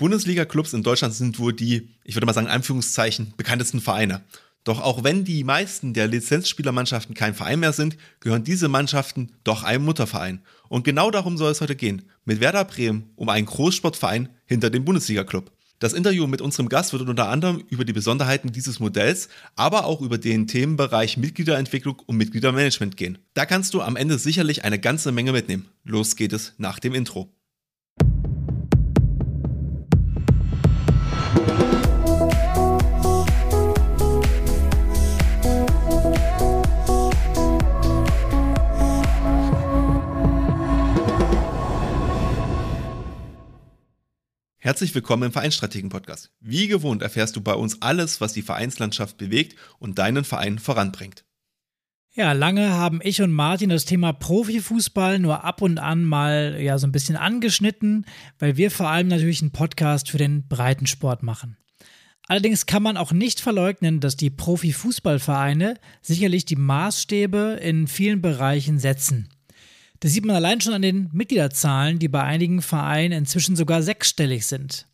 Bundesliga-Clubs 0.00 0.72
in 0.72 0.82
Deutschland 0.82 1.12
sind 1.12 1.38
wohl 1.38 1.52
die, 1.52 1.90
ich 2.04 2.16
würde 2.16 2.24
mal 2.24 2.32
sagen, 2.32 2.46
Anführungszeichen, 2.46 3.34
bekanntesten 3.36 3.82
Vereine. 3.82 4.22
Doch 4.64 4.80
auch 4.80 5.04
wenn 5.04 5.24
die 5.24 5.44
meisten 5.44 5.92
der 5.92 6.06
Lizenzspielermannschaften 6.06 7.14
kein 7.14 7.34
Verein 7.34 7.60
mehr 7.60 7.74
sind, 7.74 7.98
gehören 8.20 8.42
diese 8.42 8.68
Mannschaften 8.68 9.32
doch 9.44 9.62
einem 9.62 9.84
Mutterverein. 9.84 10.40
Und 10.70 10.84
genau 10.84 11.10
darum 11.10 11.36
soll 11.36 11.52
es 11.52 11.60
heute 11.60 11.76
gehen. 11.76 12.08
Mit 12.24 12.40
Werder 12.40 12.64
Bremen 12.64 13.10
um 13.14 13.28
einen 13.28 13.44
Großsportverein 13.44 14.30
hinter 14.46 14.70
dem 14.70 14.86
Bundesliga-Club. 14.86 15.52
Das 15.80 15.92
Interview 15.92 16.26
mit 16.26 16.40
unserem 16.40 16.70
Gast 16.70 16.94
wird 16.94 17.06
unter 17.06 17.28
anderem 17.28 17.62
über 17.68 17.84
die 17.84 17.92
Besonderheiten 17.92 18.52
dieses 18.52 18.80
Modells, 18.80 19.28
aber 19.54 19.84
auch 19.84 20.00
über 20.00 20.16
den 20.16 20.46
Themenbereich 20.46 21.18
Mitgliederentwicklung 21.18 22.00
und 22.06 22.16
Mitgliedermanagement 22.16 22.96
gehen. 22.96 23.18
Da 23.34 23.44
kannst 23.44 23.74
du 23.74 23.82
am 23.82 23.96
Ende 23.96 24.18
sicherlich 24.18 24.64
eine 24.64 24.78
ganze 24.78 25.12
Menge 25.12 25.32
mitnehmen. 25.32 25.68
Los 25.84 26.16
geht 26.16 26.32
es 26.32 26.54
nach 26.56 26.78
dem 26.78 26.94
Intro. 26.94 27.30
Herzlich 44.70 44.94
willkommen 44.94 45.24
im 45.24 45.32
Vereinsstrategen-Podcast. 45.32 46.30
Wie 46.38 46.68
gewohnt 46.68 47.02
erfährst 47.02 47.34
du 47.34 47.40
bei 47.40 47.54
uns 47.54 47.82
alles, 47.82 48.20
was 48.20 48.34
die 48.34 48.42
Vereinslandschaft 48.42 49.16
bewegt 49.16 49.56
und 49.80 49.98
deinen 49.98 50.22
Verein 50.22 50.60
voranbringt. 50.60 51.24
Ja, 52.12 52.30
lange 52.34 52.70
haben 52.70 53.00
ich 53.02 53.20
und 53.20 53.32
Martin 53.32 53.70
das 53.70 53.84
Thema 53.84 54.12
Profifußball 54.12 55.18
nur 55.18 55.42
ab 55.42 55.60
und 55.60 55.78
an 55.78 56.04
mal 56.04 56.56
ja 56.60 56.78
so 56.78 56.86
ein 56.86 56.92
bisschen 56.92 57.16
angeschnitten, 57.16 58.06
weil 58.38 58.56
wir 58.56 58.70
vor 58.70 58.88
allem 58.88 59.08
natürlich 59.08 59.42
einen 59.42 59.50
Podcast 59.50 60.08
für 60.08 60.18
den 60.18 60.46
Breitensport 60.46 61.24
machen. 61.24 61.56
Allerdings 62.28 62.64
kann 62.64 62.84
man 62.84 62.96
auch 62.96 63.10
nicht 63.10 63.40
verleugnen, 63.40 63.98
dass 63.98 64.16
die 64.16 64.30
Profifußballvereine 64.30 65.80
sicherlich 66.00 66.44
die 66.44 66.54
Maßstäbe 66.54 67.58
in 67.60 67.88
vielen 67.88 68.22
Bereichen 68.22 68.78
setzen. 68.78 69.30
Das 70.00 70.12
sieht 70.12 70.24
man 70.24 70.36
allein 70.36 70.60
schon 70.60 70.72
an 70.72 70.82
den 70.82 71.10
Mitgliederzahlen, 71.12 71.98
die 71.98 72.08
bei 72.08 72.22
einigen 72.22 72.62
Vereinen 72.62 73.12
inzwischen 73.12 73.54
sogar 73.54 73.82
sechsstellig 73.82 74.46
sind. 74.46 74.86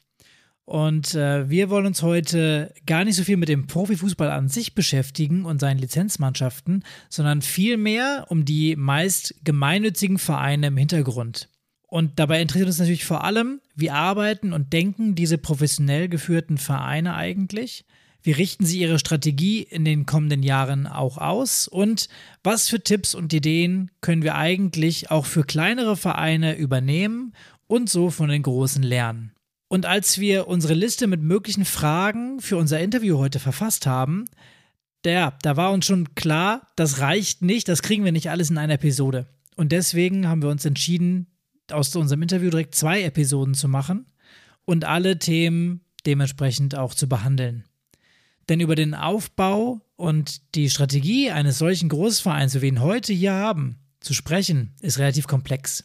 Und 0.65 1.15
äh, 1.15 1.49
wir 1.49 1.71
wollen 1.71 1.87
uns 1.87 2.03
heute 2.03 2.75
gar 2.87 3.05
nicht 3.05 3.15
so 3.15 3.23
viel 3.23 3.37
mit 3.37 3.49
dem 3.49 3.69
Profifußball 3.69 4.33
an 4.33 4.49
sich 4.49 4.75
beschäftigen 4.75 5.45
und 5.45 5.61
seinen 5.61 5.79
Lizenzmannschaften, 5.79 6.83
sondern 7.09 7.41
vielmehr 7.41 8.27
um 8.31 8.45
die 8.45 8.75
meist 8.75 9.37
gemeinnützigen 9.45 10.19
Vereine 10.19 10.67
im 10.67 10.77
Hintergrund. 10.77 11.49
Und 11.87 12.19
dabei 12.19 12.43
interessiert 12.43 12.67
uns 12.67 12.81
natürlich 12.81 13.05
vor 13.05 13.23
allem, 13.23 13.61
wie 13.77 13.91
arbeiten 13.91 14.53
und 14.53 14.73
denken 14.73 15.15
diese 15.15 15.39
professionell 15.39 16.09
geführten 16.09 16.59
Vereine 16.59 17.15
eigentlich? 17.15 17.85
Wie 18.27 18.33
richten 18.33 18.67
Sie 18.67 18.81
Ihre 18.81 18.99
Strategie 18.99 19.63
in 19.63 19.85
den 19.85 20.05
kommenden 20.05 20.43
Jahren 20.43 20.89
auch 20.89 21.17
aus? 21.17 21.69
Und 21.69 22.09
was 22.43 22.69
für 22.69 22.83
Tipps 22.83 23.15
und 23.15 23.33
Ideen 23.33 23.93
können 24.01 24.25
wir 24.25 24.35
eigentlich 24.35 25.13
auch 25.13 25.27
für 25.27 25.45
kleinere 25.45 25.97
Vereine 25.97 26.57
übernehmen 26.57 27.35
und 27.69 27.89
so 27.89 28.11
von 28.11 28.29
den 28.29 28.43
Großen 28.43 28.83
lernen? 28.83 29.31
Und 29.69 29.87
als 29.87 30.19
wir 30.19 30.49
unsere 30.49 30.75
Liste 30.75 31.07
mit 31.07 31.23
möglichen 31.23 31.65
Fragen 31.65 32.41
für 32.41 32.57
unser 32.57 32.81
Interview 32.81 33.19
heute 33.19 33.39
verfasst 33.39 33.87
haben, 33.87 34.25
der, 35.05 35.39
da 35.43 35.57
war 35.57 35.71
uns 35.71 35.87
schon 35.87 36.17
klar, 36.17 36.67
das 36.75 36.99
reicht 36.99 37.43
nicht, 37.43 37.69
das 37.69 37.81
kriegen 37.81 38.05
wir 38.05 38.11
nicht 38.11 38.29
alles 38.29 38.51
in 38.51 38.59
einer 38.59 38.75
Episode. 38.75 39.29
Und 39.55 39.71
deswegen 39.71 40.27
haben 40.27 40.43
wir 40.43 40.51
uns 40.51 40.65
entschieden, 40.65 41.29
aus 41.71 41.95
unserem 41.95 42.23
Interview 42.23 42.51
direkt 42.51 42.75
zwei 42.75 43.05
Episoden 43.05 43.55
zu 43.55 43.69
machen 43.69 44.07
und 44.65 44.85
alle 44.85 45.21
Themen 45.21 45.83
dementsprechend 46.05 46.75
auch 46.75 46.93
zu 46.93 47.09
behandeln. 47.09 47.63
Denn 48.49 48.61
über 48.61 48.75
den 48.75 48.95
Aufbau 48.95 49.81
und 49.97 50.55
die 50.55 50.71
Strategie 50.71 51.31
eines 51.31 51.59
solchen 51.59 51.89
Großvereins, 51.89 52.55
wie 52.55 52.63
wir 52.63 52.69
ihn 52.69 52.81
heute 52.81 53.13
hier 53.13 53.33
haben, 53.33 53.79
zu 54.01 54.15
sprechen, 54.15 54.75
ist 54.81 54.99
relativ 54.99 55.27
komplex. 55.27 55.85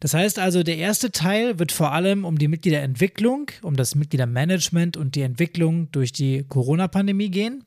Das 0.00 0.14
heißt 0.14 0.38
also, 0.38 0.64
der 0.64 0.78
erste 0.78 1.12
Teil 1.12 1.58
wird 1.60 1.70
vor 1.70 1.92
allem 1.92 2.24
um 2.24 2.36
die 2.36 2.48
Mitgliederentwicklung, 2.48 3.50
um 3.62 3.76
das 3.76 3.94
Mitgliedermanagement 3.94 4.96
und 4.96 5.14
die 5.14 5.22
Entwicklung 5.22 5.90
durch 5.92 6.12
die 6.12 6.44
Corona-Pandemie 6.48 7.30
gehen. 7.30 7.64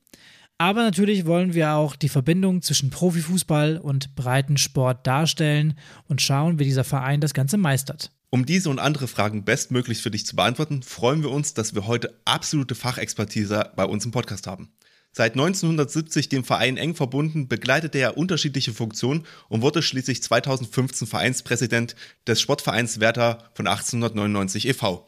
Aber 0.57 0.83
natürlich 0.83 1.25
wollen 1.25 1.53
wir 1.53 1.73
auch 1.73 1.95
die 1.95 2.09
Verbindung 2.09 2.61
zwischen 2.61 2.89
Profifußball 2.89 3.77
und 3.77 4.15
Breitensport 4.15 5.05
darstellen 5.07 5.77
und 6.07 6.21
schauen, 6.21 6.59
wie 6.59 6.63
dieser 6.63 6.83
Verein 6.83 7.21
das 7.21 7.33
Ganze 7.33 7.57
meistert. 7.57 8.11
Um 8.29 8.45
diese 8.45 8.69
und 8.69 8.79
andere 8.79 9.07
Fragen 9.07 9.45
bestmöglich 9.45 10.01
für 10.01 10.11
dich 10.11 10.25
zu 10.25 10.35
beantworten, 10.35 10.83
freuen 10.83 11.21
wir 11.21 11.31
uns, 11.31 11.53
dass 11.53 11.75
wir 11.75 11.87
heute 11.87 12.19
absolute 12.25 12.75
Fachexpertise 12.75 13.71
bei 13.75 13.85
uns 13.85 14.05
im 14.05 14.11
Podcast 14.11 14.47
haben. 14.47 14.71
Seit 15.17 15.33
1970 15.33 16.27
dem 16.27 16.43
Verein 16.43 16.75
eng 16.75 16.93
verbunden, 16.93 17.47
begleitete 17.47 17.99
er 17.99 18.17
unterschiedliche 18.17 18.73
Funktionen 18.73 19.25
und 19.47 19.61
wurde 19.61 19.81
schließlich 19.81 20.21
2015 20.21 21.07
Vereinspräsident 21.07 21.95
des 22.27 22.41
Sportvereins 22.41 22.99
Werder 22.99 23.49
von 23.53 23.65
1899 23.65 24.67
e.V. 24.67 25.07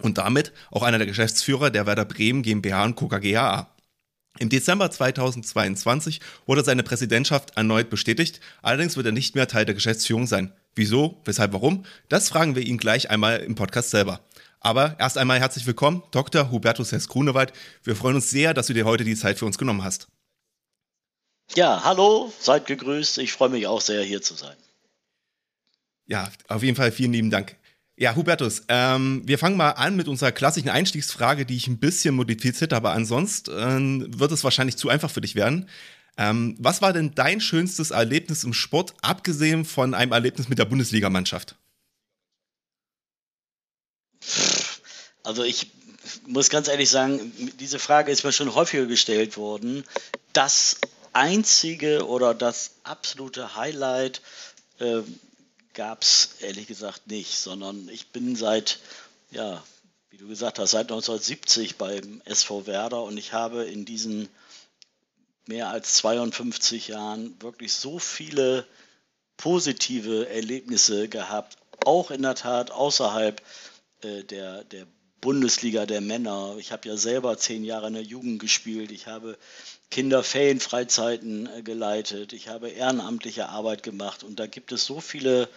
Und 0.00 0.18
damit 0.18 0.52
auch 0.70 0.84
einer 0.84 0.98
der 0.98 1.08
Geschäftsführer 1.08 1.70
der 1.70 1.86
Werder 1.86 2.04
Bremen 2.04 2.42
GmbH 2.42 2.84
und 2.84 2.94
Co. 2.94 3.08
KGaA. 3.08 3.74
Im 4.38 4.48
Dezember 4.48 4.88
2022 4.88 6.20
wurde 6.46 6.62
seine 6.62 6.84
Präsidentschaft 6.84 7.56
erneut 7.56 7.90
bestätigt, 7.90 8.40
allerdings 8.62 8.96
wird 8.96 9.06
er 9.06 9.12
nicht 9.12 9.34
mehr 9.34 9.48
Teil 9.48 9.64
der 9.64 9.74
Geschäftsführung 9.74 10.28
sein. 10.28 10.52
Wieso, 10.74 11.20
weshalb, 11.24 11.52
warum? 11.52 11.84
Das 12.08 12.28
fragen 12.28 12.54
wir 12.54 12.62
ihn 12.62 12.78
gleich 12.78 13.10
einmal 13.10 13.40
im 13.40 13.54
Podcast 13.54 13.90
selber. 13.90 14.20
Aber 14.60 14.96
erst 14.98 15.18
einmal 15.18 15.40
herzlich 15.40 15.66
willkommen, 15.66 16.02
Dr. 16.10 16.50
Hubertus 16.50 16.92
Hess 16.92 17.08
Grunewald. 17.08 17.52
Wir 17.82 17.96
freuen 17.96 18.16
uns 18.16 18.30
sehr, 18.30 18.54
dass 18.54 18.66
du 18.66 18.74
dir 18.74 18.84
heute 18.84 19.04
die 19.04 19.16
Zeit 19.16 19.38
für 19.38 19.46
uns 19.46 19.58
genommen 19.58 19.82
hast. 19.82 20.08
Ja, 21.54 21.82
hallo, 21.82 22.32
seid 22.38 22.66
gegrüßt. 22.66 23.18
Ich 23.18 23.32
freue 23.32 23.48
mich 23.48 23.66
auch 23.66 23.80
sehr, 23.80 24.02
hier 24.04 24.22
zu 24.22 24.34
sein. 24.34 24.56
Ja, 26.06 26.30
auf 26.48 26.62
jeden 26.62 26.76
Fall 26.76 26.92
vielen 26.92 27.12
lieben 27.12 27.30
Dank. 27.30 27.56
Ja, 27.96 28.14
Hubertus, 28.14 28.62
ähm, 28.68 29.22
wir 29.26 29.38
fangen 29.38 29.56
mal 29.56 29.72
an 29.72 29.96
mit 29.96 30.08
unserer 30.08 30.32
klassischen 30.32 30.70
Einstiegsfrage, 30.70 31.44
die 31.44 31.56
ich 31.56 31.66
ein 31.66 31.78
bisschen 31.78 32.14
modifiziert 32.14 32.72
habe. 32.72 32.90
Ansonsten 32.90 34.02
äh, 34.02 34.18
wird 34.18 34.32
es 34.32 34.44
wahrscheinlich 34.44 34.76
zu 34.76 34.88
einfach 34.88 35.10
für 35.10 35.20
dich 35.20 35.34
werden. 35.34 35.68
Ähm, 36.16 36.56
was 36.58 36.82
war 36.82 36.92
denn 36.92 37.14
dein 37.14 37.40
schönstes 37.40 37.90
Erlebnis 37.90 38.44
im 38.44 38.52
Sport, 38.52 38.94
abgesehen 39.02 39.64
von 39.64 39.94
einem 39.94 40.12
Erlebnis 40.12 40.48
mit 40.48 40.58
der 40.58 40.64
Bundesligamannschaft? 40.64 41.56
Also 45.22 45.44
ich 45.44 45.70
muss 46.26 46.50
ganz 46.50 46.68
ehrlich 46.68 46.90
sagen, 46.90 47.32
diese 47.58 47.78
Frage 47.78 48.10
ist 48.12 48.24
mir 48.24 48.32
schon 48.32 48.54
häufiger 48.54 48.86
gestellt 48.86 49.36
worden. 49.36 49.84
Das 50.32 50.76
einzige 51.12 52.06
oder 52.06 52.34
das 52.34 52.72
absolute 52.84 53.56
Highlight 53.56 54.20
äh, 54.78 55.02
gab 55.74 56.02
es 56.02 56.36
ehrlich 56.40 56.66
gesagt 56.66 57.06
nicht, 57.06 57.36
sondern 57.38 57.88
ich 57.88 58.08
bin 58.08 58.36
seit, 58.36 58.78
ja, 59.30 59.62
wie 60.10 60.18
du 60.18 60.28
gesagt 60.28 60.58
hast, 60.58 60.72
seit 60.72 60.90
1970 60.90 61.76
beim 61.76 62.20
SV 62.24 62.66
Werder 62.66 63.02
und 63.02 63.16
ich 63.16 63.32
habe 63.32 63.64
in 63.64 63.84
diesen 63.84 64.28
mehr 65.50 65.68
als 65.68 65.94
52 65.94 66.88
Jahren 66.88 67.34
wirklich 67.42 67.72
so 67.72 67.98
viele 67.98 68.64
positive 69.36 70.28
Erlebnisse 70.28 71.08
gehabt, 71.08 71.56
auch 71.84 72.12
in 72.12 72.22
der 72.22 72.36
Tat 72.36 72.70
außerhalb 72.70 73.42
äh, 74.02 74.22
der, 74.22 74.62
der 74.64 74.86
Bundesliga 75.20 75.86
der 75.86 76.00
Männer. 76.00 76.56
Ich 76.58 76.70
habe 76.70 76.88
ja 76.88 76.96
selber 76.96 77.36
zehn 77.36 77.64
Jahre 77.64 77.88
in 77.88 77.94
der 77.94 78.02
Jugend 78.04 78.40
gespielt. 78.40 78.92
Ich 78.92 79.08
habe 79.08 79.36
Kinderferienfreizeiten 79.90 81.48
äh, 81.48 81.62
geleitet. 81.62 82.32
Ich 82.32 82.48
habe 82.48 82.68
ehrenamtliche 82.68 83.48
Arbeit 83.48 83.82
gemacht. 83.82 84.22
Und 84.22 84.38
da 84.38 84.46
gibt 84.46 84.70
es 84.70 84.84
so 84.84 85.00
viele 85.00 85.48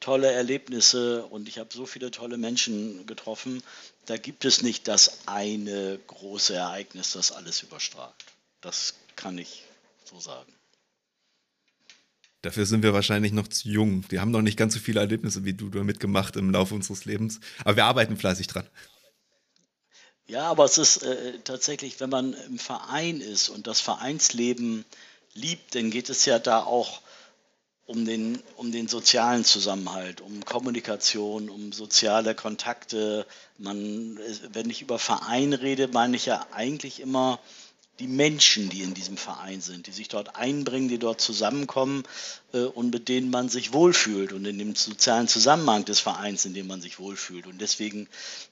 tolle 0.00 0.30
Erlebnisse 0.30 1.24
und 1.24 1.48
ich 1.48 1.58
habe 1.58 1.70
so 1.72 1.86
viele 1.86 2.10
tolle 2.10 2.36
Menschen 2.36 3.06
getroffen. 3.06 3.62
Da 4.04 4.18
gibt 4.18 4.44
es 4.44 4.62
nicht 4.62 4.86
das 4.88 5.26
eine 5.26 5.98
große 6.06 6.54
Ereignis, 6.54 7.12
das 7.12 7.32
alles 7.32 7.62
überstrahlt. 7.62 8.14
Das 8.60 8.94
kann 9.18 9.36
ich 9.36 9.64
so 10.04 10.18
sagen. 10.18 10.52
Dafür 12.42 12.66
sind 12.66 12.84
wir 12.84 12.94
wahrscheinlich 12.94 13.32
noch 13.32 13.48
zu 13.48 13.68
jung. 13.68 14.04
Wir 14.10 14.20
haben 14.20 14.30
noch 14.30 14.42
nicht 14.42 14.56
ganz 14.56 14.74
so 14.74 14.80
viele 14.80 15.00
Erlebnisse 15.00 15.44
wie 15.44 15.54
du 15.54 15.68
damit 15.68 15.98
gemacht 15.98 16.36
im 16.36 16.50
Laufe 16.50 16.74
unseres 16.74 17.04
Lebens. 17.04 17.40
Aber 17.64 17.76
wir 17.76 17.84
arbeiten 17.84 18.16
fleißig 18.16 18.46
dran. 18.46 18.66
Ja, 20.28 20.44
aber 20.44 20.64
es 20.64 20.78
ist 20.78 21.02
äh, 21.02 21.40
tatsächlich, 21.42 21.98
wenn 22.00 22.10
man 22.10 22.34
im 22.34 22.58
Verein 22.58 23.20
ist 23.20 23.48
und 23.48 23.66
das 23.66 23.80
Vereinsleben 23.80 24.84
liebt, 25.34 25.74
dann 25.74 25.90
geht 25.90 26.10
es 26.10 26.24
ja 26.26 26.38
da 26.38 26.62
auch 26.62 27.00
um 27.86 28.04
den, 28.04 28.40
um 28.56 28.70
den 28.70 28.86
sozialen 28.86 29.44
Zusammenhalt, 29.44 30.20
um 30.20 30.44
Kommunikation, 30.44 31.48
um 31.48 31.72
soziale 31.72 32.34
Kontakte. 32.34 33.26
Man, 33.56 34.18
wenn 34.52 34.70
ich 34.70 34.82
über 34.82 34.98
Verein 34.98 35.54
rede, 35.54 35.88
meine 35.88 36.14
ich 36.14 36.26
ja 36.26 36.46
eigentlich 36.52 37.00
immer 37.00 37.40
die 37.98 38.06
Menschen, 38.06 38.68
die 38.68 38.82
in 38.82 38.94
diesem 38.94 39.16
Verein 39.16 39.60
sind, 39.60 39.86
die 39.86 39.92
sich 39.92 40.08
dort 40.08 40.36
einbringen, 40.36 40.88
die 40.88 40.98
dort 40.98 41.20
zusammenkommen 41.20 42.04
äh, 42.52 42.60
und 42.60 42.92
mit 42.92 43.08
denen 43.08 43.30
man 43.30 43.48
sich 43.48 43.72
wohlfühlt 43.72 44.32
und 44.32 44.44
in 44.44 44.58
dem 44.58 44.74
sozialen 44.74 45.28
Zusammenhang 45.28 45.84
des 45.84 46.00
Vereins, 46.00 46.44
in 46.44 46.54
dem 46.54 46.66
man 46.66 46.80
sich 46.80 46.98
wohlfühlt. 46.98 47.46
Und 47.46 47.60
deswegen 47.60 48.08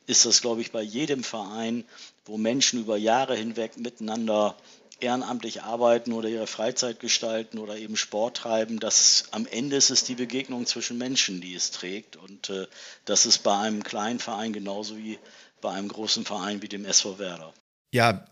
ist 0.07 0.27
das, 0.27 0.41
glaube 0.41 0.61
ich, 0.61 0.73
bei 0.73 0.83
jedem 0.83 1.23
Verein, 1.23 1.85
wo 2.25 2.37
Menschen 2.37 2.81
über 2.81 2.97
Jahre 2.97 3.37
hinweg 3.37 3.77
miteinander 3.77 4.57
ehrenamtlich 4.99 5.63
arbeiten 5.63 6.13
oder 6.13 6.29
ihre 6.29 6.47
Freizeit 6.47 7.01
gestalten 7.01 7.59
oder 7.59 7.77
eben 7.77 7.97
Sport 7.97 8.39
treiben, 8.39 8.81
dass 8.81 9.25
am 9.31 9.47
Ende 9.47 9.77
ist 9.77 9.91
es 9.91 10.05
die 10.05 10.15
Begegnung 10.15 10.67
zwischen 10.67 10.99
Menschen, 10.99 11.41
die 11.41 11.55
es 11.55 11.71
trägt. 11.71 12.17
Und 12.17 12.51
äh, 12.51 12.67
das 13.05 13.27
ist 13.27 13.39
bei 13.39 13.57
einem 13.57 13.83
kleinen 13.83 14.19
Verein 14.19 14.53
genauso 14.53 14.97
wie 14.97 15.19
bei 15.61 15.71
einem 15.71 15.89
großen 15.89 16.25
Verein 16.25 16.63
wie 16.63 16.69
dem 16.69 16.85
SV 16.85 17.19
Werder. 17.19 17.53
Ja, 17.93 18.27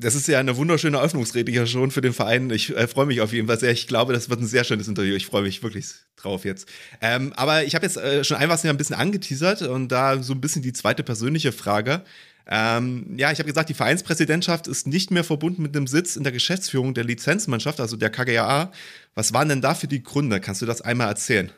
das 0.00 0.14
ist 0.14 0.26
ja 0.28 0.40
eine 0.40 0.56
wunderschöne 0.56 0.96
Eröffnungsrede 0.96 1.52
hier 1.52 1.66
schon 1.66 1.90
für 1.90 2.00
den 2.00 2.12
Verein. 2.12 2.50
Ich 2.50 2.74
äh, 2.74 2.88
freue 2.88 3.06
mich 3.06 3.20
auf 3.20 3.32
jeden 3.32 3.46
Fall 3.46 3.58
sehr. 3.58 3.70
Ich 3.70 3.86
glaube, 3.86 4.12
das 4.12 4.30
wird 4.30 4.40
ein 4.40 4.46
sehr 4.46 4.64
schönes 4.64 4.88
Interview. 4.88 5.14
Ich 5.14 5.26
freue 5.26 5.42
mich 5.42 5.62
wirklich 5.62 5.88
drauf 6.16 6.44
jetzt. 6.44 6.66
Ähm, 7.00 7.32
aber 7.36 7.64
ich 7.64 7.74
habe 7.74 7.84
jetzt 7.84 7.96
äh, 7.96 8.24
schon 8.24 8.38
ein 8.38 8.48
was 8.48 8.64
ein 8.64 8.76
bisschen 8.76 8.96
angeteasert 8.96 9.62
und 9.62 9.88
da 9.88 10.22
so 10.22 10.32
ein 10.32 10.40
bisschen 10.40 10.62
die 10.62 10.72
zweite 10.72 11.02
persönliche 11.02 11.52
Frage. 11.52 12.02
Ähm, 12.46 13.14
ja, 13.16 13.30
ich 13.30 13.38
habe 13.38 13.48
gesagt, 13.48 13.68
die 13.68 13.74
Vereinspräsidentschaft 13.74 14.66
ist 14.66 14.86
nicht 14.86 15.10
mehr 15.10 15.22
verbunden 15.22 15.62
mit 15.62 15.76
einem 15.76 15.86
Sitz 15.86 16.16
in 16.16 16.24
der 16.24 16.32
Geschäftsführung 16.32 16.94
der 16.94 17.04
Lizenzmannschaft, 17.04 17.78
also 17.78 17.96
der 17.96 18.10
KGAA. 18.10 18.72
Was 19.14 19.32
waren 19.32 19.48
denn 19.48 19.60
dafür 19.60 19.88
die 19.88 20.02
Gründe? 20.02 20.40
Kannst 20.40 20.62
du 20.62 20.66
das 20.66 20.80
einmal 20.80 21.08
erzählen? 21.08 21.52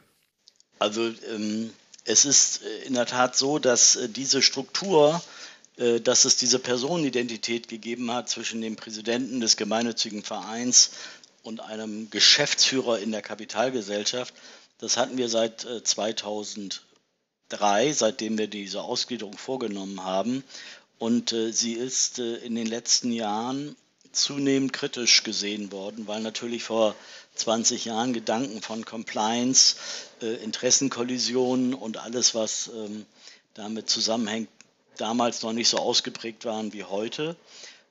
Also 0.80 1.12
ähm, 1.34 1.70
es 2.04 2.24
ist 2.24 2.62
äh, 2.62 2.86
in 2.86 2.94
der 2.94 3.06
Tat 3.06 3.36
so, 3.36 3.58
dass 3.58 3.96
äh, 3.96 4.08
diese 4.08 4.42
Struktur, 4.42 5.22
dass 6.04 6.24
es 6.24 6.36
diese 6.36 6.58
Personenidentität 6.58 7.66
gegeben 7.66 8.12
hat 8.12 8.28
zwischen 8.28 8.60
dem 8.60 8.76
Präsidenten 8.76 9.40
des 9.40 9.56
gemeinnützigen 9.56 10.22
Vereins 10.22 10.90
und 11.42 11.60
einem 11.60 12.10
Geschäftsführer 12.10 13.00
in 13.00 13.10
der 13.10 13.22
Kapitalgesellschaft, 13.22 14.34
das 14.78 14.96
hatten 14.96 15.16
wir 15.16 15.28
seit 15.28 15.66
2003, 15.84 16.82
seitdem 17.92 18.38
wir 18.38 18.48
diese 18.48 18.82
Ausgliederung 18.82 19.36
vorgenommen 19.36 20.04
haben. 20.04 20.44
Und 21.02 21.32
äh, 21.32 21.52
sie 21.52 21.72
ist 21.72 22.20
äh, 22.20 22.36
in 22.36 22.54
den 22.54 22.68
letzten 22.68 23.10
Jahren 23.10 23.74
zunehmend 24.12 24.72
kritisch 24.72 25.24
gesehen 25.24 25.72
worden, 25.72 26.06
weil 26.06 26.20
natürlich 26.20 26.62
vor 26.62 26.94
20 27.34 27.86
Jahren 27.86 28.12
Gedanken 28.12 28.62
von 28.62 28.84
Compliance, 28.84 29.74
äh, 30.20 30.34
Interessenkollisionen 30.44 31.74
und 31.74 31.96
alles, 31.96 32.36
was 32.36 32.70
ähm, 32.72 33.04
damit 33.54 33.90
zusammenhängt, 33.90 34.48
damals 34.96 35.42
noch 35.42 35.52
nicht 35.52 35.68
so 35.68 35.78
ausgeprägt 35.78 36.44
waren 36.44 36.72
wie 36.72 36.84
heute. 36.84 37.36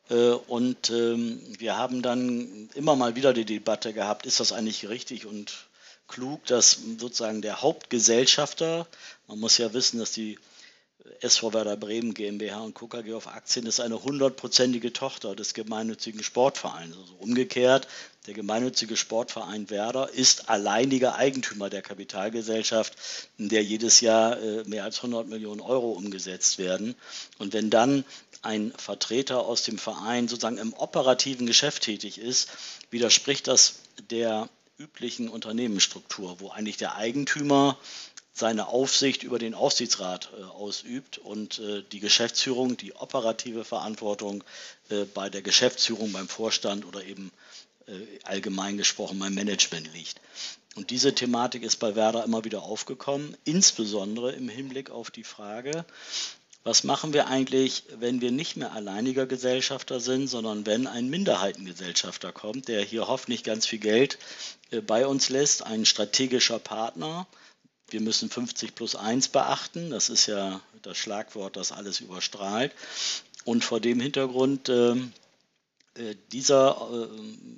Äh, 0.10 0.32
und 0.32 0.90
ähm, 0.90 1.42
wir 1.58 1.78
haben 1.78 2.02
dann 2.02 2.70
immer 2.76 2.96
mal 2.96 3.16
wieder 3.16 3.34
die 3.34 3.46
Debatte 3.46 3.94
gehabt, 3.94 4.26
ist 4.26 4.40
das 4.40 4.52
eigentlich 4.52 4.90
richtig 4.90 5.26
und 5.26 5.68
klug, 6.08 6.46
dass 6.46 6.80
sozusagen 6.98 7.42
der 7.42 7.62
Hauptgesellschafter, 7.62 8.86
man 9.28 9.40
muss 9.40 9.58
ja 9.58 9.74
wissen, 9.74 10.00
dass 10.00 10.12
die 10.12 10.38
SV 11.22 11.54
Werder 11.54 11.78
Bremen 11.78 12.14
GmbH 12.14 12.62
und 12.62 12.76
KKG 12.76 13.14
auf 13.14 13.28
Aktien 13.28 13.66
ist 13.66 13.80
eine 13.80 14.04
hundertprozentige 14.04 14.94
Tochter 14.94 15.36
des 15.36 15.54
gemeinnützigen 15.54 16.24
Sportvereins. 16.24 16.96
Also 16.96 17.14
umgekehrt, 17.20 17.88
der 18.28 18.36
gemeinnützige 18.36 18.96
Sportverein 18.96 19.70
Werder 19.70 20.10
ist 20.10 20.50
alleiniger 20.50 21.16
Eigentümer 21.16 21.70
der 21.70 21.82
Kapitalgesellschaft, 21.82 22.96
in 23.38 23.50
der 23.50 23.64
jedes 23.64 24.02
Jahr 24.02 24.40
äh, 24.40 24.64
mehr 24.66 24.84
als 24.84 24.98
100 24.98 25.28
Millionen 25.28 25.62
Euro 25.62 25.92
umgesetzt 25.92 26.60
werden. 26.60 26.96
Und 27.40 27.54
wenn 27.54 27.70
dann 27.72 28.06
ein 28.44 28.72
Vertreter 28.78 29.46
aus 29.46 29.64
dem 29.64 29.78
Verein 29.78 30.28
sozusagen 30.28 30.58
im 30.58 30.74
operativen 30.74 31.48
Geschäft 31.48 31.84
tätig 31.84 32.20
ist, 32.20 32.50
widerspricht 32.92 33.48
das 33.48 33.76
der 34.10 34.50
üblichen 34.78 35.30
Unternehmensstruktur, 35.30 36.40
wo 36.40 36.50
eigentlich 36.50 36.78
der 36.78 36.96
Eigentümer 36.96 37.78
seine 38.34 38.68
Aufsicht 38.68 39.24
über 39.24 39.40
den 39.40 39.54
Aufsichtsrat 39.54 40.30
äh, 40.38 40.44
ausübt 40.44 41.18
und 41.18 41.60
äh, 41.60 41.84
die 41.92 42.00
Geschäftsführung, 42.00 42.78
die 42.78 42.96
operative 42.96 43.66
Verantwortung 43.66 44.44
äh, 44.90 45.04
bei 45.06 45.30
der 45.30 45.42
Geschäftsführung, 45.42 46.12
beim 46.12 46.28
Vorstand 46.28 46.86
oder 46.86 47.04
eben 47.04 47.32
äh, 47.88 47.94
allgemein 48.24 48.78
gesprochen 48.78 49.20
beim 49.20 49.34
Management 49.34 49.94
liegt. 49.94 50.22
Und 50.76 50.90
diese 50.90 51.14
Thematik 51.14 51.64
ist 51.64 51.78
bei 51.78 51.96
Werder 51.96 52.24
immer 52.24 52.46
wieder 52.46 52.64
aufgekommen, 52.64 53.36
insbesondere 53.44 54.32
im 54.32 54.48
Hinblick 54.48 54.90
auf 54.90 55.12
die 55.12 55.26
Frage, 55.26 55.86
was 56.64 56.84
machen 56.84 57.12
wir 57.12 57.28
eigentlich, 57.28 57.84
wenn 58.00 58.22
wir 58.22 58.32
nicht 58.32 58.56
mehr 58.56 58.72
alleiniger 58.72 59.26
Gesellschafter 59.26 60.00
sind, 60.00 60.28
sondern 60.28 60.66
wenn 60.68 60.86
ein 60.86 61.10
Minderheitengesellschafter 61.10 62.32
kommt, 62.32 62.68
der 62.68 62.84
hier 62.84 63.08
hoffentlich 63.08 63.44
ganz 63.44 63.66
viel 63.66 63.80
Geld 63.80 64.20
äh, 64.70 64.80
bei 64.80 65.08
uns 65.08 65.30
lässt, 65.30 65.66
ein 65.66 65.86
strategischer 65.86 66.60
Partner, 66.60 67.28
wir 67.92 68.02
müssen 68.02 68.30
50 68.30 68.76
plus 68.76 68.96
1 68.96 69.30
beachten. 69.30 69.90
Das 69.90 70.10
ist 70.10 70.26
ja 70.26 70.62
das 70.82 70.98
Schlagwort, 70.98 71.56
das 71.56 71.72
alles 71.72 72.00
überstrahlt. 72.00 72.72
Und 73.46 73.64
vor 73.64 73.80
dem 73.80 74.00
Hintergrund 74.00 74.70
ähm, 74.70 75.14
äh, 75.96 76.16
dieser 76.32 76.90
äh, 76.92 77.08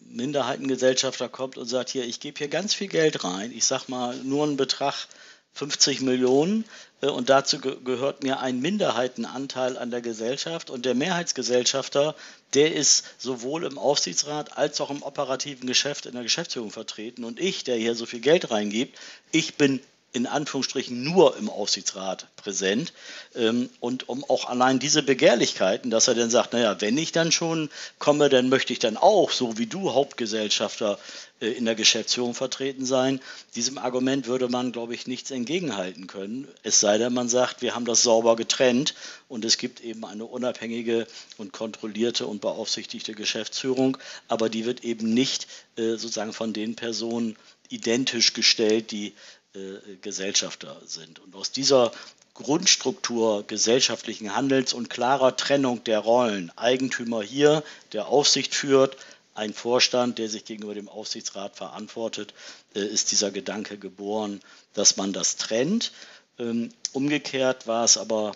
Minderheitengesellschafter 0.10 1.30
kommt 1.30 1.58
und 1.58 1.68
sagt, 1.68 1.90
hier, 1.90 2.06
ich 2.06 2.20
gebe 2.20 2.38
hier 2.38 2.48
ganz 2.48 2.74
viel 2.74 2.88
Geld 2.88 3.24
rein. 3.24 3.52
Ich 3.52 3.66
sage 3.66 3.86
mal 3.88 4.16
nur 4.18 4.46
einen 4.46 4.58
Betrag 4.58 5.08
50 5.54 6.02
Millionen 6.02 6.66
äh, 7.02 7.08
und 7.08 7.30
dazu 7.30 7.60
ge 7.60 7.78
gehört 7.84 8.24
mir 8.24 8.40
ein 8.40 8.60
Minderheitenanteil 8.60 9.78
an 9.78 9.92
der 9.92 10.02
Gesellschaft 10.02 10.72
und 10.72 10.86
der 10.86 10.96
Mehrheitsgesellschafter, 10.96 12.16
der 12.56 12.74
ist 12.74 13.06
sowohl 13.20 13.66
im 13.66 13.78
Aufsichtsrat 13.78 14.58
als 14.58 14.82
auch 14.82 14.90
im 14.90 15.04
operativen 15.04 15.68
Geschäft 15.68 16.08
in 16.08 16.14
der 16.14 16.24
Geschäftsführung 16.24 16.72
vertreten 16.72 17.24
und 17.24 17.40
ich, 17.40 17.64
der 17.64 17.78
hier 17.78 17.94
so 17.94 18.08
viel 18.08 18.22
Geld 18.22 18.50
reingibt, 18.50 18.98
ich 19.32 19.56
bin 19.56 19.80
in 20.14 20.28
Anführungsstrichen 20.28 21.04
nur 21.04 21.36
im 21.38 21.50
Aufsichtsrat 21.50 22.28
präsent. 22.36 22.94
Ähm, 23.36 23.70
und 23.80 24.08
um 24.10 24.24
auch 24.24 24.48
allein 24.48 24.78
diese 24.78 25.02
Begehrlichkeiten, 25.02 25.90
dass 25.90 26.08
er 26.08 26.14
dann 26.14 26.30
sagt, 26.30 26.54
naja, 26.54 26.80
wenn 26.80 26.98
ich 26.98 27.12
dann 27.12 27.32
schon 27.32 27.70
komme, 27.98 28.30
dann 28.30 28.48
möchte 28.48 28.74
ich 28.74 28.80
dann 28.80 28.96
auch, 28.96 29.32
so 29.32 29.58
wie 29.58 29.66
du 29.66 29.94
Hauptgesellschafter 29.94 31.00
äh, 31.42 31.48
in 31.48 31.66
der 31.66 31.74
Geschäftsführung 31.74 32.36
vertreten 32.36 32.86
sein. 32.86 33.20
Diesem 33.56 33.80
Argument 33.80 34.28
würde 34.28 34.50
man, 34.50 34.72
glaube 34.72 34.94
ich, 34.94 35.08
nichts 35.08 35.32
entgegenhalten 35.32 36.06
können. 36.06 36.48
Es 36.62 36.80
sei 36.80 37.00
denn, 37.00 37.14
man 37.14 37.28
sagt, 37.28 37.64
wir 37.64 37.74
haben 37.74 37.86
das 37.86 38.04
sauber 38.04 38.36
getrennt 38.36 38.94
und 39.28 39.44
es 39.46 39.58
gibt 39.58 39.82
eben 39.82 40.06
eine 40.06 40.26
unabhängige 40.26 41.08
und 41.38 41.54
kontrollierte 41.54 42.28
und 42.28 42.40
beaufsichtigte 42.40 43.14
Geschäftsführung, 43.14 43.98
aber 44.28 44.48
die 44.50 44.66
wird 44.66 44.84
eben 44.84 45.12
nicht 45.12 45.48
äh, 45.76 45.92
sozusagen 45.92 46.34
von 46.34 46.54
den 46.54 46.76
Personen 46.76 47.36
identisch 47.70 48.34
gestellt, 48.34 48.92
die 48.92 49.14
äh, 49.56 49.96
Gesellschafter 50.02 50.82
sind. 50.86 51.20
Und 51.20 51.36
aus 51.36 51.52
dieser 51.52 51.92
Grundstruktur 52.34 53.46
gesellschaftlichen 53.46 54.36
Handelns 54.36 54.74
und 54.74 54.90
klarer 54.90 55.38
Trennung 55.38 55.84
der 55.84 56.00
Rollen, 56.00 56.52
Eigentümer 56.56 57.22
hier, 57.22 57.64
der 57.92 58.08
Aufsicht 58.08 58.56
führt, 58.56 58.98
ein 59.36 59.54
Vorstand, 59.54 60.20
der 60.20 60.30
sich 60.30 60.46
gegenüber 60.46 60.74
dem 60.74 60.90
Aufsichtsrat 60.90 61.56
verantwortet, 61.56 62.34
äh, 62.76 62.80
ist 62.80 63.12
dieser 63.12 63.32
Gedanke 63.32 63.78
geboren, 63.78 64.42
dass 64.74 64.98
man 64.98 65.14
das 65.14 65.38
trennt. 65.38 65.92
Ähm, 66.40 66.70
umgekehrt 66.92 67.68
war 67.68 67.84
es 67.84 67.98
aber 67.98 68.36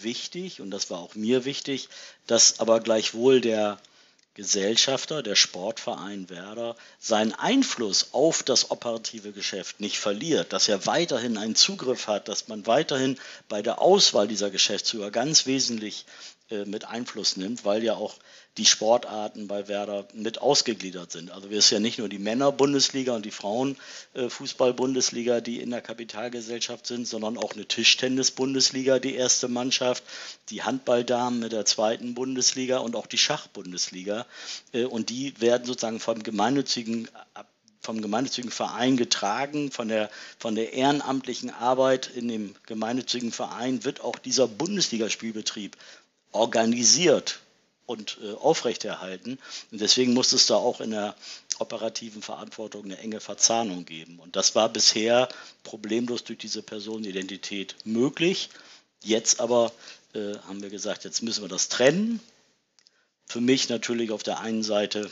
wichtig, 0.00 0.60
und 0.60 0.70
das 0.70 0.90
war 0.90 0.98
auch 0.98 1.14
mir 1.14 1.44
wichtig, 1.44 1.88
dass 2.26 2.60
aber 2.60 2.80
gleichwohl 2.80 3.40
der 3.40 3.78
Gesellschafter, 4.38 5.24
der 5.24 5.34
Sportverein 5.34 6.30
Werder, 6.30 6.76
seinen 7.00 7.34
Einfluss 7.34 8.10
auf 8.12 8.44
das 8.44 8.70
operative 8.70 9.32
Geschäft 9.32 9.80
nicht 9.80 9.98
verliert, 9.98 10.52
dass 10.52 10.68
er 10.68 10.86
weiterhin 10.86 11.36
einen 11.36 11.56
Zugriff 11.56 12.06
hat, 12.06 12.28
dass 12.28 12.46
man 12.46 12.64
weiterhin 12.64 13.18
bei 13.48 13.62
der 13.62 13.80
Auswahl 13.80 14.28
dieser 14.28 14.50
Geschäftsführer 14.50 15.10
ganz 15.10 15.46
wesentlich 15.46 16.06
mit 16.66 16.86
Einfluss 16.86 17.36
nimmt, 17.36 17.64
weil 17.64 17.84
ja 17.84 17.94
auch 17.94 18.16
die 18.58 18.66
Sportarten 18.66 19.46
bei 19.46 19.68
Werder 19.68 20.08
mit 20.12 20.42
ausgegliedert 20.42 21.12
sind. 21.12 21.30
Also 21.30 21.50
wir 21.50 21.62
sind 21.62 21.76
ja 21.76 21.80
nicht 21.80 21.98
nur 21.98 22.08
die 22.08 22.18
Männer-Bundesliga 22.18 23.14
und 23.14 23.24
die 23.24 23.30
Frauen-Fußball-Bundesliga, 23.30 25.40
die 25.40 25.60
in 25.60 25.70
der 25.70 25.80
Kapitalgesellschaft 25.80 26.84
sind, 26.86 27.06
sondern 27.06 27.38
auch 27.38 27.54
eine 27.54 27.66
Tischtennis-Bundesliga, 27.66 28.98
die 28.98 29.14
erste 29.14 29.46
Mannschaft, 29.48 30.02
die 30.50 30.64
Handballdamen 30.64 31.38
mit 31.38 31.52
der 31.52 31.66
zweiten 31.66 32.14
Bundesliga 32.14 32.78
und 32.78 32.96
auch 32.96 33.06
die 33.06 33.18
Schachbundesliga. 33.18 34.26
Äh, 34.72 34.84
und 34.84 35.10
die 35.10 35.40
werden 35.40 35.64
sozusagen 35.64 36.00
vom 36.00 36.22
gemeinnützigen 36.22 37.08
vom 37.80 38.02
gemeinnützigen 38.02 38.50
Verein 38.50 38.96
getragen, 38.98 39.70
von 39.70 39.88
der, 39.88 40.10
von 40.38 40.56
der 40.56 40.74
ehrenamtlichen 40.74 41.48
Arbeit 41.48 42.10
in 42.14 42.28
dem 42.28 42.54
gemeinnützigen 42.66 43.32
Verein 43.32 43.82
wird 43.84 44.02
auch 44.02 44.18
dieser 44.18 44.46
Bundesligaspielbetrieb 44.46 45.74
organisiert 46.32 47.40
und 47.86 48.18
äh, 48.22 48.32
aufrechterhalten. 48.34 49.38
Und 49.70 49.80
deswegen 49.80 50.12
muss 50.12 50.32
es 50.32 50.46
da 50.46 50.56
auch 50.56 50.80
in 50.80 50.90
der 50.90 51.14
operativen 51.58 52.22
Verantwortung 52.22 52.84
eine 52.84 52.98
enge 52.98 53.20
Verzahnung 53.20 53.84
geben. 53.84 54.18
Und 54.18 54.36
das 54.36 54.54
war 54.54 54.68
bisher 54.68 55.28
problemlos 55.64 56.22
durch 56.24 56.38
diese 56.38 56.62
Personenidentität 56.62 57.76
möglich. 57.84 58.50
Jetzt 59.02 59.40
aber 59.40 59.72
äh, 60.14 60.34
haben 60.46 60.62
wir 60.62 60.70
gesagt, 60.70 61.04
jetzt 61.04 61.22
müssen 61.22 61.42
wir 61.42 61.48
das 61.48 61.68
trennen. 61.68 62.20
für 63.26 63.40
mich 63.40 63.68
natürlich 63.68 64.10
auf 64.10 64.22
der 64.22 64.40
einen 64.40 64.62
Seite 64.62 65.10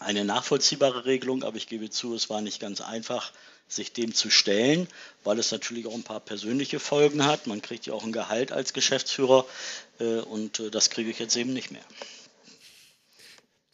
eine 0.00 0.24
nachvollziehbare 0.24 1.04
Regelung, 1.04 1.42
aber 1.42 1.56
ich 1.56 1.68
gebe 1.68 1.90
zu, 1.90 2.14
es 2.14 2.28
war 2.30 2.40
nicht 2.40 2.60
ganz 2.60 2.80
einfach, 2.80 3.32
sich 3.68 3.92
dem 3.92 4.14
zu 4.14 4.30
stellen, 4.30 4.86
weil 5.24 5.38
es 5.38 5.50
natürlich 5.50 5.86
auch 5.86 5.94
ein 5.94 6.02
paar 6.02 6.20
persönliche 6.20 6.78
Folgen 6.78 7.24
hat. 7.24 7.46
Man 7.46 7.62
kriegt 7.62 7.86
ja 7.86 7.94
auch 7.94 8.04
ein 8.04 8.12
Gehalt 8.12 8.52
als 8.52 8.72
Geschäftsführer 8.72 9.46
äh, 10.00 10.20
und 10.20 10.60
äh, 10.60 10.70
das 10.70 10.90
kriege 10.90 11.10
ich 11.10 11.18
jetzt 11.18 11.36
eben 11.36 11.52
nicht 11.52 11.70
mehr. 11.70 11.84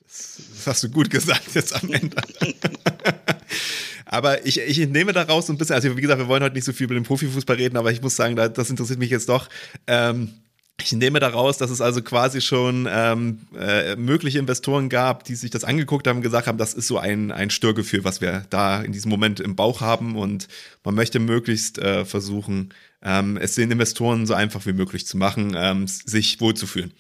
Das 0.06 0.66
hast 0.66 0.82
du 0.82 0.90
gut 0.90 1.11
gesagt 1.11 1.54
jetzt 1.54 1.75
am 1.75 1.92
Ende. 1.92 2.16
aber 4.06 4.44
ich, 4.44 4.59
ich 4.59 4.78
nehme 4.88 5.12
daraus 5.12 5.47
so 5.47 5.52
ein 5.52 5.59
bisschen, 5.59 5.76
also 5.76 5.97
wie 5.97 6.00
gesagt, 6.00 6.18
wir 6.18 6.28
wollen 6.28 6.42
heute 6.42 6.54
nicht 6.54 6.64
so 6.64 6.73
viel 6.73 6.85
über 6.85 6.94
den 6.94 7.04
Profifußball 7.04 7.56
reden, 7.56 7.76
aber 7.76 7.92
ich 7.92 8.02
muss 8.02 8.16
sagen, 8.16 8.35
das 8.37 8.70
interessiert 8.70 8.99
mich 8.99 9.11
jetzt 9.11 9.28
doch. 9.28 9.49
Ähm, 9.87 10.35
ich 10.82 10.92
nehme 10.92 11.20
daraus, 11.20 11.58
dass 11.58 11.70
es 11.70 11.80
also 11.80 12.02
quasi 12.02 12.40
schon 12.40 12.88
ähm, 12.90 13.40
äh, 13.58 13.96
mögliche 13.96 14.38
Investoren 14.38 14.88
gab, 14.88 15.25
die 15.25 15.34
sich 15.34 15.50
das 15.50 15.64
angeguckt 15.64 16.06
haben 16.06 16.22
gesagt 16.22 16.46
haben, 16.46 16.58
das 16.58 16.75
ist 16.75 16.87
so 16.87 16.99
ein, 16.99 17.30
ein 17.32 17.50
Störgefühl, 17.50 18.04
was 18.04 18.20
wir 18.20 18.46
da 18.50 18.82
in 18.82 18.92
diesem 18.92 19.10
Moment 19.10 19.40
im 19.40 19.56
Bauch 19.56 19.80
haben 19.80 20.16
und 20.16 20.49
man 20.84 20.94
möchte 20.94 21.18
möglichst 21.18 21.78
äh, 21.78 22.04
versuchen, 22.04 22.75
ähm, 23.02 23.37
es 23.37 23.54
den 23.54 23.70
Investoren 23.70 24.26
so 24.26 24.34
einfach 24.34 24.66
wie 24.66 24.72
möglich 24.72 25.06
zu 25.06 25.16
machen, 25.16 25.54
ähm, 25.56 25.87
sich 25.87 26.40
wohlzufühlen. 26.40 26.92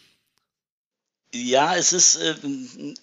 Ja, 1.32 1.76
es 1.76 1.92
ist 1.92 2.16
äh, 2.16 2.34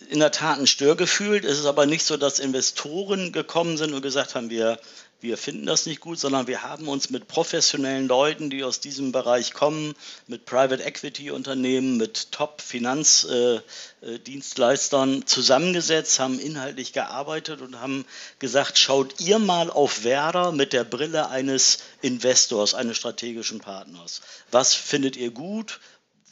in 0.10 0.20
der 0.20 0.32
Tat 0.32 0.60
ein 0.60 0.68
Störgefühl. 0.68 1.46
Es 1.46 1.60
ist 1.60 1.66
aber 1.66 1.86
nicht 1.86 2.04
so, 2.04 2.18
dass 2.18 2.40
Investoren 2.40 3.32
gekommen 3.32 3.78
sind 3.78 3.94
und 3.94 4.02
gesagt 4.02 4.36
haben, 4.36 4.50
wir 4.50 4.80
wir 5.20 5.38
finden 5.38 5.66
das 5.66 5.88
nicht 5.88 6.00
gut, 6.00 6.20
sondern 6.20 6.46
wir 6.46 6.62
haben 6.62 6.88
uns 6.88 7.10
mit 7.10 7.28
professionellen 7.28 8.08
Leuten, 8.08 8.52
die 8.52 8.64
aus 8.64 8.80
diesem 8.80 9.12
Bereich 9.12 9.52
kommen, 9.54 9.96
mit 10.28 10.46
Private 10.46 10.84
Equity 10.84 11.32
Unternehmen, 11.32 11.98
mit 11.98 12.32
Top 12.32 12.62
Finanzdienstleistern 12.62 15.26
zusammengesetzt, 15.26 16.20
haben 16.20 16.38
inhaltlich 16.40 16.94
gearbeitet 16.94 17.62
und 17.62 17.82
haben 17.82 18.06
gesagt, 18.38 18.78
schaut 18.78 19.20
ihr 19.20 19.40
mal 19.40 19.72
auf 19.72 20.04
Werder 20.04 20.52
mit 20.52 20.72
der 20.72 20.84
Brille 20.84 21.30
eines 21.30 21.80
Investors, 22.02 22.76
eines 22.76 22.98
strategischen 22.98 23.60
Partners. 23.60 24.22
Was 24.52 24.76
findet 24.76 25.18
ihr 25.18 25.32
gut? 25.32 25.80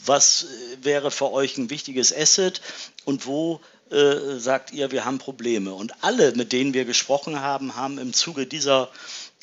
Was 0.06 0.44
äh, 0.44 0.84
wäre 0.84 1.10
für 1.10 1.32
euch 1.32 1.58
ein 1.58 1.72
wichtiges 1.72 2.16
Asset 2.16 2.62
und 3.06 3.26
wo 3.26 3.62
äh, 3.96 4.40
sagt 4.40 4.74
ihr, 4.74 4.92
wir 4.92 5.06
haben 5.06 5.20
Probleme. 5.20 5.74
Und 5.74 5.94
alle, 6.04 6.34
mit 6.34 6.52
denen 6.52 6.74
wir 6.74 6.84
gesprochen 6.84 7.40
haben, 7.40 7.76
haben 7.76 7.98
im 7.98 8.12
Zuge 8.12 8.46
dieser 8.46 8.90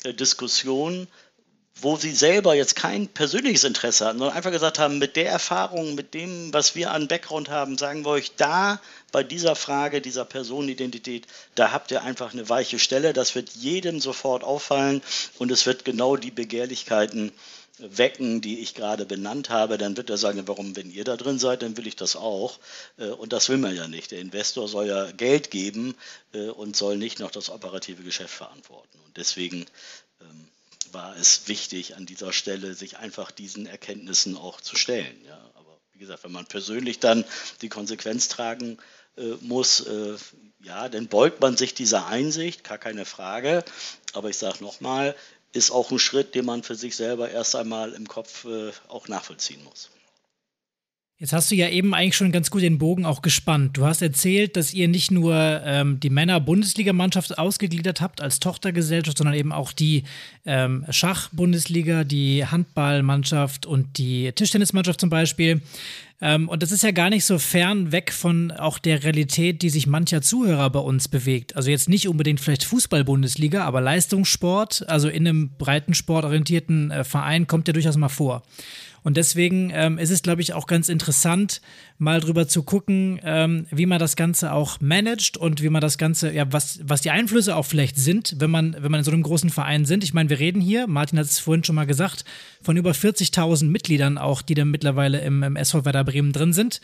äh, 0.03 0.13
Diskussion, 0.13 1.07
wo 1.81 1.97
sie 1.97 2.13
selber 2.13 2.53
jetzt 2.53 2.75
kein 2.75 3.07
persönliches 3.07 3.63
Interesse 3.63 4.05
hatten, 4.05 4.19
sondern 4.19 4.37
einfach 4.37 4.51
gesagt 4.51 4.77
haben, 4.77 4.99
mit 4.99 5.15
der 5.15 5.29
Erfahrung, 5.29 5.95
mit 5.95 6.13
dem, 6.13 6.53
was 6.53 6.75
wir 6.75 6.91
an 6.91 7.07
Background 7.07 7.49
haben, 7.49 7.79
sagen 7.79 8.05
wir 8.05 8.11
euch 8.11 8.35
da 8.35 8.79
bei 9.11 9.23
dieser 9.23 9.55
Frage 9.55 9.99
dieser 9.99 10.23
Personenidentität, 10.23 11.25
da 11.55 11.71
habt 11.71 11.89
ihr 11.89 12.03
einfach 12.03 12.31
eine 12.31 12.47
weiche 12.47 12.77
Stelle. 12.77 13.11
Das 13.11 13.33
wird 13.33 13.49
jedem 13.55 13.99
sofort 13.99 14.43
auffallen 14.43 15.01
und 15.39 15.51
es 15.51 15.65
wird 15.65 15.83
genau 15.83 16.15
die 16.15 16.31
Begehrlichkeiten 16.31 17.31
wecken, 17.79 18.41
die 18.41 18.59
ich 18.59 18.75
gerade 18.75 19.05
benannt 19.05 19.49
habe, 19.49 19.77
dann 19.77 19.97
wird 19.97 20.09
er 20.09 20.17
sagen, 20.17 20.47
warum, 20.47 20.75
wenn 20.75 20.91
ihr 20.91 21.03
da 21.03 21.17
drin 21.17 21.39
seid, 21.39 21.63
dann 21.63 21.75
will 21.75 21.87
ich 21.87 21.95
das 21.95 22.15
auch. 22.15 22.59
Äh, 22.97 23.07
und 23.07 23.33
das 23.33 23.49
will 23.49 23.57
man 23.57 23.75
ja 23.75 23.87
nicht. 23.87 24.11
Der 24.11 24.19
Investor 24.19 24.67
soll 24.67 24.87
ja 24.87 25.11
Geld 25.11 25.49
geben 25.49 25.95
äh, 26.33 26.49
und 26.49 26.75
soll 26.75 26.97
nicht 26.97 27.19
noch 27.19 27.31
das 27.31 27.49
operative 27.49 28.03
Geschäft 28.03 28.33
verantworten. 28.33 28.99
Und 29.05 29.17
deswegen 29.17 29.65
ähm, 30.21 30.47
war 30.91 31.15
es 31.17 31.47
wichtig, 31.47 31.95
an 31.95 32.05
dieser 32.05 32.31
Stelle 32.31 32.75
sich 32.75 32.97
einfach 32.97 33.31
diesen 33.31 33.65
Erkenntnissen 33.65 34.37
auch 34.37 34.61
zu 34.61 34.75
stellen. 34.75 35.19
Ja, 35.25 35.39
aber 35.55 35.79
wie 35.93 35.99
gesagt, 35.99 36.23
wenn 36.23 36.31
man 36.31 36.45
persönlich 36.45 36.99
dann 36.99 37.25
die 37.61 37.69
Konsequenz 37.69 38.27
tragen 38.27 38.77
äh, 39.17 39.33
muss, 39.41 39.85
ja, 40.59 40.87
dann 40.87 41.07
beugt 41.07 41.41
man 41.41 41.57
sich 41.57 41.73
dieser 41.73 42.07
Einsicht, 42.07 42.63
gar 42.63 42.77
keine 42.77 43.05
Frage. 43.05 43.65
Aber 44.13 44.29
ich 44.29 44.37
sage 44.37 44.63
nochmal, 44.63 45.15
ist 45.53 45.71
auch 45.71 45.91
ein 45.91 45.99
Schritt, 45.99 46.35
den 46.35 46.45
man 46.45 46.63
für 46.63 46.75
sich 46.75 46.95
selber 46.95 47.29
erst 47.29 47.55
einmal 47.55 47.93
im 47.93 48.07
Kopf 48.07 48.45
äh, 48.45 48.71
auch 48.89 49.07
nachvollziehen 49.07 49.63
muss. 49.63 49.89
Jetzt 51.23 51.31
hast 51.31 51.51
du 51.51 51.55
ja 51.55 51.69
eben 51.69 51.93
eigentlich 51.93 52.17
schon 52.17 52.33
ganz 52.33 52.51
gut 52.51 52.63
den 52.63 52.79
Bogen 52.79 53.05
auch 53.05 53.21
gespannt. 53.21 53.77
Du 53.77 53.85
hast 53.85 54.01
erzählt, 54.01 54.57
dass 54.57 54.73
ihr 54.73 54.89
nicht 54.89 55.09
nur 55.09 55.33
ähm, 55.63 55.99
die 56.01 56.09
Männer-Bundesligamannschaft 56.09 57.37
ausgegliedert 57.37 58.01
habt 58.01 58.19
als 58.19 58.41
Tochtergesellschaft, 58.41 59.19
sondern 59.19 59.35
eben 59.35 59.53
auch 59.53 59.71
die 59.71 60.03
ähm, 60.45 60.85
Schach-Bundesliga, 60.89 62.03
die 62.03 62.45
Handballmannschaft 62.45 63.65
und 63.65 63.97
die 63.99 64.33
Tischtennismannschaft 64.33 64.99
zum 64.99 65.09
Beispiel. 65.09 65.61
Ähm, 66.25 66.47
und 66.47 66.63
das 66.63 66.71
ist 66.71 66.83
ja 66.83 66.91
gar 66.91 67.09
nicht 67.09 67.25
so 67.25 67.37
fern 67.37 67.91
weg 67.91 68.13
von 68.13 68.51
auch 68.51 68.79
der 68.79 69.03
Realität, 69.03 69.61
die 69.61 69.69
sich 69.69 69.87
mancher 69.87 70.21
Zuhörer 70.21 70.69
bei 70.69 70.79
uns 70.79 71.09
bewegt. 71.09 71.57
Also 71.57 71.69
jetzt 71.69 71.89
nicht 71.89 72.07
unbedingt 72.07 72.39
vielleicht 72.39 72.63
Fußball-Bundesliga, 72.63 73.65
aber 73.65 73.81
Leistungssport, 73.81 74.87
also 74.87 75.09
in 75.09 75.27
einem 75.27 75.49
breiten 75.57 75.93
sportorientierten 75.93 76.91
äh, 76.91 77.03
Verein 77.03 77.45
kommt 77.45 77.67
ja 77.67 77.73
durchaus 77.73 77.97
mal 77.97 78.07
vor. 78.07 78.43
Und 79.03 79.17
deswegen 79.17 79.71
ähm, 79.73 79.97
ist 79.97 80.09
es, 80.09 80.21
glaube 80.21 80.41
ich, 80.41 80.53
auch 80.53 80.65
ganz 80.65 80.89
interessant, 80.89 81.61
mal 81.97 82.19
drüber 82.19 82.47
zu 82.47 82.63
gucken, 82.63 83.19
ähm, 83.23 83.67
wie 83.69 83.85
man 83.85 83.99
das 83.99 84.15
Ganze 84.15 84.53
auch 84.53 84.79
managt 84.79 85.37
und 85.37 85.61
wie 85.61 85.69
man 85.69 85.81
das 85.81 85.97
Ganze, 85.97 86.31
ja, 86.31 86.51
was, 86.51 86.79
was 86.83 87.01
die 87.01 87.11
Einflüsse 87.11 87.55
auch 87.55 87.65
vielleicht 87.65 87.97
sind, 87.97 88.35
wenn 88.39 88.49
man, 88.49 88.75
wenn 88.79 88.91
man 88.91 88.99
in 88.99 89.03
so 89.03 89.11
einem 89.11 89.23
großen 89.23 89.49
Verein 89.49 89.85
sind. 89.85 90.03
Ich 90.03 90.13
meine, 90.13 90.29
wir 90.29 90.39
reden 90.39 90.61
hier, 90.61 90.87
Martin 90.87 91.19
hat 91.19 91.25
es 91.25 91.39
vorhin 91.39 91.63
schon 91.63 91.75
mal 91.75 91.85
gesagt, 91.85 92.23
von 92.61 92.77
über 92.77 92.91
40.000 92.91 93.65
Mitgliedern 93.65 94.17
auch, 94.17 94.41
die 94.41 94.53
dann 94.53 94.71
mittlerweile 94.71 95.19
im, 95.19 95.43
im 95.43 95.55
SV 95.55 95.85
Werder 95.85 96.05
Bremen 96.05 96.31
drin 96.31 96.53
sind. 96.53 96.79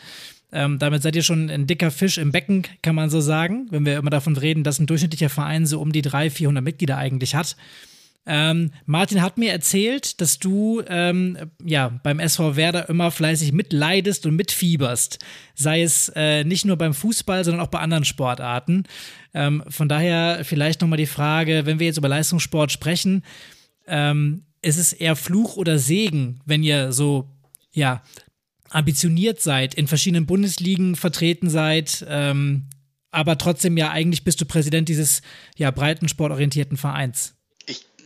Ähm, 0.52 0.78
damit 0.78 1.02
seid 1.02 1.16
ihr 1.16 1.22
schon 1.22 1.48
ein 1.48 1.66
dicker 1.66 1.90
Fisch 1.90 2.18
im 2.18 2.32
Becken, 2.32 2.64
kann 2.82 2.94
man 2.94 3.08
so 3.08 3.20
sagen, 3.20 3.68
wenn 3.70 3.86
wir 3.86 3.96
immer 3.96 4.10
davon 4.10 4.36
reden, 4.36 4.64
dass 4.64 4.78
ein 4.78 4.86
durchschnittlicher 4.86 5.28
Verein 5.28 5.64
so 5.64 5.80
um 5.80 5.92
die 5.92 6.02
300, 6.02 6.32
400 6.32 6.64
Mitglieder 6.64 6.98
eigentlich 6.98 7.34
hat. 7.34 7.56
Ähm, 8.26 8.70
Martin 8.84 9.22
hat 9.22 9.38
mir 9.38 9.50
erzählt, 9.50 10.20
dass 10.20 10.38
du 10.38 10.82
ähm, 10.86 11.38
ja 11.64 11.88
beim 12.02 12.20
SV 12.20 12.54
Werder 12.54 12.88
immer 12.88 13.10
fleißig 13.10 13.52
mitleidest 13.52 14.26
und 14.26 14.36
mitfieberst. 14.36 15.18
Sei 15.54 15.82
es 15.82 16.12
äh, 16.14 16.44
nicht 16.44 16.66
nur 16.66 16.76
beim 16.76 16.92
Fußball, 16.92 17.44
sondern 17.44 17.62
auch 17.62 17.70
bei 17.70 17.80
anderen 17.80 18.04
Sportarten. 18.04 18.84
Ähm, 19.32 19.64
von 19.68 19.88
daher 19.88 20.44
vielleicht 20.44 20.82
nochmal 20.82 20.98
die 20.98 21.06
Frage, 21.06 21.64
wenn 21.64 21.78
wir 21.78 21.86
jetzt 21.86 21.96
über 21.98 22.08
Leistungssport 22.08 22.70
sprechen, 22.70 23.24
ähm, 23.86 24.44
ist 24.62 24.78
es 24.78 24.92
eher 24.92 25.16
Fluch 25.16 25.56
oder 25.56 25.78
Segen, 25.78 26.40
wenn 26.44 26.62
ihr 26.62 26.92
so 26.92 27.30
ja 27.72 28.02
ambitioniert 28.68 29.40
seid, 29.40 29.74
in 29.74 29.88
verschiedenen 29.88 30.26
Bundesligen 30.26 30.94
vertreten 30.94 31.48
seid, 31.48 32.04
ähm, 32.08 32.66
aber 33.10 33.38
trotzdem 33.38 33.76
ja 33.76 33.90
eigentlich 33.90 34.22
bist 34.22 34.40
du 34.40 34.44
Präsident 34.44 34.88
dieses 34.88 35.22
ja 35.56 35.70
breiten 35.70 36.08
sportorientierten 36.08 36.76
Vereins 36.76 37.34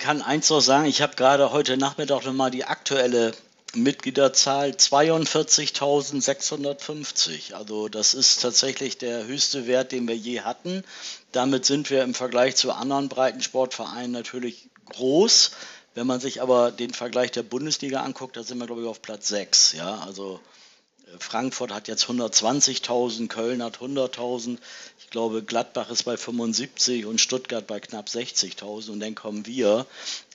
kann 0.04 0.20
eins 0.20 0.50
noch 0.50 0.60
sagen, 0.60 0.84
ich 0.84 1.00
habe 1.00 1.16
gerade 1.16 1.50
heute 1.50 1.78
Nachmittag 1.78 2.26
nochmal 2.26 2.50
die 2.50 2.66
aktuelle 2.66 3.32
Mitgliederzahl 3.72 4.72
42.650. 4.72 7.54
Also 7.54 7.88
das 7.88 8.12
ist 8.12 8.42
tatsächlich 8.42 8.98
der 8.98 9.24
höchste 9.24 9.66
Wert, 9.66 9.92
den 9.92 10.06
wir 10.06 10.14
je 10.14 10.42
hatten. 10.42 10.84
Damit 11.32 11.64
sind 11.64 11.88
wir 11.88 12.02
im 12.02 12.12
Vergleich 12.12 12.54
zu 12.54 12.72
anderen 12.72 13.08
Breitensportvereinen 13.08 14.10
natürlich 14.10 14.68
groß. 14.92 15.52
Wenn 15.94 16.06
man 16.06 16.20
sich 16.20 16.42
aber 16.42 16.70
den 16.70 16.92
Vergleich 16.92 17.30
der 17.30 17.42
Bundesliga 17.42 18.02
anguckt, 18.02 18.36
da 18.36 18.42
sind 18.42 18.58
wir, 18.58 18.66
glaube 18.66 18.82
ich, 18.82 18.88
auf 18.88 19.00
Platz 19.00 19.28
6. 19.28 19.72
Ja, 19.72 20.00
also 20.00 20.38
Frankfurt 21.18 21.72
hat 21.72 21.88
jetzt 21.88 22.06
120.000, 22.06 23.28
Köln 23.28 23.62
hat 23.62 23.78
100.000. 23.78 24.58
Ich 24.98 25.10
glaube, 25.10 25.42
Gladbach 25.42 25.90
ist 25.90 26.04
bei 26.04 26.16
75 26.16 27.06
und 27.06 27.20
Stuttgart 27.20 27.66
bei 27.66 27.80
knapp 27.80 28.08
60.000 28.08 28.90
und 28.90 29.00
dann 29.00 29.14
kommen 29.14 29.46
wir. 29.46 29.86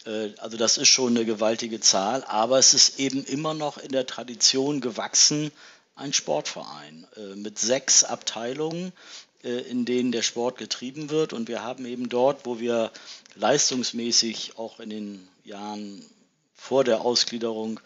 Äh, 0.05 0.29
also 0.37 0.57
das 0.57 0.77
ist 0.77 0.89
schon 0.89 1.15
eine 1.15 1.25
gewaltige 1.25 1.79
Zahl, 1.79 2.23
aber 2.25 2.59
es 2.59 2.73
ist 2.73 2.99
eben 2.99 3.23
immer 3.25 3.53
noch 3.53 3.77
in 3.77 3.91
der 3.91 4.05
Tradition 4.05 4.81
gewachsen, 4.81 5.51
ein 5.95 6.13
Sportverein 6.13 7.05
äh, 7.17 7.35
mit 7.35 7.59
sechs 7.59 8.03
Abteilungen, 8.03 8.93
äh, 9.43 9.49
in 9.69 9.85
denen 9.85 10.11
der 10.11 10.21
Sport 10.21 10.57
getrieben 10.57 11.09
wird. 11.09 11.33
Und 11.33 11.47
wir 11.47 11.63
haben 11.63 11.85
eben 11.85 12.09
dort, 12.09 12.45
wo 12.45 12.59
wir 12.59 12.91
leistungsmäßig 13.35 14.57
auch 14.57 14.79
in 14.79 14.89
den 14.89 15.27
Jahren 15.43 16.03
vor 16.55 16.83
der 16.83 17.01
Ausgliederung 17.01 17.79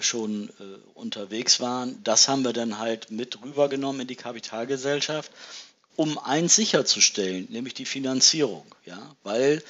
schon 0.00 0.48
äh, 0.60 0.62
unterwegs 0.94 1.60
waren. 1.60 2.02
Das 2.04 2.28
haben 2.28 2.42
wir 2.42 2.52
dann 2.52 2.78
halt 2.78 3.10
mit 3.10 3.42
rübergenommen 3.42 4.02
in 4.02 4.06
die 4.06 4.16
Kapitalgesellschaft, 4.16 5.30
um 5.96 6.18
eins 6.18 6.56
sicherzustellen, 6.56 7.46
nämlich 7.50 7.74
die 7.74 7.84
Finanzierung. 7.84 8.66
Ja? 8.84 9.14
Weil 9.22 9.62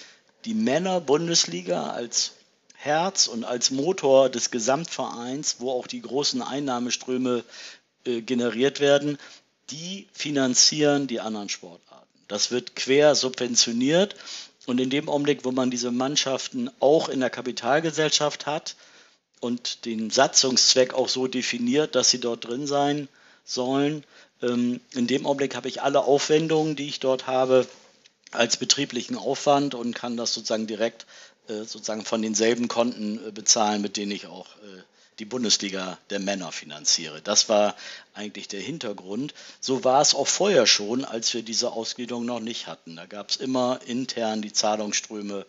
die 0.44 0.54
Männer-Bundesliga 0.54 1.90
als 1.90 2.32
Herz 2.74 3.28
und 3.28 3.44
als 3.44 3.70
Motor 3.70 4.28
des 4.28 4.50
Gesamtvereins, 4.50 5.56
wo 5.58 5.70
auch 5.70 5.86
die 5.86 6.02
großen 6.02 6.42
Einnahmeströme 6.42 7.44
äh, 8.04 8.20
generiert 8.20 8.80
werden, 8.80 9.18
die 9.70 10.06
finanzieren 10.12 11.06
die 11.06 11.20
anderen 11.20 11.48
Sportarten. 11.48 12.04
Das 12.28 12.50
wird 12.50 12.76
quer 12.76 13.14
subventioniert 13.14 14.14
und 14.66 14.80
in 14.80 14.90
dem 14.90 15.08
Augenblick, 15.08 15.44
wo 15.44 15.52
man 15.52 15.70
diese 15.70 15.90
Mannschaften 15.90 16.70
auch 16.80 17.08
in 17.08 17.20
der 17.20 17.30
Kapitalgesellschaft 17.30 18.46
hat, 18.46 18.76
und 19.44 19.84
den 19.84 20.08
Satzungszweck 20.08 20.94
auch 20.94 21.10
so 21.10 21.26
definiert, 21.26 21.94
dass 21.94 22.08
sie 22.08 22.18
dort 22.18 22.46
drin 22.46 22.66
sein 22.66 23.08
sollen. 23.44 24.02
Ähm, 24.42 24.80
in 24.94 25.06
dem 25.06 25.26
Augenblick 25.26 25.54
habe 25.54 25.68
ich 25.68 25.82
alle 25.82 26.04
Aufwendungen, 26.04 26.76
die 26.76 26.88
ich 26.88 26.98
dort 26.98 27.26
habe, 27.26 27.66
als 28.30 28.56
betrieblichen 28.56 29.16
Aufwand 29.16 29.74
und 29.74 29.94
kann 29.94 30.16
das 30.16 30.32
sozusagen 30.32 30.66
direkt 30.66 31.04
äh, 31.48 31.64
sozusagen 31.64 32.06
von 32.06 32.22
denselben 32.22 32.68
Konten 32.68 33.20
äh, 33.28 33.32
bezahlen, 33.32 33.82
mit 33.82 33.98
denen 33.98 34.12
ich 34.12 34.26
auch 34.28 34.46
äh, 34.46 34.82
die 35.18 35.26
Bundesliga 35.26 35.98
der 36.08 36.20
Männer 36.20 36.50
finanziere. 36.50 37.20
Das 37.20 37.50
war 37.50 37.76
eigentlich 38.14 38.48
der 38.48 38.62
Hintergrund. 38.62 39.34
So 39.60 39.84
war 39.84 40.00
es 40.00 40.14
auch 40.14 40.26
vorher 40.26 40.66
schon, 40.66 41.04
als 41.04 41.34
wir 41.34 41.42
diese 41.42 41.72
Ausgliederung 41.72 42.24
noch 42.24 42.40
nicht 42.40 42.66
hatten. 42.66 42.96
Da 42.96 43.04
gab 43.04 43.28
es 43.28 43.36
immer 43.36 43.78
intern 43.84 44.40
die 44.40 44.54
Zahlungsströme, 44.54 45.44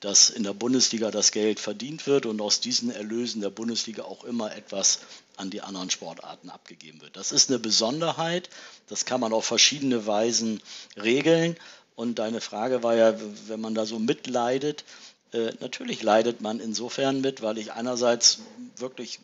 dass 0.00 0.30
in 0.30 0.42
der 0.42 0.54
Bundesliga 0.54 1.10
das 1.10 1.30
Geld 1.30 1.60
verdient 1.60 2.06
wird 2.06 2.26
und 2.26 2.40
aus 2.40 2.60
diesen 2.60 2.90
Erlösen 2.90 3.40
der 3.42 3.50
Bundesliga 3.50 4.02
auch 4.02 4.24
immer 4.24 4.54
etwas 4.54 5.00
an 5.36 5.50
die 5.50 5.60
anderen 5.60 5.90
Sportarten 5.90 6.50
abgegeben 6.50 7.00
wird. 7.02 7.16
Das 7.16 7.32
ist 7.32 7.50
eine 7.50 7.58
Besonderheit. 7.58 8.48
Das 8.88 9.04
kann 9.04 9.20
man 9.20 9.32
auf 9.32 9.44
verschiedene 9.44 10.06
Weisen 10.06 10.60
regeln. 10.96 11.56
Und 11.96 12.18
deine 12.18 12.40
Frage 12.40 12.82
war 12.82 12.94
ja, 12.94 13.14
wenn 13.46 13.60
man 13.60 13.74
da 13.74 13.84
so 13.84 13.98
mitleidet, 13.98 14.84
äh, 15.32 15.52
natürlich 15.60 16.02
leidet 16.02 16.40
man 16.40 16.60
insofern 16.60 17.20
mit, 17.20 17.42
weil 17.42 17.58
ich 17.58 17.72
einerseits 17.72 18.38
wirklich 18.76 19.20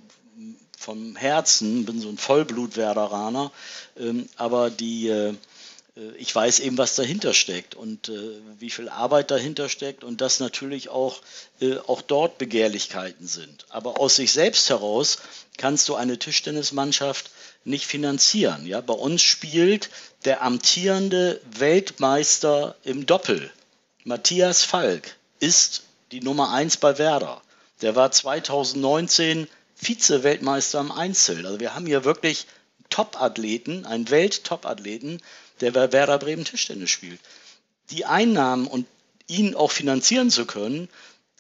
vom 0.79 1.17
Herzen 1.17 1.85
bin 1.85 2.01
so 2.01 2.09
ein 2.09 2.19
Vollblut-Werderaner, 2.19 3.51
ähm, 3.99 4.29
aber 4.37 4.71
die, 4.71 5.09
äh, 5.09 5.35
ich 6.19 6.35
weiß 6.35 6.61
eben, 6.61 6.77
was 6.77 6.95
dahinter 6.95 7.33
steckt 7.33 7.75
und 7.75 8.11
äh, 8.11 8.41
wie 8.59 8.69
viel 8.69 8.91
Arbeit 8.91 9.31
dahinter 9.31 9.71
steckt 9.71 10.05
und 10.05 10.21
dass 10.21 10.41
natürlich 10.41 10.91
auch, 10.91 11.23
äh, 11.61 11.79
auch 11.79 12.03
dort 12.03 12.37
Begehrlichkeiten 12.37 13.27
sind. 13.27 13.65
Aber 13.71 13.99
aus 13.99 14.17
sich 14.17 14.33
selbst 14.33 14.69
heraus 14.69 15.19
kannst 15.57 15.89
du 15.89 15.95
eine 15.95 16.19
Tischtennismannschaft 16.19 17.31
nicht 17.65 17.87
finanzieren. 17.87 18.67
Ja? 18.67 18.83
Bei 18.83 18.93
uns 18.93 19.23
spielt 19.23 19.89
der 20.27 20.43
amtierende 20.43 21.41
Weltmeister 21.59 22.77
im 22.85 23.07
Doppel, 23.07 23.51
Matthias 24.05 24.65
Falk, 24.65 25.17
ist 25.41 25.85
die 26.13 26.21
Nummer 26.21 26.53
1 26.53 26.77
bei 26.77 26.99
Werder. 26.99 27.41
Der 27.81 27.97
war 27.97 28.11
2019 28.11 29.49
Vize-Weltmeister 29.77 30.81
im 30.81 30.93
Einzel. 30.93 31.47
Also 31.47 31.61
wir 31.61 31.75
haben 31.75 31.87
hier 31.87 32.05
wirklich 32.05 32.47
Top-Athleten, 32.89 33.85
einen 33.85 34.11
Welt-Top-Athleten, 34.11 35.21
der 35.61 35.73
bei 35.73 35.93
Werder 35.93 36.19
Bremen 36.19 36.45
Tischtennis 36.45 36.91
spielt. 36.91 37.21
Die 37.91 38.05
Einnahmen 38.05 38.67
und 38.67 38.87
ihn 39.29 39.55
auch 39.55 39.71
finanzieren 39.71 40.31
zu 40.31 40.47
können, 40.47 40.89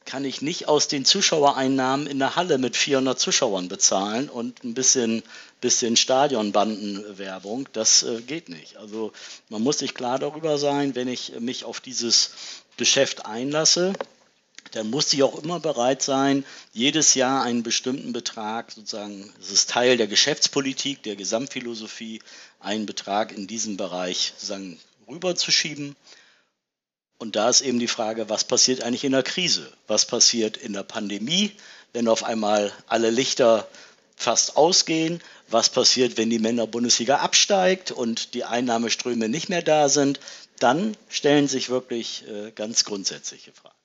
kann 0.06 0.24
ich 0.24 0.40
nicht 0.40 0.68
aus 0.68 0.88
den 0.88 1.04
Zuschauereinnahmen 1.04 2.06
in 2.06 2.18
der 2.18 2.36
Halle 2.36 2.58
mit 2.58 2.76
400 2.76 3.18
Zuschauern 3.18 3.68
bezahlen 3.68 4.28
und 4.28 4.64
ein 4.64 4.72
bisschen, 4.72 5.22
bisschen 5.60 5.96
Stadionbandenwerbung. 5.96 7.68
Das 7.72 8.04
äh, 8.04 8.22
geht 8.22 8.48
nicht. 8.48 8.76
Also 8.76 9.12
man 9.48 9.62
muss 9.62 9.78
sich 9.78 9.94
klar 9.94 10.18
darüber 10.18 10.58
sein, 10.58 10.94
wenn 10.94 11.08
ich 11.08 11.32
mich 11.40 11.64
auf 11.64 11.80
dieses 11.80 12.30
Geschäft 12.76 13.26
einlasse, 13.26 13.92
dann 14.72 14.90
muss 14.90 15.12
ich 15.12 15.22
auch 15.22 15.42
immer 15.42 15.60
bereit 15.60 16.02
sein, 16.02 16.44
jedes 16.72 17.14
Jahr 17.14 17.42
einen 17.42 17.62
bestimmten 17.62 18.12
Betrag, 18.12 18.72
sozusagen, 18.72 19.32
das 19.38 19.50
ist 19.50 19.70
Teil 19.70 19.96
der 19.96 20.06
Geschäftspolitik, 20.06 21.02
der 21.02 21.16
Gesamtphilosophie, 21.16 22.20
einen 22.60 22.86
Betrag 22.86 23.32
in 23.32 23.46
diesem 23.46 23.76
Bereich 23.76 24.32
sozusagen 24.34 24.78
rüberzuschieben. 25.08 25.96
Und 27.18 27.36
da 27.36 27.48
ist 27.48 27.62
eben 27.62 27.78
die 27.78 27.88
Frage, 27.88 28.28
was 28.28 28.44
passiert 28.44 28.82
eigentlich 28.82 29.04
in 29.04 29.12
der 29.12 29.22
Krise? 29.22 29.72
Was 29.86 30.04
passiert 30.04 30.56
in 30.56 30.74
der 30.74 30.82
Pandemie, 30.82 31.52
wenn 31.92 32.08
auf 32.08 32.24
einmal 32.24 32.72
alle 32.86 33.10
Lichter 33.10 33.66
fast 34.16 34.56
ausgehen? 34.56 35.22
Was 35.48 35.70
passiert, 35.70 36.16
wenn 36.18 36.28
die 36.28 36.38
Männer-Bundesliga 36.38 37.18
absteigt 37.18 37.90
und 37.90 38.34
die 38.34 38.44
Einnahmeströme 38.44 39.28
nicht 39.28 39.48
mehr 39.48 39.62
da 39.62 39.88
sind? 39.88 40.20
Dann 40.58 40.96
stellen 41.08 41.48
sich 41.48 41.68
wirklich 41.68 42.24
äh, 42.28 42.50
ganz 42.50 42.84
grundsätzliche 42.84 43.52
Fragen. 43.52 43.75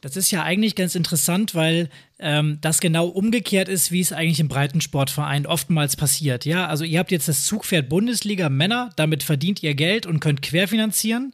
Das 0.00 0.16
ist 0.16 0.30
ja 0.30 0.44
eigentlich 0.44 0.76
ganz 0.76 0.94
interessant, 0.94 1.56
weil 1.56 1.88
ähm, 2.20 2.58
das 2.60 2.80
genau 2.80 3.08
umgekehrt 3.08 3.68
ist, 3.68 3.90
wie 3.90 4.00
es 4.00 4.12
eigentlich 4.12 4.38
im 4.38 4.46
Breitensportverein 4.46 5.44
oftmals 5.44 5.96
passiert. 5.96 6.44
Ja, 6.44 6.66
also 6.66 6.84
ihr 6.84 7.00
habt 7.00 7.10
jetzt 7.10 7.26
das 7.26 7.44
Zugpferd 7.44 7.88
Bundesliga 7.88 8.48
Männer, 8.48 8.90
damit 8.96 9.24
verdient 9.24 9.62
ihr 9.62 9.74
Geld 9.74 10.06
und 10.06 10.20
könnt 10.20 10.42
querfinanzieren. 10.42 11.32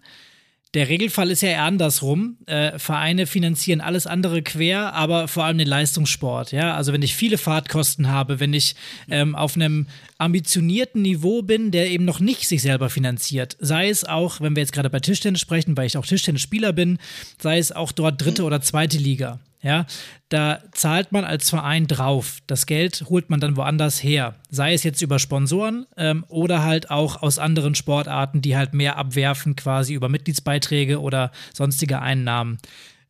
Der 0.74 0.88
Regelfall 0.88 1.30
ist 1.30 1.42
ja 1.42 1.50
eher 1.50 1.62
andersrum. 1.62 2.36
Äh, 2.46 2.78
Vereine 2.80 3.26
finanzieren 3.26 3.80
alles 3.80 4.08
andere 4.08 4.42
quer, 4.42 4.92
aber 4.92 5.28
vor 5.28 5.44
allem 5.44 5.58
den 5.58 5.68
Leistungssport. 5.68 6.50
Ja, 6.50 6.74
also 6.74 6.92
wenn 6.92 7.02
ich 7.02 7.14
viele 7.14 7.38
Fahrtkosten 7.38 8.08
habe, 8.08 8.40
wenn 8.40 8.52
ich 8.52 8.74
ähm, 9.08 9.36
auf 9.36 9.54
einem 9.54 9.86
ambitionierten 10.24 11.02
Niveau 11.02 11.42
bin, 11.42 11.70
der 11.70 11.90
eben 11.90 12.04
noch 12.04 12.18
nicht 12.18 12.48
sich 12.48 12.62
selber 12.62 12.90
finanziert, 12.90 13.56
sei 13.60 13.88
es 13.88 14.04
auch, 14.04 14.40
wenn 14.40 14.56
wir 14.56 14.62
jetzt 14.62 14.72
gerade 14.72 14.90
bei 14.90 15.00
Tischtennis 15.00 15.40
sprechen, 15.40 15.76
weil 15.76 15.86
ich 15.86 15.96
auch 15.96 16.06
Tischtennisspieler 16.06 16.72
bin, 16.72 16.98
sei 17.40 17.58
es 17.58 17.72
auch 17.72 17.92
dort 17.92 18.20
dritte 18.20 18.44
oder 18.44 18.60
zweite 18.60 18.98
Liga. 18.98 19.38
Ja, 19.62 19.86
da 20.28 20.62
zahlt 20.72 21.10
man 21.10 21.24
als 21.24 21.48
Verein 21.48 21.86
drauf. 21.86 22.40
Das 22.46 22.66
Geld 22.66 23.04
holt 23.08 23.30
man 23.30 23.40
dann 23.40 23.56
woanders 23.56 24.02
her. 24.02 24.34
Sei 24.50 24.74
es 24.74 24.82
jetzt 24.82 25.00
über 25.00 25.18
Sponsoren 25.18 25.86
ähm, 25.96 26.26
oder 26.28 26.62
halt 26.62 26.90
auch 26.90 27.22
aus 27.22 27.38
anderen 27.38 27.74
Sportarten, 27.74 28.42
die 28.42 28.58
halt 28.58 28.74
mehr 28.74 28.98
abwerfen, 28.98 29.56
quasi 29.56 29.94
über 29.94 30.10
Mitgliedsbeiträge 30.10 31.00
oder 31.00 31.32
sonstige 31.54 32.02
Einnahmen. 32.02 32.58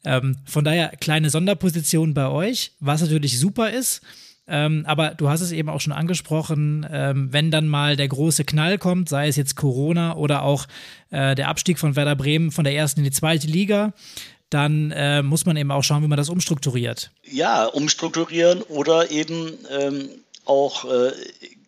Ähm, 0.05 0.37
von 0.45 0.65
daher 0.65 0.91
kleine 1.01 1.29
Sonderposition 1.29 2.15
bei 2.15 2.29
euch, 2.29 2.71
was 2.79 3.01
natürlich 3.01 3.37
super 3.41 3.71
ist. 3.71 4.01
Ähm, 4.47 4.85
aber 4.87 5.15
du 5.15 5.29
hast 5.29 5.41
es 5.41 5.53
eben 5.53 5.71
auch 5.71 5.81
schon 5.81 5.93
angesprochen, 5.93 6.87
ähm, 6.91 7.33
wenn 7.33 7.51
dann 7.51 7.67
mal 7.67 7.97
der 7.97 8.09
große 8.09 8.45
Knall 8.45 8.79
kommt, 8.79 9.09
sei 9.09 9.29
es 9.29 9.37
jetzt 9.37 9.57
Corona 9.57 10.17
oder 10.17 10.43
auch 10.43 10.67
äh, 11.11 11.35
der 11.35 11.49
Abstieg 11.49 11.79
von 11.79 11.97
Werder 11.97 12.17
Bremen 12.17 12.51
von 12.51 12.65
der 12.65 12.75
ersten 12.75 13.01
in 13.01 13.05
die 13.05 13.11
zweite 13.11 13.47
Liga, 13.47 13.95
dann 14.51 14.91
äh, 14.91 15.23
muss 15.23 15.47
man 15.47 15.57
eben 15.57 15.71
auch 15.71 15.83
schauen, 15.83 16.03
wie 16.03 16.09
man 16.09 16.19
das 16.19 16.29
umstrukturiert. 16.29 17.11
Ja, 17.25 17.65
umstrukturieren 17.65 18.63
oder 18.63 19.11
eben 19.11 19.53
ähm, 19.71 20.09
auch 20.45 20.85
äh, 20.85 21.13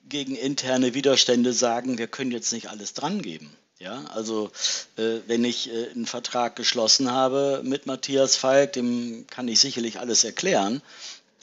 gegen 0.09 0.37
interne 0.37 0.95
Widerstände 0.95 1.53
sagen, 1.53 1.99
wir 1.99 2.07
können 2.07 2.31
jetzt 2.31 2.53
nicht 2.53 2.69
alles 2.71 2.93
drangeben. 2.95 3.51
Ja, 3.79 4.05
also 4.15 4.51
äh, 4.97 5.19
wenn 5.27 5.45
ich 5.45 5.71
äh, 5.71 5.91
einen 5.91 6.07
Vertrag 6.07 6.57
geschlossen 6.57 7.11
habe 7.11 7.61
mit 7.63 7.85
Matthias 7.85 8.35
Falk, 8.35 8.73
dem 8.73 9.27
kann 9.29 9.49
ich 9.49 9.61
sicherlich 9.61 10.01
alles 10.01 10.25
erklären. 10.25 10.81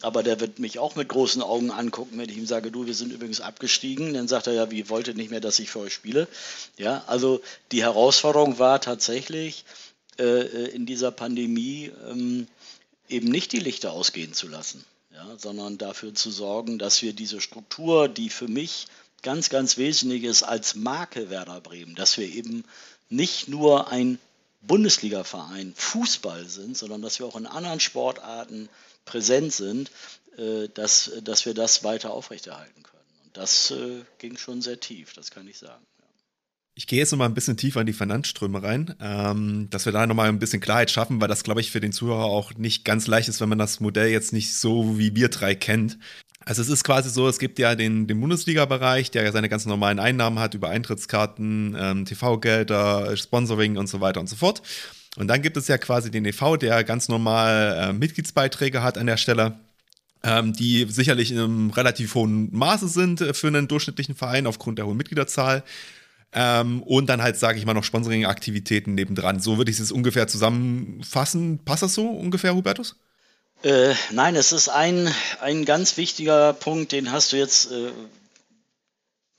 Aber 0.03 0.21
der 0.21 0.39
wird 0.39 0.59
mich 0.59 0.79
auch 0.79 0.95
mit 0.95 1.07
großen 1.09 1.41
Augen 1.41 1.71
angucken, 1.71 2.17
wenn 2.17 2.29
ich 2.29 2.37
ihm 2.37 2.45
sage, 2.45 2.71
du, 2.71 2.85
wir 2.85 2.93
sind 2.93 3.13
übrigens 3.13 3.41
abgestiegen. 3.41 4.13
Dann 4.13 4.27
sagt 4.27 4.47
er 4.47 4.53
ja, 4.53 4.69
wie 4.69 4.89
wolltet 4.89 5.17
nicht 5.17 5.31
mehr, 5.31 5.39
dass 5.39 5.59
ich 5.59 5.69
für 5.69 5.79
euch 5.79 5.93
spiele? 5.93 6.27
Ja, 6.77 7.03
also 7.07 7.41
die 7.71 7.83
Herausforderung 7.83 8.59
war 8.59 8.81
tatsächlich, 8.81 9.65
äh, 10.19 10.23
äh, 10.23 10.67
in 10.75 10.85
dieser 10.85 11.11
Pandemie 11.11 11.91
ähm, 12.07 12.47
eben 13.09 13.29
nicht 13.29 13.51
die 13.51 13.59
Lichter 13.59 13.93
ausgehen 13.93 14.33
zu 14.33 14.47
lassen, 14.47 14.83
ja, 15.11 15.25
sondern 15.37 15.79
dafür 15.79 16.13
zu 16.13 16.29
sorgen, 16.29 16.77
dass 16.77 17.01
wir 17.01 17.13
diese 17.13 17.41
Struktur, 17.41 18.07
die 18.07 18.29
für 18.29 18.47
mich 18.47 18.87
ganz, 19.23 19.49
ganz 19.49 19.77
wesentlich 19.77 20.23
ist 20.25 20.43
als 20.43 20.75
Marke 20.75 21.31
Werder 21.31 21.61
Bremen, 21.61 21.95
dass 21.95 22.17
wir 22.17 22.27
eben 22.27 22.63
nicht 23.09 23.47
nur 23.47 23.89
ein 23.89 24.19
Bundesliga-Verein 24.61 25.73
Fußball 25.75 26.47
sind, 26.47 26.77
sondern 26.77 27.01
dass 27.01 27.19
wir 27.19 27.25
auch 27.25 27.35
in 27.35 27.47
anderen 27.47 27.79
Sportarten 27.79 28.69
präsent 29.05 29.53
sind, 29.53 29.91
äh, 30.37 30.67
dass, 30.73 31.11
dass 31.23 31.45
wir 31.45 31.53
das 31.53 31.83
weiter 31.83 32.11
aufrechterhalten 32.11 32.83
können. 32.83 33.03
Und 33.25 33.37
das 33.37 33.71
äh, 33.71 34.01
ging 34.17 34.37
schon 34.37 34.61
sehr 34.61 34.79
tief, 34.79 35.13
das 35.13 35.31
kann 35.31 35.47
ich 35.47 35.57
sagen. 35.57 35.85
Ich 36.75 36.87
gehe 36.87 36.97
jetzt 36.97 37.11
noch 37.11 37.19
mal 37.19 37.25
ein 37.25 37.35
bisschen 37.35 37.55
tiefer 37.55 37.81
in 37.81 37.85
die 37.85 37.93
Finanzströme 37.93 38.63
rein, 38.63 38.95
ähm, 38.99 39.67
dass 39.69 39.85
wir 39.85 39.93
da 39.93 40.07
noch 40.07 40.15
mal 40.15 40.27
ein 40.27 40.39
bisschen 40.39 40.59
Klarheit 40.59 40.89
schaffen, 40.89 41.21
weil 41.21 41.27
das, 41.27 41.43
glaube 41.43 41.61
ich, 41.61 41.69
für 41.69 41.79
den 41.79 41.91
Zuhörer 41.91 42.25
auch 42.25 42.55
nicht 42.55 42.83
ganz 42.83 43.05
leicht 43.05 43.29
ist, 43.29 43.39
wenn 43.41 43.49
man 43.49 43.59
das 43.59 43.79
Modell 43.79 44.09
jetzt 44.09 44.33
nicht 44.33 44.55
so 44.55 44.97
wie 44.97 45.15
wir 45.15 45.29
drei 45.29 45.53
kennt. 45.53 45.99
Also 46.45 46.61
es 46.61 46.69
ist 46.69 46.83
quasi 46.83 47.09
so, 47.09 47.27
es 47.27 47.37
gibt 47.37 47.59
ja 47.59 47.75
den, 47.75 48.07
den 48.07 48.19
Bundesliga-Bereich, 48.19 49.11
der 49.11 49.23
ja 49.23 49.31
seine 49.31 49.49
ganz 49.49 49.65
normalen 49.65 49.99
Einnahmen 49.99 50.39
hat 50.39 50.55
über 50.55 50.69
Eintrittskarten, 50.69 51.77
ähm, 51.79 52.05
TV-Gelder, 52.05 53.15
Sponsoring 53.15 53.77
und 53.77 53.87
so 53.87 54.01
weiter 54.01 54.19
und 54.19 54.27
so 54.27 54.35
fort. 54.35 54.63
Und 55.15 55.27
dann 55.27 55.41
gibt 55.41 55.57
es 55.57 55.67
ja 55.67 55.77
quasi 55.77 56.09
den 56.09 56.25
EV, 56.25 56.57
der 56.57 56.83
ganz 56.83 57.07
normal 57.07 57.89
äh, 57.89 57.93
Mitgliedsbeiträge 57.93 58.81
hat 58.81 58.97
an 58.97 59.07
der 59.07 59.17
Stelle 59.17 59.59
ähm, 60.23 60.53
die 60.53 60.87
sicherlich 60.89 61.31
in 61.31 61.39
einem 61.39 61.69
relativ 61.71 62.15
hohen 62.15 62.49
Maße 62.55 62.87
sind 62.87 63.21
äh, 63.21 63.33
für 63.33 63.47
einen 63.47 63.67
durchschnittlichen 63.67 64.15
Verein 64.15 64.47
aufgrund 64.47 64.77
der 64.77 64.87
hohen 64.87 64.97
Mitgliederzahl. 64.97 65.63
Ähm, 66.31 66.81
und 66.83 67.07
dann 67.07 67.21
halt, 67.21 67.37
sage 67.37 67.59
ich 67.59 67.65
mal, 67.65 67.73
noch 67.73 67.83
Sponsoring-Aktivitäten 67.83 68.95
nebendran. 68.95 69.39
So 69.39 69.57
würde 69.57 69.69
ich 69.69 69.79
es 69.79 69.91
ungefähr 69.91 70.27
zusammenfassen. 70.27 71.59
Passt 71.63 71.83
das 71.83 71.93
so 71.93 72.07
ungefähr, 72.07 72.55
Hubertus? 72.55 72.95
Äh, 73.63 73.93
nein, 74.11 74.35
es 74.35 74.51
ist 74.51 74.69
ein, 74.69 75.13
ein 75.41 75.65
ganz 75.65 75.95
wichtiger 75.97 76.53
Punkt, 76.53 76.91
den 76.91 77.11
hast 77.11 77.33
du 77.33 77.37
jetzt 77.37 77.71
äh, 77.71 77.91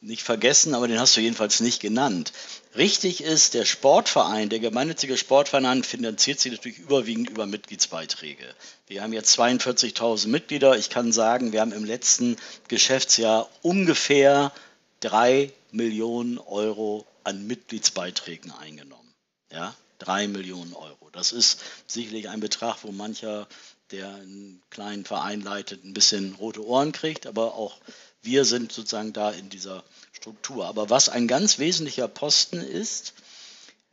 nicht 0.00 0.22
vergessen, 0.22 0.74
aber 0.74 0.86
den 0.86 1.00
hast 1.00 1.16
du 1.16 1.20
jedenfalls 1.20 1.60
nicht 1.60 1.80
genannt. 1.80 2.32
Richtig 2.76 3.22
ist, 3.22 3.54
der 3.54 3.64
Sportverein, 3.64 4.48
der 4.48 4.58
gemeinnützige 4.58 5.16
Sportverein 5.16 5.84
finanziert 5.84 6.40
sich 6.40 6.50
natürlich 6.50 6.80
überwiegend 6.80 7.30
über 7.30 7.46
Mitgliedsbeiträge. 7.46 8.52
Wir 8.88 9.02
haben 9.02 9.12
jetzt 9.12 9.38
42.000 9.38 10.26
Mitglieder. 10.26 10.76
Ich 10.76 10.90
kann 10.90 11.12
sagen, 11.12 11.52
wir 11.52 11.60
haben 11.60 11.72
im 11.72 11.84
letzten 11.84 12.36
Geschäftsjahr 12.66 13.48
ungefähr 13.62 14.52
drei 14.98 15.52
Millionen 15.70 16.38
Euro 16.38 17.06
an 17.22 17.46
Mitgliedsbeiträgen 17.46 18.50
eingenommen. 18.50 19.14
Ja, 19.52 19.72
drei 19.98 20.26
Millionen 20.26 20.74
Euro. 20.74 21.10
Das 21.12 21.30
ist 21.30 21.60
sicherlich 21.86 22.28
ein 22.28 22.40
Betrag, 22.40 22.78
wo 22.82 22.90
mancher, 22.90 23.46
der 23.92 24.08
einen 24.08 24.60
kleinen 24.70 25.04
Verein 25.04 25.42
leitet, 25.42 25.84
ein 25.84 25.94
bisschen 25.94 26.34
rote 26.34 26.66
Ohren 26.66 26.90
kriegt, 26.90 27.28
aber 27.28 27.54
auch 27.54 27.78
wir 28.22 28.44
sind 28.44 28.72
sozusagen 28.72 29.12
da 29.12 29.30
in 29.30 29.48
dieser 29.48 29.84
Struktur. 30.24 30.64
Aber 30.64 30.88
was 30.88 31.10
ein 31.10 31.28
ganz 31.28 31.58
wesentlicher 31.58 32.08
Posten 32.08 32.56
ist, 32.56 33.12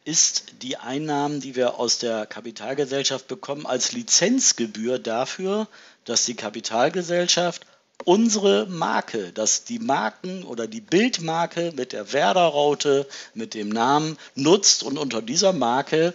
ist 0.05 0.45
die 0.61 0.77
Einnahmen, 0.77 1.41
die 1.41 1.57
wir 1.57 1.77
aus 1.77 1.97
der 1.97 2.25
Kapitalgesellschaft 2.25 3.27
bekommen, 3.27 3.65
als 3.65 3.91
Lizenzgebühr 3.91 4.97
dafür, 4.97 5.67
dass 6.05 6.23
die 6.23 6.35
Kapitalgesellschaft 6.35 7.65
unsere 8.05 8.65
Marke, 8.67 9.33
dass 9.33 9.65
die 9.65 9.79
Marken 9.79 10.45
oder 10.45 10.67
die 10.67 10.79
Bildmarke 10.79 11.73
mit 11.75 11.91
der 11.91 12.13
Werder-Raute, 12.13 13.09
mit 13.33 13.53
dem 13.53 13.67
Namen 13.67 14.17
nutzt 14.33 14.83
und 14.83 14.97
unter 14.97 15.21
dieser 15.21 15.51
Marke 15.51 16.13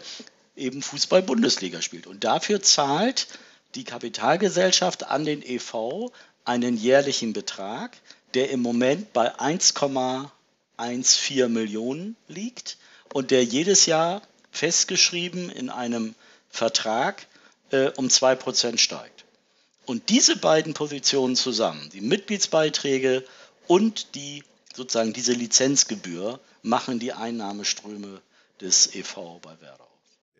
eben 0.56 0.80
Fußball-Bundesliga 0.80 1.82
spielt. 1.82 2.06
Und 2.06 2.24
dafür 2.24 2.62
zahlt 2.62 3.26
die 3.74 3.84
Kapitalgesellschaft 3.84 5.04
an 5.04 5.26
den 5.26 5.42
EV 5.42 6.10
einen 6.46 6.78
jährlichen 6.78 7.34
Betrag, 7.34 7.98
der 8.34 8.50
im 8.50 8.60
Moment 8.60 9.12
bei 9.12 9.34
1,14 9.38 11.48
Millionen 11.48 12.16
liegt 12.28 12.78
und 13.12 13.30
der 13.30 13.44
jedes 13.44 13.86
Jahr 13.86 14.22
festgeschrieben 14.50 15.50
in 15.50 15.70
einem 15.70 16.14
Vertrag 16.48 17.26
äh, 17.70 17.90
um 17.96 18.08
2% 18.08 18.78
steigt. 18.78 19.24
Und 19.84 20.08
diese 20.08 20.36
beiden 20.36 20.74
Positionen 20.74 21.36
zusammen, 21.36 21.90
die 21.92 22.00
Mitgliedsbeiträge 22.00 23.24
und 23.66 24.14
die 24.14 24.42
sozusagen 24.74 25.12
diese 25.12 25.32
Lizenzgebühr, 25.32 26.40
machen 26.62 26.98
die 26.98 27.12
Einnahmeströme 27.12 28.20
des 28.60 28.94
EV 28.94 29.38
bei 29.40 29.60
Werder. 29.60 29.85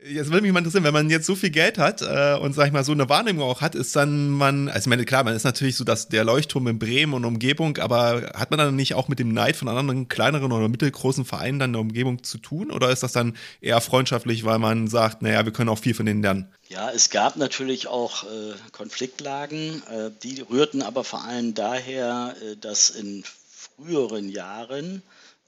Jetzt 0.04 0.30
würde 0.30 0.42
mich 0.42 0.52
mal 0.52 0.58
interessieren, 0.58 0.84
wenn 0.84 0.92
man 0.92 1.08
jetzt 1.08 1.26
so 1.26 1.34
viel 1.34 1.48
Geld 1.48 1.78
hat 1.78 2.02
äh, 2.02 2.36
und 2.38 2.52
sag 2.52 2.66
ich 2.66 2.72
mal 2.72 2.84
so 2.84 2.92
eine 2.92 3.08
Wahrnehmung 3.08 3.42
auch 3.48 3.62
hat, 3.62 3.74
ist 3.74 3.96
dann 3.96 4.28
man, 4.28 4.68
also 4.68 4.80
ich 4.80 4.86
meine, 4.88 5.06
klar, 5.06 5.24
man 5.24 5.34
ist 5.34 5.44
natürlich 5.44 5.74
so 5.74 5.84
dass 5.84 6.08
der 6.08 6.22
Leuchtturm 6.22 6.66
in 6.66 6.78
Bremen 6.78 7.14
und 7.14 7.24
Umgebung, 7.24 7.78
aber 7.78 8.30
hat 8.34 8.50
man 8.50 8.58
dann 8.58 8.76
nicht 8.76 8.94
auch 8.94 9.08
mit 9.08 9.18
dem 9.18 9.32
Neid 9.32 9.56
von 9.56 9.68
anderen 9.68 10.08
kleineren 10.08 10.52
oder 10.52 10.68
mittelgroßen 10.68 11.24
Vereinen 11.24 11.58
dann 11.58 11.70
in 11.70 11.72
der 11.72 11.80
Umgebung 11.80 12.22
zu 12.22 12.36
tun 12.36 12.70
oder 12.70 12.90
ist 12.90 13.02
das 13.02 13.12
dann 13.12 13.36
eher 13.62 13.80
freundschaftlich, 13.80 14.44
weil 14.44 14.58
man 14.58 14.86
sagt, 14.86 15.22
naja, 15.22 15.46
wir 15.46 15.52
können 15.52 15.70
auch 15.70 15.78
viel 15.78 15.94
von 15.94 16.04
denen 16.04 16.22
lernen? 16.22 16.52
Ja, 16.68 16.90
es 16.90 17.08
gab 17.08 17.36
natürlich 17.36 17.86
auch 17.86 18.24
äh, 18.24 18.54
Konfliktlagen, 18.72 19.82
äh, 19.90 20.10
die 20.22 20.42
rührten 20.42 20.82
aber 20.82 21.04
vor 21.04 21.24
allem 21.24 21.54
daher, 21.54 22.34
äh, 22.42 22.56
dass 22.56 22.90
in 22.90 23.24
früheren 23.48 24.28
Jahren, 24.28 25.02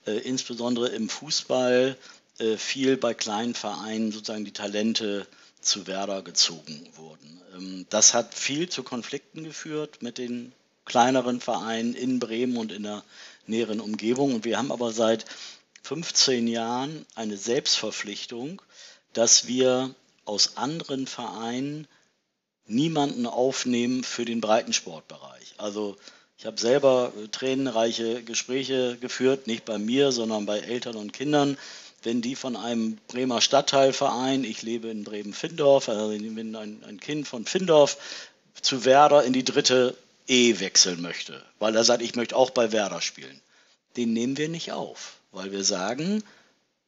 äh, 0.07 0.13
insbesondere 0.13 0.89
im 0.89 1.09
Fußball, 1.09 1.97
äh, 2.39 2.57
viel 2.57 2.97
bei 2.97 3.15
kleinen 3.15 3.55
Vereinen 3.55 4.13
sozusagen 4.13 4.45
die 4.45 4.53
Talente 4.53 5.27
zu 5.61 5.87
Werder 5.87 6.23
gezogen 6.23 6.89
wurden. 6.97 7.43
Ähm, 7.55 7.87
das 7.91 8.15
hat 8.15 8.35
viel 8.35 8.69
zu 8.69 8.83
Konflikten 8.83 9.45
geführt 9.45 10.03
mit 10.03 10.19
den 10.19 10.53
kleineren 10.85 11.41
Vereinen 11.41 11.95
in 11.95 12.19
Bremen 12.19 12.57
und 12.57 12.73
in 12.73 12.85
der 12.85 13.05
näheren 13.47 13.81
Umgebung. 13.81 14.35
Und 14.35 14.45
wir 14.45 14.59
haben 14.59 14.73
aber 14.73 14.93
seit 14.93 15.25
15 15.83 16.49
Jahren 16.49 17.07
eine 17.15 17.37
Selbstverpflichtung, 17.37 18.63
dass 19.13 19.47
wir 19.47 19.95
aus 20.25 20.57
anderen 20.57 21.07
Vereinen 21.07 21.87
niemanden 22.67 23.27
aufnehmen 23.27 24.05
für 24.05 24.25
den 24.25 24.41
Breitensportbereich. 24.41 25.55
Also 25.57 25.97
ich 26.39 26.47
habe 26.47 26.61
selber 26.61 27.13
äh, 27.17 27.29
tränenreiche 27.29 28.23
Gespräche 28.23 28.97
geführt, 28.99 29.47
nicht 29.47 29.65
bei 29.65 29.79
mir, 29.79 30.13
sondern 30.13 30.47
bei 30.47 30.61
Eltern 30.61 30.97
und 30.97 31.13
Kindern, 31.13 31.57
wenn 32.03 32.23
die 32.23 32.37
von 32.37 32.57
einem 32.57 32.99
Bremer 33.09 33.41
Stadtteilverein, 33.41 34.45
ich 34.45 34.63
lebe 34.63 34.89
in 34.89 35.05
Bremen-Findorf, 35.05 35.89
also 35.89 36.11
ich 36.11 36.35
bin 36.35 36.55
ein, 36.55 36.83
ein 36.87 37.01
Kind 37.01 37.27
von 37.27 37.45
Findorf, 37.45 37.97
zu 38.61 38.85
Werder 38.85 39.25
in 39.25 39.33
die 39.33 39.45
dritte 39.45 39.97
E 40.27 40.61
wechseln 40.61 41.01
möchte, 41.01 41.43
weil 41.59 41.75
er 41.75 41.85
sagt, 41.85 42.03
ich 42.03 42.15
möchte 42.15 42.37
auch 42.37 42.51
bei 42.51 42.73
Werder 42.73 43.01
spielen. 43.01 43.41
Den 43.97 44.13
nehmen 44.13 44.37
wir 44.37 44.49
nicht 44.49 44.73
auf, 44.73 45.17
weil 45.33 45.53
wir 45.53 45.65
sagen, 45.65 46.23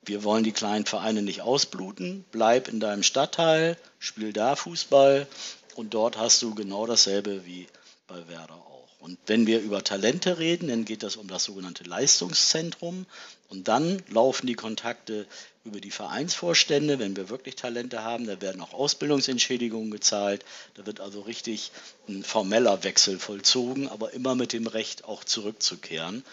wir 0.05 0.25
wollen 0.25 0.45
die 0.45 0.53
kleinen 0.53 0.87
Vereine 0.87 1.23
nicht 1.23 1.43
ausbluten, 1.43 2.25
bleib 2.31 2.69
in 2.69 2.81
deinem 2.81 3.03
Stadtteil, 3.03 3.77
spiel 3.99 4.33
da 4.33 4.57
Fußball 4.57 5.27
und 5.75 5.95
dort 5.95 6.17
hast 6.17 6.43
du 6.43 6.55
genau 6.55 6.87
dasselbe 6.87 7.45
wie 7.47 7.67
bei 8.07 8.29
Werder 8.29 8.55
auch. 8.55 8.89
Und 9.01 9.19
wenn 9.27 9.47
wir 9.47 9.61
über 9.61 9.83
Talente 9.83 10.39
reden, 10.39 10.69
dann 10.69 10.85
geht 10.85 11.03
es 11.03 11.17
um 11.17 11.29
das 11.29 11.45
sogenannte 11.45 11.85
Leistungszentrum. 11.85 13.07
Und 13.51 13.67
dann 13.67 14.01
laufen 14.09 14.47
die 14.47 14.55
Kontakte 14.55 15.27
über 15.65 15.81
die 15.81 15.91
Vereinsvorstände, 15.91 17.01
wenn 17.01 17.17
wir 17.17 17.29
wirklich 17.29 17.57
Talente 17.57 18.05
haben. 18.05 18.27
Da 18.29 18.41
werden 18.41 18.61
auch 18.63 18.73
Ausbildungsentschädigungen 18.73 19.91
gezahlt. 19.91 20.45
Da 20.75 20.87
wird 20.87 21.01
also 21.01 21.23
richtig 21.23 21.73
ein 22.09 22.23
formeller 22.23 22.85
Wechsel 22.85 23.19
vollzogen, 23.19 23.89
aber 23.89 24.13
immer 24.13 24.37
mit 24.37 24.53
dem 24.53 24.69
Recht 24.69 25.05
auch 25.05 25.25
zurückzukehren. 25.25 26.25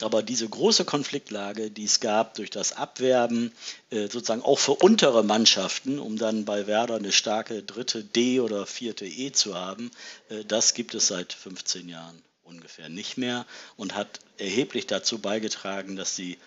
Aber 0.00 0.24
diese 0.24 0.48
große 0.48 0.84
Konfliktlage, 0.84 1.70
die 1.70 1.84
es 1.84 2.00
gab 2.00 2.34
durch 2.34 2.50
das 2.50 2.72
Abwerben, 2.72 3.52
äh, 3.90 4.08
sozusagen 4.08 4.42
auch 4.42 4.58
für 4.58 4.74
untere 4.74 5.22
Mannschaften, 5.22 6.00
um 6.00 6.18
dann 6.18 6.44
bei 6.44 6.66
Werder 6.66 6.96
eine 6.96 7.12
starke 7.12 7.62
dritte 7.62 8.02
D 8.02 8.40
oder 8.40 8.66
vierte 8.66 9.06
E 9.06 9.30
zu 9.30 9.54
haben, 9.54 9.92
äh, 10.28 10.44
das 10.44 10.74
gibt 10.74 10.96
es 10.96 11.06
seit 11.06 11.32
15 11.32 11.88
Jahren 11.88 12.20
ungefähr 12.44 12.88
nicht 12.88 13.16
mehr 13.16 13.46
und 13.76 13.94
hat 13.94 14.20
erheblich 14.38 14.86
dazu 14.86 15.18
beigetragen, 15.18 15.96
dass 15.96 16.14
die, 16.14 16.38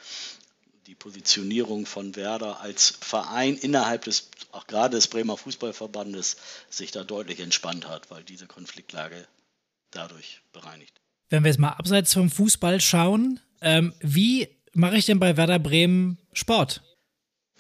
die 0.88 0.96
Positionierung 0.96 1.86
von 1.86 2.16
Werder 2.16 2.62
als 2.62 2.98
Verein 3.02 3.58
innerhalb 3.58 4.06
des, 4.06 4.30
auch 4.52 4.68
gerade 4.68 4.96
des 4.96 5.08
Bremer 5.08 5.38
Fußballverbandes, 5.38 6.38
sich 6.70 6.92
da 6.92 7.04
deutlich 7.04 7.40
entspannt 7.40 7.88
hat, 7.88 8.10
weil 8.10 8.24
diese 8.24 8.48
Konfliktlage 8.48 9.28
dadurch 9.92 10.42
bereinigt. 10.54 11.02
Wenn 11.30 11.44
wir 11.44 11.50
jetzt 11.50 11.60
mal 11.60 11.72
abseits 11.72 12.14
vom 12.14 12.30
Fußball 12.30 12.80
schauen, 12.80 13.40
ähm, 13.62 13.94
wie 14.00 14.48
mache 14.74 14.98
ich 14.98 15.06
denn 15.06 15.20
bei 15.20 15.36
Werder 15.36 15.60
Bremen 15.60 16.18
Sport? 16.34 16.82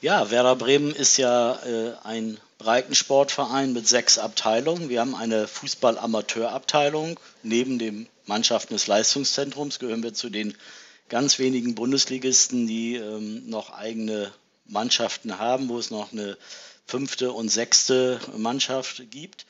Ja, 0.02 0.30
Werder 0.30 0.56
Bremen 0.56 0.94
ist 0.94 1.18
ja 1.18 1.56
äh, 1.66 1.96
ein 2.04 2.38
Breitensportverein 2.60 3.74
mit 3.74 3.88
sechs 3.88 4.18
Abteilungen. 4.18 4.90
Wir 4.90 5.02
haben 5.02 5.16
eine 5.16 5.48
Fußball-Amateurabteilung. 5.48 7.20
Neben 7.44 7.80
dem 7.80 8.08
Mannschaften 8.28 8.74
des 8.74 8.88
Leistungszentrums 8.88 9.80
gehören 9.80 10.04
wir 10.04 10.14
zu 10.14 10.30
den 10.30 10.56
ganz 11.10 11.40
wenigen 11.40 11.76
Bundesligisten, 11.76 12.68
die 12.68 12.96
ähm, 12.96 13.50
noch 13.50 13.72
eigene 13.72 14.32
Mannschaften 14.66 15.40
haben, 15.40 15.70
wo 15.70 15.80
es 15.80 15.92
noch 15.92 16.12
eine 16.12 16.38
fünfte 16.86 17.32
und 17.32 17.50
sechste 17.50 18.20
Mannschaft 18.36 19.04
gibt. 19.10 19.46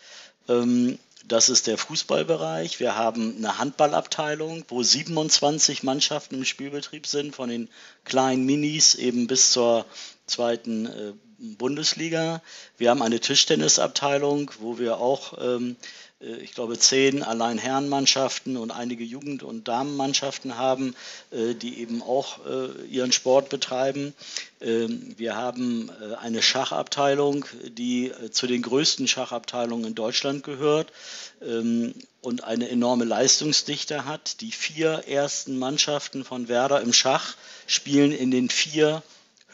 Ähm, 0.48 1.00
das 1.28 1.50
ist 1.50 1.68
der 1.68 1.78
Fußballbereich. 1.78 2.80
Wir 2.80 2.96
haben 2.96 3.36
eine 3.38 3.58
Handballabteilung, 3.58 4.63
wo 4.70 4.82
27 4.82 5.84
Mannschaften 5.84 6.36
im 6.36 6.46
Spielbetrieb 6.46 7.06
sind, 7.06 7.36
von 7.36 7.50
den 7.50 7.70
kleinen 8.06 8.46
Minis 8.46 8.96
eben 8.96 9.28
bis 9.28 9.52
zur 9.52 9.86
zweiten 10.26 10.86
äh, 10.86 11.13
Bundesliga. 11.38 12.42
Wir 12.78 12.92
haben 12.92 13.02
eine 13.02 13.20
Tischtennisabteilung, 13.20 14.52
wo 14.60 14.80
wir 14.80 14.98
auch 15.00 15.34
ähm, 15.40 15.76
äh, 15.82 16.07
ich 16.19 16.53
glaube, 16.53 16.80
zehn 16.80 17.21
allein 17.21 17.60
Herrenmannschaften 17.60 18.58
und 18.58 18.71
einige 18.71 19.03
Jugend- 19.03 19.43
und 19.43 19.67
Damenmannschaften 19.67 20.58
haben, 20.58 20.95
äh, 21.30 21.53
die 21.53 21.80
eben 21.80 22.01
auch 22.01 22.43
äh, 22.45 22.86
ihren 22.88 23.12
Sport 23.12 23.49
betreiben. 23.49 24.15
Ähm, 24.60 25.13
wir 25.17 25.36
haben 25.36 25.91
eine 26.19 26.41
Schachabteilung, 26.41 27.45
die 27.69 28.12
zu 28.32 28.47
den 28.47 28.63
größten 28.63 29.08
Schachabteilungen 29.08 29.86
in 29.86 29.95
Deutschland 29.95 30.43
gehört 30.43 30.91
ähm, 31.41 31.93
und 32.21 32.43
eine 32.43 32.67
enorme 32.69 33.06
Leistungsdichte 33.06 34.06
hat. 34.06 34.41
Die 34.41 34.51
vier 34.51 35.03
ersten 35.08 35.60
Mannschaften 35.60 36.23
von 36.23 36.47
Werder 36.47 36.82
im 36.82 36.93
Schach 36.93 37.36
spielen 37.67 38.12
in 38.12 38.32
den 38.32 38.49
vier 38.49 39.03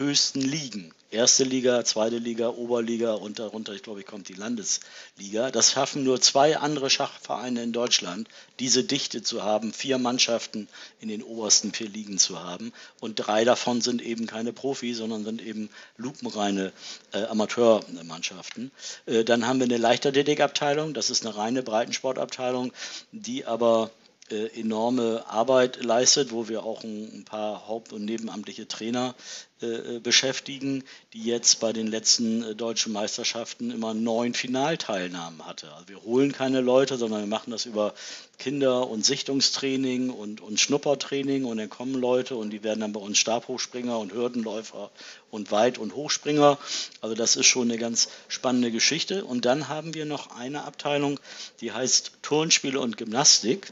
höchsten 0.04 0.42
Ligen 0.42 0.94
erste 1.14 1.44
Liga, 1.44 1.86
zweite 1.86 2.18
Liga, 2.18 2.50
Oberliga 2.50 3.14
und 3.14 3.40
darunter, 3.40 3.74
ich 3.74 3.84
glaube, 3.84 4.00
ich 4.00 4.06
kommt 4.06 4.30
die 4.30 4.34
Landesliga. 4.34 5.52
Das 5.52 5.72
schaffen 5.72 6.04
nur 6.04 6.20
zwei 6.20 6.58
andere 6.58 6.90
Schachvereine 6.90 7.64
in 7.64 7.72
Deutschland, 7.72 8.28
diese 8.60 8.84
Dichte 8.84 9.22
zu 9.22 9.44
haben, 9.44 9.74
vier 9.74 9.98
Mannschaften 9.98 10.68
in 11.00 11.10
den 11.10 11.24
obersten 11.24 11.72
vier 11.72 11.88
Ligen 11.88 12.18
zu 12.18 12.44
haben. 12.44 12.74
Und 13.00 13.16
drei 13.16 13.46
davon 13.46 13.82
sind 13.82 14.02
eben 14.02 14.26
keine 14.26 14.54
Profis, 14.54 14.98
sondern 14.98 15.24
sind 15.24 15.42
eben 15.42 15.70
lupenreine 15.98 16.74
äh, 17.14 17.24
Amateurmannschaften. 17.26 18.72
Äh, 19.06 19.24
dann 19.24 19.48
haben 19.48 19.60
wir 19.60 19.66
eine 19.66 19.78
Leichtathletikabteilung, 19.78 20.94
das 20.94 21.10
ist 21.10 21.26
eine 21.26 21.36
reine 21.36 21.64
Breitensportabteilung, 21.64 22.74
die 23.12 23.46
aber 23.46 23.92
enorme 24.30 25.26
Arbeit 25.28 25.84
leistet, 25.84 26.32
wo 26.32 26.48
wir 26.48 26.64
auch 26.64 26.84
ein, 26.84 27.24
paar 27.26 27.68
haupt- 27.68 27.94
und 27.94 28.06
nebenamtliche 28.06 28.68
Trainer 28.68 29.16
äh, 29.64 29.96
äh, 29.96 30.00
beschäftigen, 30.00 30.84
die 31.14 31.24
jetzt 31.24 31.62
bei 31.62 31.72
den 31.72 31.88
letzten 31.88 32.44
äh, 32.44 32.56
deutschen 32.56 32.92
Meisterschaften 32.92 33.72
immer 33.72 33.94
neun 33.94 34.34
Finalteilnahmen 34.34 35.46
hatte. 35.46 35.72
Also 35.74 35.88
wir 35.88 36.02
holen 36.04 36.34
keine 36.34 36.60
Leute, 36.60 36.98
sondern 36.98 37.22
wir 37.22 37.28
machen 37.28 37.52
das 37.52 37.66
über 37.66 37.94
Kinder- 38.40 38.90
und 38.90 39.06
Sichtungstraining 39.06 40.10
und, 40.10 40.42
und 40.42 40.60
Schnuppertraining 40.60 41.46
und 41.46 41.58
dann 41.58 41.70
kommen 41.70 41.94
Leute 41.94 42.36
und 42.36 42.50
die 42.50 42.62
werden 42.64 42.82
dann 42.82 42.92
bei 42.92 43.00
uns 43.00 43.18
Stabhochspringer 43.20 43.98
und 44.00 44.12
Hürdenläufer 44.12 44.92
und 45.32 45.52
Weit- 45.52 45.78
und 45.78 45.96
Hochspringer. 45.96 46.58
Also 47.00 47.16
das 47.16 47.38
ist 47.38 47.46
schon 47.46 47.70
eine 47.70 47.78
ganz 47.78 48.10
spannende 48.28 48.70
Geschichte. 48.70 49.24
Und 49.24 49.46
dann 49.46 49.70
haben 49.70 49.94
wir 49.94 50.06
noch 50.06 50.36
eine 50.36 50.66
Abteilung, 50.66 51.22
die 51.62 51.72
heißt 51.72 52.18
Turnspiele 52.22 52.82
und 52.82 52.98
Gymnastik. 52.98 53.72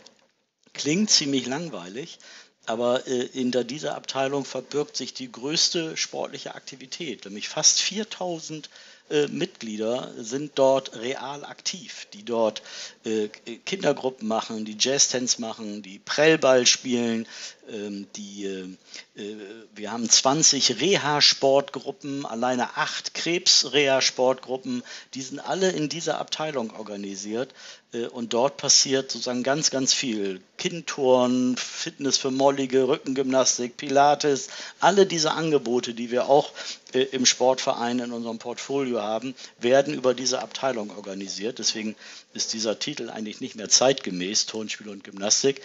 Klingt 0.73 1.09
ziemlich 1.09 1.45
langweilig, 1.45 2.19
aber 2.65 3.07
äh, 3.07 3.27
hinter 3.27 3.63
dieser 3.63 3.95
Abteilung 3.95 4.45
verbirgt 4.45 4.95
sich 4.95 5.13
die 5.13 5.31
größte 5.31 5.97
sportliche 5.97 6.55
Aktivität, 6.55 7.25
nämlich 7.25 7.49
fast 7.49 7.81
4000 7.81 8.69
äh, 9.11 9.27
Mitglieder 9.27 10.13
sind 10.17 10.53
dort 10.55 10.95
real 10.95 11.43
aktiv, 11.43 12.07
die 12.13 12.23
dort 12.23 12.61
äh, 13.03 13.27
Kindergruppen 13.65 14.25
machen, 14.25 14.63
die 14.63 14.77
Jazztanz 14.79 15.37
machen, 15.37 15.81
die 15.81 15.99
Prellball 15.99 16.65
spielen, 16.65 17.27
ähm, 17.69 18.07
die, 18.15 18.45
äh, 18.45 19.21
äh, 19.21 19.35
wir 19.75 19.91
haben 19.91 20.09
20 20.09 20.79
Reha-Sportgruppen, 20.79 22.25
alleine 22.25 22.77
acht 22.77 23.13
Krebs-Reha-Sportgruppen, 23.13 24.81
die 25.13 25.21
sind 25.21 25.39
alle 25.39 25.71
in 25.71 25.89
dieser 25.89 26.19
Abteilung 26.19 26.73
organisiert. 26.73 27.53
Äh, 27.93 28.07
und 28.07 28.33
dort 28.33 28.57
passiert 28.57 29.11
sozusagen 29.11 29.43
ganz, 29.43 29.69
ganz 29.71 29.93
viel. 29.93 30.41
Kindtouren, 30.57 31.57
Fitness 31.57 32.17
für 32.17 32.31
Mollige, 32.31 32.87
Rückengymnastik, 32.87 33.77
Pilates, 33.77 34.49
alle 34.79 35.05
diese 35.05 35.31
Angebote, 35.31 35.93
die 35.93 36.11
wir 36.11 36.29
auch 36.29 36.51
im 36.93 37.25
Sportverein 37.25 37.99
in 37.99 38.11
unserem 38.11 38.37
Portfolio 38.37 39.01
haben, 39.01 39.33
werden 39.59 39.93
über 39.93 40.13
diese 40.13 40.41
Abteilung 40.41 40.95
organisiert. 40.95 41.57
Deswegen 41.57 41.95
ist 42.33 42.53
dieser 42.53 42.79
Titel 42.79 43.09
eigentlich 43.09 43.39
nicht 43.39 43.55
mehr 43.55 43.69
zeitgemäß, 43.69 44.45
Turnspiel 44.45 44.89
und 44.89 45.05
Gymnastik, 45.05 45.61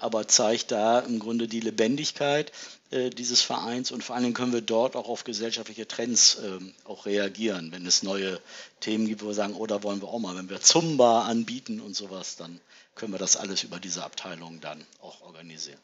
aber 0.00 0.28
zeigt 0.28 0.70
da 0.70 1.00
im 1.00 1.18
Grunde 1.18 1.48
die 1.48 1.60
Lebendigkeit 1.60 2.50
äh, 2.50 2.79
dieses 2.90 3.40
Vereins 3.40 3.92
und 3.92 4.02
vor 4.02 4.16
allen 4.16 4.24
Dingen 4.24 4.34
können 4.34 4.52
wir 4.52 4.62
dort 4.62 4.96
auch 4.96 5.08
auf 5.08 5.22
gesellschaftliche 5.22 5.86
Trends 5.86 6.38
ähm, 6.44 6.74
auch 6.84 7.06
reagieren, 7.06 7.70
wenn 7.70 7.86
es 7.86 8.02
neue 8.02 8.40
Themen 8.80 9.06
gibt, 9.06 9.22
wo 9.22 9.28
wir 9.28 9.34
sagen, 9.34 9.54
oh, 9.54 9.66
da 9.66 9.82
wollen 9.84 10.02
wir 10.02 10.08
auch 10.08 10.18
mal, 10.18 10.36
wenn 10.36 10.50
wir 10.50 10.60
Zumba 10.60 11.22
anbieten 11.22 11.80
und 11.80 11.94
sowas, 11.94 12.36
dann 12.36 12.60
können 12.96 13.12
wir 13.12 13.18
das 13.18 13.36
alles 13.36 13.62
über 13.62 13.78
diese 13.78 14.04
Abteilung 14.04 14.60
dann 14.60 14.84
auch 15.02 15.22
organisieren. 15.22 15.78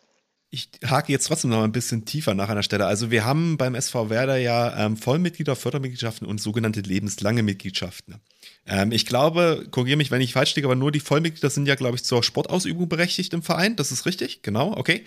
Ich 0.50 0.70
hake 0.84 1.12
jetzt 1.12 1.26
trotzdem 1.26 1.50
noch 1.50 1.64
ein 1.64 1.72
bisschen 1.72 2.04
tiefer 2.04 2.34
nach 2.34 2.48
einer 2.48 2.62
Stelle. 2.62 2.86
Also 2.86 3.10
wir 3.10 3.24
haben 3.24 3.56
beim 3.56 3.74
SV 3.74 4.10
Werder 4.10 4.36
ja 4.36 4.86
ähm, 4.86 4.96
Vollmitglieder, 4.96 5.56
Fördermitgliedschaften 5.56 6.26
und 6.26 6.40
sogenannte 6.40 6.80
lebenslange 6.80 7.42
Mitgliedschaften. 7.42 8.20
Ähm, 8.64 8.92
ich 8.92 9.06
glaube, 9.06 9.66
korrigiere 9.70 9.96
mich, 9.96 10.10
wenn 10.10 10.20
ich 10.20 10.32
falsch 10.32 10.54
liege, 10.54 10.68
aber 10.68 10.76
nur 10.76 10.92
die 10.92 11.00
Vollmitglieder 11.00 11.50
sind 11.50 11.66
ja, 11.66 11.74
glaube 11.74 11.96
ich, 11.96 12.04
zur 12.04 12.22
Sportausübung 12.22 12.88
berechtigt 12.88 13.34
im 13.34 13.42
Verein. 13.42 13.74
Das 13.74 13.90
ist 13.90 14.06
richtig, 14.06 14.42
genau, 14.42 14.76
okay. 14.76 15.04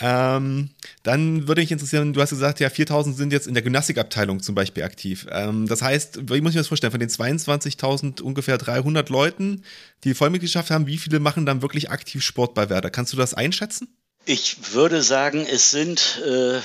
Ähm, 0.00 0.70
dann 1.02 1.48
würde 1.48 1.60
mich 1.60 1.72
interessieren, 1.72 2.12
du 2.12 2.20
hast 2.20 2.30
gesagt, 2.30 2.60
ja, 2.60 2.70
4000 2.70 3.16
sind 3.16 3.32
jetzt 3.32 3.46
in 3.46 3.54
der 3.54 3.62
Gymnastikabteilung 3.62 4.40
zum 4.40 4.54
Beispiel 4.54 4.84
aktiv. 4.84 5.26
Ähm, 5.30 5.66
das 5.66 5.82
heißt, 5.82 6.30
wie 6.30 6.40
muss 6.40 6.50
ich 6.50 6.56
mir 6.56 6.60
das 6.60 6.68
vorstellen, 6.68 6.92
von 6.92 7.00
den 7.00 7.10
22.000 7.10 8.22
ungefähr 8.22 8.56
300 8.58 9.10
Leuten, 9.10 9.64
die 10.04 10.14
Vollmitgliedschaft 10.14 10.70
haben, 10.70 10.86
wie 10.86 10.98
viele 10.98 11.20
machen 11.20 11.46
dann 11.46 11.62
wirklich 11.62 11.90
aktiv 11.90 12.22
Sport 12.22 12.54
bei 12.54 12.70
Werder? 12.70 12.90
Kannst 12.90 13.12
du 13.12 13.16
das 13.16 13.34
einschätzen? 13.34 13.88
Ich 14.24 14.72
würde 14.74 15.02
sagen, 15.02 15.46
es 15.46 15.70
sind 15.70 16.18
äh, 16.18 16.60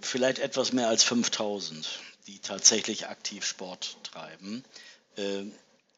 vielleicht 0.00 0.38
etwas 0.38 0.72
mehr 0.72 0.88
als 0.88 1.04
5000, 1.04 1.88
die 2.26 2.38
tatsächlich 2.38 3.06
aktiv 3.06 3.44
Sport 3.44 3.96
treiben. 4.02 4.64
Äh, 5.16 5.44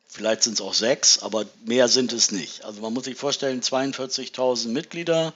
vielleicht 0.07 0.43
sind 0.43 0.55
es 0.55 0.61
auch 0.61 0.75
sechs, 0.75 1.21
aber 1.21 1.47
mehr 1.65 1.89
sind 1.89 2.13
es 2.13 2.33
nicht. 2.33 2.65
Also 2.65 2.81
man 2.81 2.93
muss 2.93 3.05
sich 3.05 3.17
vorstellen, 3.17 3.63
42.000 3.63 4.69
Mitglieder, 4.69 5.33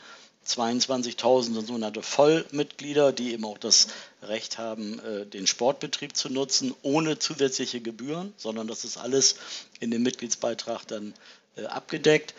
22.000 0.46 1.42
sind 1.54 1.66
sogenannte 1.66 2.02
Vollmitglieder, 2.02 3.12
die 3.12 3.32
eben 3.32 3.44
auch 3.44 3.58
das 3.58 3.88
Recht 4.22 4.58
haben, 4.58 4.98
äh, 5.00 5.26
den 5.26 5.46
Sportbetrieb 5.46 6.16
zu 6.16 6.28
nutzen, 6.28 6.74
ohne 6.82 7.18
zusätzliche 7.18 7.80
Gebühren, 7.80 8.32
sondern 8.36 8.66
das 8.66 8.84
ist 8.84 8.96
alles 8.96 9.36
in 9.80 9.90
dem 9.90 10.02
Mitgliedsbeitrag 10.02 10.86
dann 10.86 11.14
äh, 11.56 11.66
abgedeckt. 11.66 12.34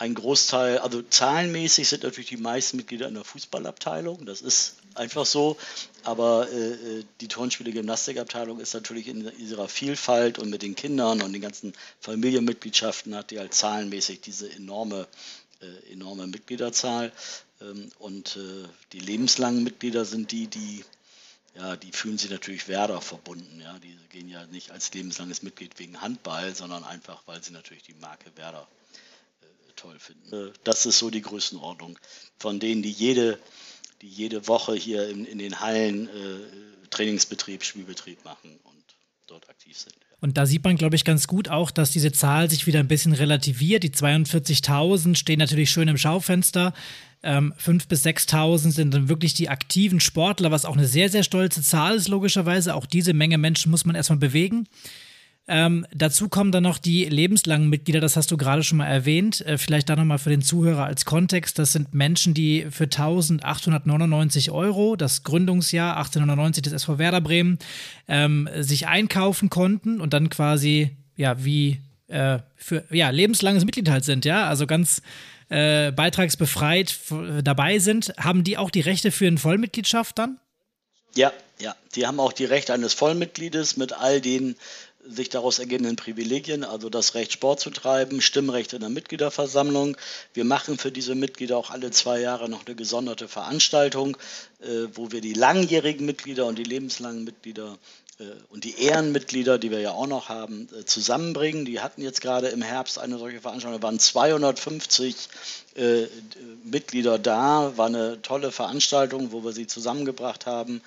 Äh, 0.00 0.04
ein 0.04 0.14
Großteil, 0.14 0.78
also 0.78 1.02
zahlenmäßig 1.02 1.88
sind 1.88 2.02
natürlich 2.02 2.30
die 2.30 2.36
meisten 2.36 2.78
Mitglieder 2.78 3.08
in 3.08 3.14
der 3.14 3.24
Fußballabteilung, 3.24 4.24
das 4.26 4.40
ist 4.40 4.76
einfach 4.94 5.26
so, 5.26 5.56
aber 6.04 6.50
äh, 6.50 7.04
die 7.20 7.28
Turnspiele 7.28 7.72
Gymnastikabteilung 7.72 8.60
ist 8.60 8.74
natürlich 8.74 9.08
in 9.08 9.30
ihrer 9.38 9.68
Vielfalt 9.68 10.38
und 10.38 10.50
mit 10.50 10.62
den 10.62 10.74
Kindern 10.74 11.22
und 11.22 11.32
den 11.32 11.42
ganzen 11.42 11.74
Familienmitgliedschaften 12.00 13.14
hat 13.14 13.30
die 13.30 13.38
halt 13.38 13.54
zahlenmäßig 13.54 14.20
diese 14.20 14.50
enorme, 14.50 15.06
äh, 15.60 15.92
enorme 15.92 16.26
Mitgliederzahl 16.26 17.12
ähm, 17.60 17.90
und 17.98 18.36
äh, 18.36 18.68
die 18.92 19.00
lebenslangen 19.00 19.62
Mitglieder 19.62 20.04
sind 20.04 20.32
die, 20.32 20.46
die 20.46 20.84
ja, 21.56 21.74
die 21.74 21.90
fühlen 21.90 22.16
sich 22.16 22.30
natürlich 22.30 22.68
Werder 22.68 23.00
verbunden. 23.00 23.60
Ja, 23.60 23.76
die 23.80 23.98
gehen 24.10 24.28
ja 24.28 24.46
nicht 24.46 24.70
als 24.70 24.94
lebenslanges 24.94 25.42
Mitglied 25.42 25.80
wegen 25.80 26.00
Handball, 26.00 26.54
sondern 26.54 26.84
einfach, 26.84 27.24
weil 27.26 27.42
sie 27.42 27.52
natürlich 27.52 27.82
die 27.82 27.94
Marke 27.94 28.30
Werder 28.36 28.68
toll 29.80 29.98
finden. 29.98 30.52
Das 30.64 30.86
ist 30.86 30.98
so 30.98 31.10
die 31.10 31.22
Größenordnung 31.22 31.98
von 32.38 32.60
denen, 32.60 32.82
die 32.82 32.90
jede, 32.90 33.38
die 34.02 34.08
jede 34.08 34.46
Woche 34.46 34.74
hier 34.74 35.08
in, 35.08 35.24
in 35.24 35.38
den 35.38 35.60
Hallen 35.60 36.08
äh, 36.08 36.88
Trainingsbetrieb, 36.90 37.64
Spielbetrieb 37.64 38.24
machen 38.24 38.58
und 38.64 38.84
dort 39.26 39.48
aktiv 39.48 39.76
sind. 39.78 39.94
Und 40.20 40.36
da 40.36 40.44
sieht 40.44 40.64
man, 40.64 40.76
glaube 40.76 40.96
ich, 40.96 41.04
ganz 41.04 41.26
gut 41.26 41.48
auch, 41.48 41.70
dass 41.70 41.92
diese 41.92 42.12
Zahl 42.12 42.50
sich 42.50 42.66
wieder 42.66 42.80
ein 42.80 42.88
bisschen 42.88 43.14
relativiert. 43.14 43.82
Die 43.82 43.90
42.000 43.90 45.14
stehen 45.14 45.38
natürlich 45.38 45.70
schön 45.70 45.88
im 45.88 45.96
Schaufenster. 45.96 46.74
Ähm, 47.22 47.54
5.000 47.58 47.88
bis 47.88 48.04
6.000 48.04 48.72
sind 48.72 48.94
dann 48.94 49.08
wirklich 49.08 49.32
die 49.32 49.48
aktiven 49.48 50.00
Sportler, 50.00 50.50
was 50.50 50.66
auch 50.66 50.76
eine 50.76 50.86
sehr, 50.86 51.08
sehr 51.08 51.22
stolze 51.22 51.62
Zahl 51.62 51.96
ist, 51.96 52.08
logischerweise. 52.08 52.74
Auch 52.74 52.86
diese 52.86 53.14
Menge 53.14 53.38
Menschen 53.38 53.70
muss 53.70 53.86
man 53.86 53.94
erstmal 53.94 54.18
bewegen. 54.18 54.66
Ähm, 55.48 55.84
dazu 55.92 56.28
kommen 56.28 56.52
dann 56.52 56.62
noch 56.62 56.78
die 56.78 57.06
lebenslangen 57.06 57.68
Mitglieder, 57.68 58.00
das 58.00 58.16
hast 58.16 58.30
du 58.30 58.36
gerade 58.36 58.62
schon 58.62 58.78
mal 58.78 58.86
erwähnt. 58.86 59.40
Äh, 59.40 59.58
vielleicht 59.58 59.88
da 59.88 59.96
nochmal 59.96 60.18
für 60.18 60.30
den 60.30 60.42
Zuhörer 60.42 60.84
als 60.84 61.04
Kontext. 61.04 61.58
Das 61.58 61.72
sind 61.72 61.92
Menschen, 61.92 62.34
die 62.34 62.66
für 62.70 62.84
1899 62.84 64.52
Euro, 64.52 64.94
das 64.94 65.24
Gründungsjahr 65.24 65.96
1890 65.96 66.62
des 66.62 66.72
SV 66.74 66.98
Werder 66.98 67.20
Bremen, 67.20 67.58
ähm, 68.06 68.48
sich 68.58 68.86
einkaufen 68.86 69.50
konnten 69.50 70.00
und 70.00 70.14
dann 70.14 70.30
quasi, 70.30 70.96
ja, 71.16 71.44
wie 71.44 71.80
äh, 72.06 72.38
für 72.54 72.84
ja, 72.90 73.10
lebenslanges 73.10 73.64
Mitglied 73.64 73.88
halt 73.88 74.04
sind, 74.04 74.24
ja, 74.24 74.46
also 74.48 74.66
ganz 74.66 75.02
äh, 75.48 75.90
beitragsbefreit 75.90 76.96
dabei 77.42 77.80
sind. 77.80 78.12
Haben 78.18 78.44
die 78.44 78.56
auch 78.56 78.70
die 78.70 78.82
Rechte 78.82 79.10
für 79.10 79.26
eine 79.26 79.38
Vollmitgliedschaft 79.38 80.16
dann? 80.18 80.38
Ja, 81.14 81.32
ja, 81.58 81.74
die 81.94 82.06
haben 82.06 82.20
auch 82.20 82.32
die 82.32 82.44
Rechte 82.44 82.72
eines 82.72 82.94
Vollmitgliedes 82.94 83.76
mit 83.76 83.92
all 83.92 84.20
den 84.20 84.56
sich 85.10 85.28
daraus 85.28 85.58
ergebenden 85.58 85.96
Privilegien, 85.96 86.64
also 86.64 86.88
das 86.88 87.14
Recht 87.14 87.32
Sport 87.32 87.60
zu 87.60 87.70
treiben, 87.70 88.20
Stimmrecht 88.20 88.72
in 88.72 88.80
der 88.80 88.88
Mitgliederversammlung. 88.88 89.96
Wir 90.34 90.44
machen 90.44 90.78
für 90.78 90.92
diese 90.92 91.14
Mitglieder 91.14 91.56
auch 91.56 91.70
alle 91.70 91.90
zwei 91.90 92.20
Jahre 92.20 92.48
noch 92.48 92.66
eine 92.66 92.74
gesonderte 92.74 93.28
Veranstaltung, 93.28 94.16
äh, 94.60 94.88
wo 94.94 95.12
wir 95.12 95.20
die 95.20 95.34
langjährigen 95.34 96.06
Mitglieder 96.06 96.46
und 96.46 96.58
die 96.58 96.64
lebenslangen 96.64 97.24
Mitglieder 97.24 97.78
äh, 98.18 98.24
und 98.50 98.64
die 98.64 98.80
Ehrenmitglieder, 98.80 99.58
die 99.58 99.70
wir 99.70 99.80
ja 99.80 99.92
auch 99.92 100.06
noch 100.06 100.28
haben, 100.28 100.68
äh, 100.78 100.84
zusammenbringen. 100.84 101.64
Die 101.64 101.80
hatten 101.80 102.02
jetzt 102.02 102.20
gerade 102.20 102.48
im 102.48 102.62
Herbst 102.62 102.98
eine 102.98 103.18
solche 103.18 103.40
Veranstaltung, 103.40 103.80
da 103.80 103.86
waren 103.86 103.98
250 103.98 105.28
äh, 105.74 106.06
Mitglieder 106.64 107.18
da, 107.18 107.72
war 107.76 107.86
eine 107.86 108.22
tolle 108.22 108.52
Veranstaltung, 108.52 109.32
wo 109.32 109.44
wir 109.44 109.52
sie 109.52 109.66
zusammengebracht 109.66 110.46
haben 110.46 110.82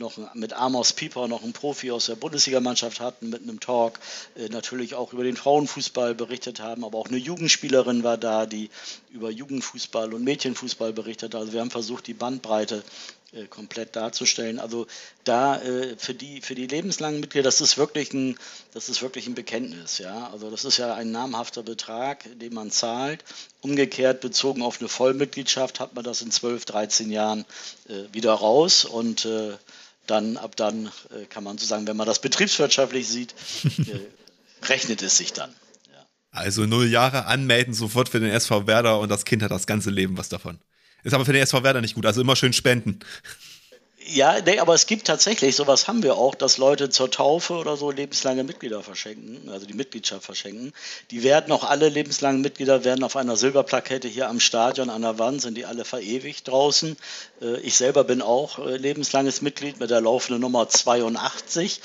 noch 0.00 0.34
mit 0.34 0.52
Amos 0.52 0.92
Pieper 0.92 1.28
noch 1.28 1.42
einen 1.42 1.52
Profi 1.52 1.90
aus 1.90 2.06
der 2.06 2.16
Bundesligamannschaft 2.16 3.00
hatten 3.00 3.30
mit 3.30 3.42
einem 3.42 3.60
Talk, 3.60 3.98
äh, 4.36 4.48
natürlich 4.48 4.94
auch 4.94 5.12
über 5.12 5.24
den 5.24 5.36
Frauenfußball 5.36 6.14
berichtet 6.14 6.60
haben, 6.60 6.84
aber 6.84 6.98
auch 6.98 7.08
eine 7.08 7.16
Jugendspielerin 7.16 8.04
war 8.04 8.18
da, 8.18 8.46
die 8.46 8.70
über 9.10 9.30
Jugendfußball 9.30 10.14
und 10.14 10.24
Mädchenfußball 10.24 10.92
berichtet 10.92 11.34
hat. 11.34 11.40
Also 11.40 11.52
wir 11.52 11.60
haben 11.60 11.70
versucht, 11.70 12.06
die 12.06 12.14
Bandbreite 12.14 12.82
äh, 13.32 13.46
komplett 13.46 13.94
darzustellen. 13.94 14.58
Also 14.58 14.86
da 15.24 15.60
äh, 15.60 15.96
für 15.98 16.14
die 16.14 16.40
für 16.40 16.54
die 16.54 16.66
lebenslangen 16.66 17.20
Mitglieder, 17.20 17.44
das 17.44 17.60
ist 17.60 17.76
wirklich 17.76 18.12
ein 18.14 18.38
das 18.72 18.88
ist 18.88 19.02
wirklich 19.02 19.26
ein 19.26 19.34
Bekenntnis, 19.34 19.98
ja. 19.98 20.30
Also 20.30 20.50
das 20.50 20.64
ist 20.64 20.78
ja 20.78 20.94
ein 20.94 21.10
namhafter 21.10 21.62
Betrag, 21.62 22.24
den 22.38 22.54
man 22.54 22.70
zahlt. 22.70 23.24
Umgekehrt 23.60 24.20
bezogen 24.20 24.62
auf 24.62 24.80
eine 24.80 24.88
Vollmitgliedschaft 24.88 25.78
hat 25.80 25.94
man 25.94 26.04
das 26.04 26.22
in 26.22 26.30
12, 26.30 26.64
13 26.64 27.10
Jahren 27.10 27.44
wieder 28.12 28.32
raus 28.32 28.84
und 28.84 29.26
dann 30.10 30.36
ab 30.36 30.56
dann 30.56 30.86
äh, 31.10 31.24
kann 31.28 31.44
man 31.44 31.58
so 31.58 31.66
sagen, 31.66 31.86
wenn 31.86 31.96
man 31.96 32.06
das 32.06 32.20
betriebswirtschaftlich 32.20 33.08
sieht, 33.08 33.34
äh, 33.64 34.66
rechnet 34.66 35.02
es 35.02 35.16
sich 35.16 35.32
dann. 35.32 35.54
Also 36.30 36.66
null 36.66 36.88
Jahre 36.88 37.24
anmelden 37.26 37.74
sofort 37.74 38.08
für 38.08 38.20
den 38.20 38.30
SV 38.30 38.66
Werder 38.66 39.00
und 39.00 39.08
das 39.08 39.24
Kind 39.24 39.42
hat 39.42 39.50
das 39.50 39.66
ganze 39.66 39.90
Leben 39.90 40.18
was 40.18 40.28
davon. 40.28 40.58
Ist 41.02 41.14
aber 41.14 41.24
für 41.24 41.32
den 41.32 41.42
SV 41.42 41.62
Werder 41.62 41.80
nicht 41.80 41.94
gut, 41.94 42.06
also 42.06 42.20
immer 42.20 42.36
schön 42.36 42.52
spenden. 42.52 43.00
Ja, 44.10 44.40
nee, 44.40 44.58
aber 44.58 44.72
es 44.72 44.86
gibt 44.86 45.06
tatsächlich, 45.06 45.54
sowas 45.54 45.86
haben 45.86 46.02
wir 46.02 46.16
auch, 46.16 46.34
dass 46.34 46.56
Leute 46.56 46.88
zur 46.88 47.10
Taufe 47.10 47.52
oder 47.52 47.76
so 47.76 47.90
lebenslange 47.90 48.42
Mitglieder 48.42 48.82
verschenken, 48.82 49.50
also 49.50 49.66
die 49.66 49.74
Mitgliedschaft 49.74 50.24
verschenken. 50.24 50.72
Die 51.10 51.22
werden 51.24 51.52
auch 51.52 51.62
alle 51.62 51.90
lebenslangen 51.90 52.40
Mitglieder, 52.40 52.84
werden 52.84 53.04
auf 53.04 53.16
einer 53.16 53.36
Silberplakette 53.36 54.08
hier 54.08 54.30
am 54.30 54.40
Stadion 54.40 54.88
an 54.88 55.02
der 55.02 55.18
Wand, 55.18 55.42
sind 55.42 55.58
die 55.58 55.66
alle 55.66 55.84
verewigt 55.84 56.48
draußen. 56.48 56.96
Äh, 57.42 57.60
ich 57.60 57.74
selber 57.76 58.02
bin 58.02 58.22
auch 58.22 58.58
äh, 58.58 58.78
lebenslanges 58.78 59.42
Mitglied 59.42 59.78
mit 59.78 59.90
der 59.90 60.00
laufenden 60.00 60.40
Nummer 60.40 60.70
82. 60.70 61.82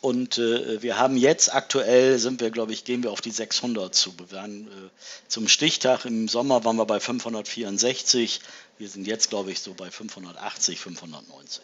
Und 0.00 0.38
äh, 0.38 0.80
wir 0.80 0.98
haben 0.98 1.16
jetzt 1.16 1.52
aktuell, 1.52 2.18
sind 2.18 2.40
wir, 2.40 2.50
glaube 2.50 2.72
ich, 2.72 2.84
gehen 2.84 3.02
wir 3.02 3.10
auf 3.10 3.20
die 3.20 3.32
600 3.32 3.92
zu. 3.92 4.16
Wir 4.18 4.30
waren, 4.30 4.68
äh, 4.68 4.90
zum 5.26 5.48
Stichtag 5.48 6.04
im 6.04 6.28
Sommer 6.28 6.64
waren 6.64 6.76
wir 6.76 6.86
bei 6.86 7.00
564. 7.00 8.40
Wir 8.78 8.88
sind 8.88 9.06
jetzt, 9.08 9.28
glaube 9.28 9.50
ich, 9.50 9.60
so 9.60 9.74
bei 9.74 9.90
580, 9.90 10.78
590. 10.78 11.62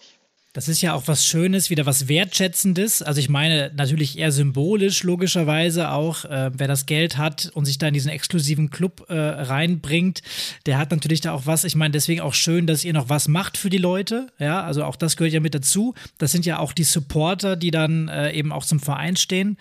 Das 0.54 0.68
ist 0.68 0.82
ja 0.82 0.94
auch 0.94 1.02
was 1.06 1.26
Schönes, 1.26 1.68
wieder 1.68 1.84
was 1.84 2.06
Wertschätzendes. 2.06 3.02
Also 3.02 3.18
ich 3.18 3.28
meine 3.28 3.72
natürlich 3.74 4.16
eher 4.16 4.30
symbolisch, 4.30 5.02
logischerweise 5.02 5.90
auch, 5.90 6.24
äh, 6.26 6.52
wer 6.54 6.68
das 6.68 6.86
Geld 6.86 7.18
hat 7.18 7.50
und 7.54 7.64
sich 7.64 7.78
da 7.78 7.88
in 7.88 7.94
diesen 7.94 8.08
exklusiven 8.08 8.70
Club 8.70 9.06
äh, 9.08 9.14
reinbringt, 9.18 10.22
der 10.66 10.78
hat 10.78 10.92
natürlich 10.92 11.20
da 11.20 11.32
auch 11.32 11.46
was. 11.46 11.64
Ich 11.64 11.74
meine 11.74 11.90
deswegen 11.90 12.20
auch 12.20 12.34
schön, 12.34 12.68
dass 12.68 12.84
ihr 12.84 12.92
noch 12.92 13.08
was 13.08 13.26
macht 13.26 13.56
für 13.56 13.68
die 13.68 13.78
Leute. 13.78 14.28
Ja, 14.38 14.62
also 14.62 14.84
auch 14.84 14.94
das 14.94 15.16
gehört 15.16 15.34
ja 15.34 15.40
mit 15.40 15.56
dazu. 15.56 15.94
Das 16.18 16.30
sind 16.30 16.46
ja 16.46 16.60
auch 16.60 16.72
die 16.72 16.84
Supporter, 16.84 17.56
die 17.56 17.72
dann 17.72 18.06
äh, 18.06 18.30
eben 18.30 18.52
auch 18.52 18.64
zum 18.64 18.78
Verein 18.78 19.16
stehen. 19.16 19.58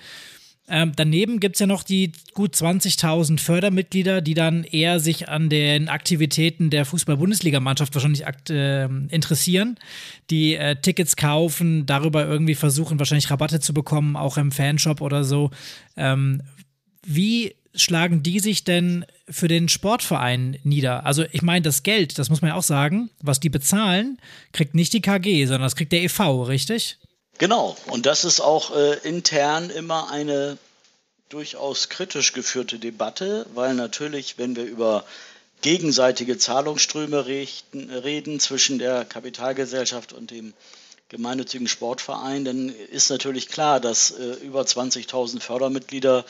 Ähm, 0.69 0.93
daneben 0.95 1.41
gibt 1.41 1.58
es 1.58 1.60
ja 1.60 1.67
noch 1.67 1.84
die 1.84 2.13
gut 2.34 2.56
20.000 2.56 3.39
Fördermitglieder, 3.39 4.21
die 4.21 4.34
dann 4.34 4.63
eher 4.63 5.02
sich 5.02 5.28
an 5.28 5.49
den 5.49 5.89
Aktivitäten 5.89 6.69
der 6.69 6.86
Fußball-Bundesligamannschaft 6.86 7.93
wahrscheinlich 7.93 8.23
äh, 8.49 8.86
interessieren, 8.86 9.78
die 10.30 10.56
äh, 10.56 10.78
Tickets 10.78 11.17
kaufen, 11.17 11.86
darüber 11.86 12.26
irgendwie 12.26 12.56
versuchen, 12.56 12.97
wahrscheinlich 12.97 13.30
Rabatte 13.30 13.60
zu 13.60 13.73
bekommen, 13.73 14.15
auch 14.15 14.38
im 14.38 14.52
Fanshop 14.54 15.02
oder 15.02 15.26
so. 15.26 15.52
Ähm, 15.97 16.41
wie 17.06 17.56
schlagen 17.76 18.23
die 18.23 18.39
sich 18.39 18.63
denn 18.63 19.06
für 19.28 19.49
den 19.49 19.67
Sportverein 19.67 20.58
nieder? 20.63 21.06
Also 21.06 21.26
ich 21.32 21.41
meine, 21.41 21.63
das 21.63 21.84
Geld, 21.84 22.17
das 22.19 22.30
muss 22.30 22.41
man 22.41 22.49
ja 22.49 22.56
auch 22.56 22.63
sagen, 22.63 23.10
was 23.21 23.41
die 23.41 23.49
bezahlen, 23.49 24.17
kriegt 24.54 24.76
nicht 24.76 24.93
die 24.93 25.02
KG, 25.02 25.45
sondern 25.45 25.63
das 25.63 25.76
kriegt 25.76 25.91
der 25.91 26.04
EV, 26.04 26.47
richtig? 26.47 26.99
Genau, 27.38 27.76
und 27.88 28.06
das 28.06 28.26
ist 28.26 28.41
auch 28.41 28.76
äh, 28.76 28.98
intern 29.08 29.69
immer 29.69 30.12
eine 30.12 30.58
durchaus 31.30 31.89
kritisch 31.89 32.34
geführte 32.34 32.78
Debatte, 32.78 33.48
weil 33.56 33.74
natürlich, 33.74 34.38
wenn 34.38 34.56
wir 34.56 34.65
über 34.65 35.04
gegenseitige 35.62 36.38
Zahlungsströme 36.38 37.26
richten, 37.26 37.89
reden 37.89 38.39
zwischen 38.39 38.78
der 38.78 39.06
Kapitalgesellschaft 39.06 40.13
und 40.13 40.30
dem 40.30 40.54
gemeinnützigen 41.10 41.67
Sportverein, 41.67 42.46
dann 42.46 42.69
ist 42.69 43.10
natürlich 43.10 43.48
klar, 43.48 43.80
dass 43.80 44.12
äh, 44.12 44.34
über 44.43 44.62
20.000 44.62 45.39
Fördermitglieder 45.39 46.26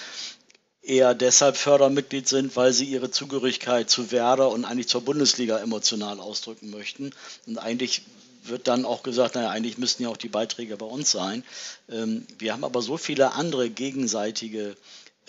eher 0.82 1.16
deshalb 1.16 1.58
Fördermitglied 1.58 2.28
sind, 2.28 2.56
weil 2.56 2.74
sie 2.74 2.86
ihre 2.86 3.10
Zugehörigkeit 3.10 3.90
zu 3.90 4.12
Werder 4.12 4.50
und 4.50 4.66
eigentlich 4.66 4.88
zur 4.90 5.02
Bundesliga 5.02 5.60
emotional 5.60 6.20
ausdrücken 6.20 6.70
möchten. 6.70 7.12
Und 7.48 7.58
eigentlich 7.58 8.04
wird 8.48 8.68
dann 8.68 8.86
auch 8.86 9.04
gesagt, 9.04 9.36
naja, 9.36 9.50
eigentlich 9.50 9.78
müssten 9.78 10.04
ja 10.04 10.10
auch 10.10 10.18
die 10.18 10.30
Beiträge 10.30 10.78
bei 10.78 10.86
uns 10.86 11.12
sein. 11.12 11.44
Ähm, 11.90 12.26
wir 12.38 12.54
haben 12.54 12.64
aber 12.64 12.82
so 12.82 12.98
viele 12.98 13.34
andere 13.34 13.70
gegenseitige 13.70 14.76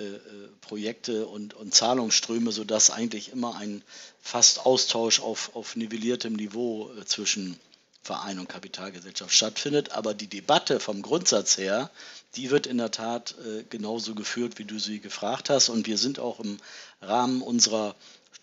äh, 0.01 0.05
äh, 0.05 0.21
Projekte 0.61 1.27
und, 1.27 1.55
und 1.55 1.73
Zahlungsströme, 1.73 2.51
sodass 2.51 2.91
eigentlich 2.91 3.31
immer 3.31 3.55
ein 3.55 3.83
fast 4.21 4.67
Austausch 4.67 5.21
auf, 5.21 5.55
auf 5.55 5.77
nivelliertem 5.77 6.33
Niveau 6.33 6.91
äh, 6.91 7.05
zwischen 7.05 7.61
Verein 8.03 8.41
und 8.41 8.49
Kapitalgesellschaft 8.49 9.33
stattfindet. 9.33 9.93
Aber 9.93 10.13
die 10.13 10.27
Debatte 10.27 10.81
vom 10.81 11.01
Grundsatz 11.01 11.59
her, 11.59 11.91
die 12.35 12.51
wird 12.51 12.67
in 12.67 12.79
der 12.79 12.91
Tat 12.91 13.35
genauso 13.71 14.15
geführt, 14.15 14.59
wie 14.59 14.65
du 14.65 14.79
sie 14.79 15.01
gefragt 15.01 15.49
hast. 15.49 15.69
Und 15.69 15.87
wir 15.87 15.97
sind 15.97 16.19
auch 16.19 16.41
im 16.41 16.59
Rahmen 17.01 17.41
unserer 17.41 17.95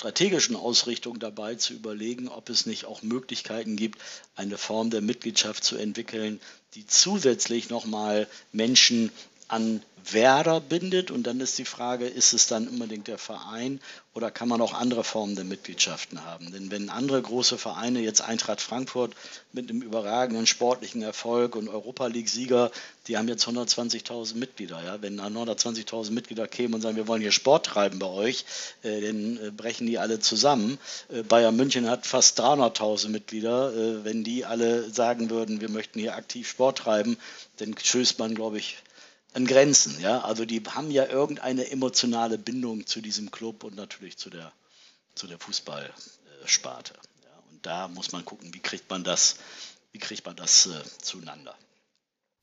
strategischen 0.01 0.55
Ausrichtung 0.55 1.19
dabei 1.19 1.53
zu 1.53 1.75
überlegen, 1.75 2.27
ob 2.27 2.49
es 2.49 2.65
nicht 2.65 2.85
auch 2.85 3.03
Möglichkeiten 3.03 3.75
gibt, 3.75 4.01
eine 4.35 4.57
Form 4.57 4.89
der 4.89 5.01
Mitgliedschaft 5.01 5.63
zu 5.63 5.75
entwickeln, 5.77 6.39
die 6.73 6.87
zusätzlich 6.87 7.69
nochmal 7.69 8.27
Menschen 8.51 9.11
an 9.51 9.81
Werder 10.09 10.59
bindet. 10.59 11.11
Und 11.11 11.23
dann 11.23 11.39
ist 11.39 11.57
die 11.57 11.65
Frage, 11.65 12.07
ist 12.07 12.33
es 12.33 12.47
dann 12.47 12.67
unbedingt 12.67 13.07
der 13.07 13.17
Verein 13.17 13.79
oder 14.13 14.31
kann 14.31 14.49
man 14.49 14.61
auch 14.61 14.73
andere 14.73 15.03
Formen 15.03 15.35
der 15.35 15.45
Mitgliedschaften 15.45 16.25
haben? 16.25 16.51
Denn 16.51 16.71
wenn 16.71 16.89
andere 16.89 17.21
große 17.21 17.57
Vereine, 17.57 17.99
jetzt 17.99 18.21
Eintracht 18.21 18.61
Frankfurt 18.61 19.13
mit 19.53 19.69
einem 19.69 19.81
überragenden 19.81 20.47
sportlichen 20.47 21.01
Erfolg 21.01 21.55
und 21.55 21.69
Europa 21.69 22.07
League-Sieger, 22.07 22.71
die 23.07 23.17
haben 23.17 23.27
jetzt 23.27 23.47
120.000 23.47 24.35
Mitglieder. 24.35 24.83
Ja? 24.83 25.01
Wenn 25.01 25.19
120.000 25.19 26.11
Mitglieder 26.11 26.47
kämen 26.47 26.73
und 26.73 26.81
sagen, 26.81 26.97
wir 26.97 27.07
wollen 27.07 27.21
hier 27.21 27.31
Sport 27.31 27.67
treiben 27.67 27.99
bei 27.99 28.07
euch, 28.07 28.45
äh, 28.83 29.01
dann 29.01 29.37
äh, 29.37 29.51
brechen 29.51 29.87
die 29.87 29.99
alle 29.99 30.19
zusammen. 30.19 30.79
Äh, 31.09 31.23
Bayern 31.23 31.55
München 31.55 31.89
hat 31.89 32.05
fast 32.05 32.39
300.000 32.39 33.09
Mitglieder. 33.09 33.73
Äh, 33.73 34.03
wenn 34.03 34.23
die 34.23 34.45
alle 34.45 34.89
sagen 34.89 35.29
würden, 35.29 35.61
wir 35.61 35.69
möchten 35.69 35.99
hier 35.99 36.15
aktiv 36.15 36.49
Sport 36.49 36.79
treiben, 36.79 37.17
dann 37.57 37.75
stößt 37.77 38.19
man, 38.19 38.35
glaube 38.35 38.57
ich, 38.57 38.77
an 39.33 39.45
Grenzen. 39.45 39.99
Ja? 39.99 40.21
Also 40.21 40.45
die 40.45 40.61
haben 40.61 40.91
ja 40.91 41.05
irgendeine 41.05 41.69
emotionale 41.69 42.37
Bindung 42.37 42.85
zu 42.85 43.01
diesem 43.01 43.31
Club 43.31 43.63
und 43.63 43.75
natürlich 43.75 44.17
zu 44.17 44.29
der, 44.29 44.51
zu 45.15 45.27
der 45.27 45.39
Fußballsparte. 45.39 46.93
Ja? 46.93 47.43
Und 47.51 47.65
da 47.65 47.87
muss 47.87 48.11
man 48.11 48.25
gucken, 48.25 48.53
wie 48.53 48.59
kriegt 48.59 48.89
man 48.89 49.03
das, 49.03 49.37
wie 49.91 49.99
kriegt 49.99 50.25
man 50.25 50.35
das 50.35 50.67
äh, 50.67 50.81
zueinander. 51.01 51.55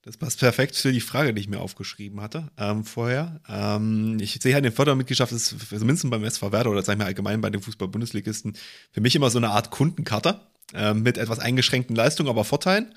Das 0.03 0.15
passt 0.15 0.39
perfekt 0.39 0.77
für 0.77 0.93
die 0.93 1.01
Frage, 1.01 1.33
die 1.33 1.41
ich 1.41 1.49
mir 1.49 1.59
aufgeschrieben 1.59 2.21
hatte 2.21 2.49
ähm, 2.57 2.85
vorher. 2.85 3.41
Ähm, 3.49 4.17
ich 4.21 4.39
sehe 4.41 4.53
halt, 4.53 4.63
den 4.63 4.71
Fördermitgliedschaft 4.71 5.33
ist 5.33 5.53
zumindest 5.69 6.09
beim 6.09 6.23
SV 6.23 6.53
Werder 6.53 6.71
oder 6.71 6.83
sagen 6.83 6.99
wir 6.99 7.05
allgemein 7.05 7.41
bei 7.41 7.49
den 7.49 7.61
Fußball-Bundesligisten 7.61 8.55
für 8.91 9.01
mich 9.01 9.15
immer 9.15 9.29
so 9.29 9.39
eine 9.39 9.49
Art 9.49 9.71
Kundenkarte 9.71 10.39
äh, 10.73 10.93
mit 10.93 11.17
etwas 11.17 11.39
eingeschränkten 11.39 11.97
Leistungen, 11.97 12.29
aber 12.29 12.45
Vorteilen. 12.45 12.95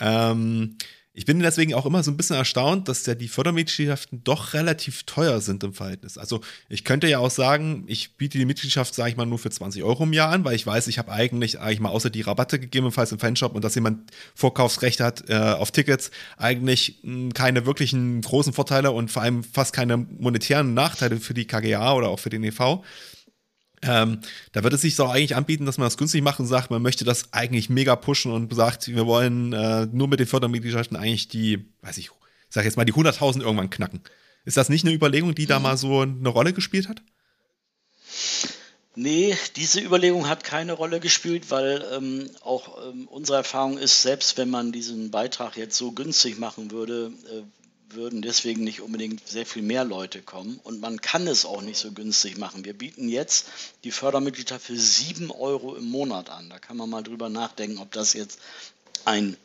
Ähm, 0.00 0.76
ich 1.12 1.24
bin 1.24 1.40
deswegen 1.40 1.74
auch 1.74 1.86
immer 1.86 2.04
so 2.04 2.10
ein 2.12 2.16
bisschen 2.16 2.36
erstaunt, 2.36 2.86
dass 2.86 3.04
ja 3.04 3.16
die 3.16 3.26
Fördermitgliedschaften 3.26 4.22
doch 4.22 4.54
relativ 4.54 5.02
teuer 5.02 5.40
sind 5.40 5.64
im 5.64 5.74
Verhältnis. 5.74 6.16
Also 6.16 6.40
ich 6.68 6.84
könnte 6.84 7.08
ja 7.08 7.18
auch 7.18 7.32
sagen, 7.32 7.82
ich 7.88 8.16
biete 8.16 8.38
die 8.38 8.44
Mitgliedschaft, 8.44 8.94
sage 8.94 9.10
ich 9.10 9.16
mal, 9.16 9.26
nur 9.26 9.40
für 9.40 9.50
20 9.50 9.82
Euro 9.82 10.04
im 10.04 10.12
Jahr 10.12 10.30
an, 10.30 10.44
weil 10.44 10.54
ich 10.54 10.64
weiß, 10.64 10.86
ich 10.86 10.98
habe 10.98 11.10
eigentlich, 11.10 11.58
eigentlich 11.58 11.80
mal 11.80 11.88
außer 11.88 12.10
die 12.10 12.20
Rabatte 12.20 12.60
gegebenenfalls 12.60 13.10
im 13.10 13.18
Fanshop 13.18 13.56
und 13.56 13.64
dass 13.64 13.74
jemand 13.74 14.12
Vorkaufsrecht 14.36 15.00
hat 15.00 15.28
äh, 15.28 15.34
auf 15.34 15.72
Tickets, 15.72 16.12
eigentlich 16.36 17.00
mh, 17.02 17.12
hm, 17.12 17.34
keine 17.34 17.66
wirklichen 17.66 18.20
großen 18.20 18.52
Vorteile 18.52 18.92
und 18.92 19.10
vor 19.10 19.22
allem 19.22 19.42
fast 19.42 19.74
keine 19.74 19.96
monetären 19.96 20.74
Nachteile 20.74 21.18
für 21.18 21.34
die 21.34 21.46
KGA 21.46 21.92
oder 21.94 22.08
auch 22.08 22.20
für 22.20 22.30
den 22.30 22.44
EV. 22.44 22.84
Ähm, 23.82 24.20
da 24.52 24.62
wird 24.62 24.74
es 24.74 24.82
sich 24.82 25.00
auch 25.00 25.10
eigentlich 25.10 25.36
anbieten, 25.36 25.64
dass 25.64 25.78
man 25.78 25.86
das 25.86 25.96
günstig 25.96 26.22
macht 26.22 26.38
und 26.38 26.46
sagt, 26.46 26.70
man 26.70 26.82
möchte 26.82 27.04
das 27.04 27.32
eigentlich 27.32 27.70
mega 27.70 27.96
pushen 27.96 28.30
und 28.30 28.54
sagt, 28.54 28.88
wir 28.88 29.06
wollen 29.06 29.52
äh, 29.52 29.86
nur 29.86 30.08
mit 30.08 30.20
den 30.20 30.26
Fördermitgliedschaften 30.26 30.96
eigentlich 30.96 31.28
die, 31.28 31.66
weiß 31.82 31.96
ich, 31.98 32.10
sag 32.50 32.64
jetzt 32.64 32.76
mal 32.76 32.84
die 32.84 32.92
100.000 32.92 33.40
irgendwann 33.40 33.70
knacken. 33.70 34.00
Ist 34.44 34.56
das 34.56 34.68
nicht 34.68 34.84
eine 34.84 34.94
Überlegung, 34.94 35.34
die 35.34 35.46
da 35.46 35.58
mhm. 35.58 35.62
mal 35.62 35.76
so 35.76 36.00
eine 36.00 36.28
Rolle 36.28 36.52
gespielt 36.52 36.88
hat? 36.88 37.02
Nee, 38.96 39.36
diese 39.56 39.80
Überlegung 39.80 40.28
hat 40.28 40.44
keine 40.44 40.72
Rolle 40.72 41.00
gespielt, 41.00 41.50
weil 41.50 41.84
ähm, 41.92 42.28
auch 42.42 42.86
ähm, 42.86 43.06
unsere 43.08 43.38
Erfahrung 43.38 43.78
ist, 43.78 44.02
selbst 44.02 44.36
wenn 44.36 44.50
man 44.50 44.72
diesen 44.72 45.10
Beitrag 45.10 45.56
jetzt 45.56 45.76
so 45.76 45.92
günstig 45.92 46.38
machen 46.38 46.70
würde, 46.70 47.12
äh, 47.30 47.42
würden 47.94 48.22
deswegen 48.22 48.64
nicht 48.64 48.80
unbedingt 48.80 49.26
sehr 49.26 49.46
viel 49.46 49.62
mehr 49.62 49.84
Leute 49.84 50.22
kommen. 50.22 50.60
Und 50.64 50.80
man 50.80 51.00
kann 51.00 51.26
es 51.26 51.44
auch 51.44 51.62
nicht 51.62 51.78
so 51.78 51.92
günstig 51.92 52.38
machen. 52.38 52.64
Wir 52.64 52.74
bieten 52.74 53.08
jetzt 53.08 53.46
die 53.84 53.90
Fördermitgliedschaft 53.90 54.66
für 54.66 54.76
7 54.76 55.30
Euro 55.30 55.76
im 55.76 55.88
Monat 55.88 56.30
an. 56.30 56.50
Da 56.50 56.58
kann 56.58 56.76
man 56.76 56.90
mal 56.90 57.02
drüber 57.02 57.28
nachdenken, 57.28 57.78
ob 57.78 57.92
das 57.92 58.12
jetzt 58.12 58.38
ein 59.04 59.36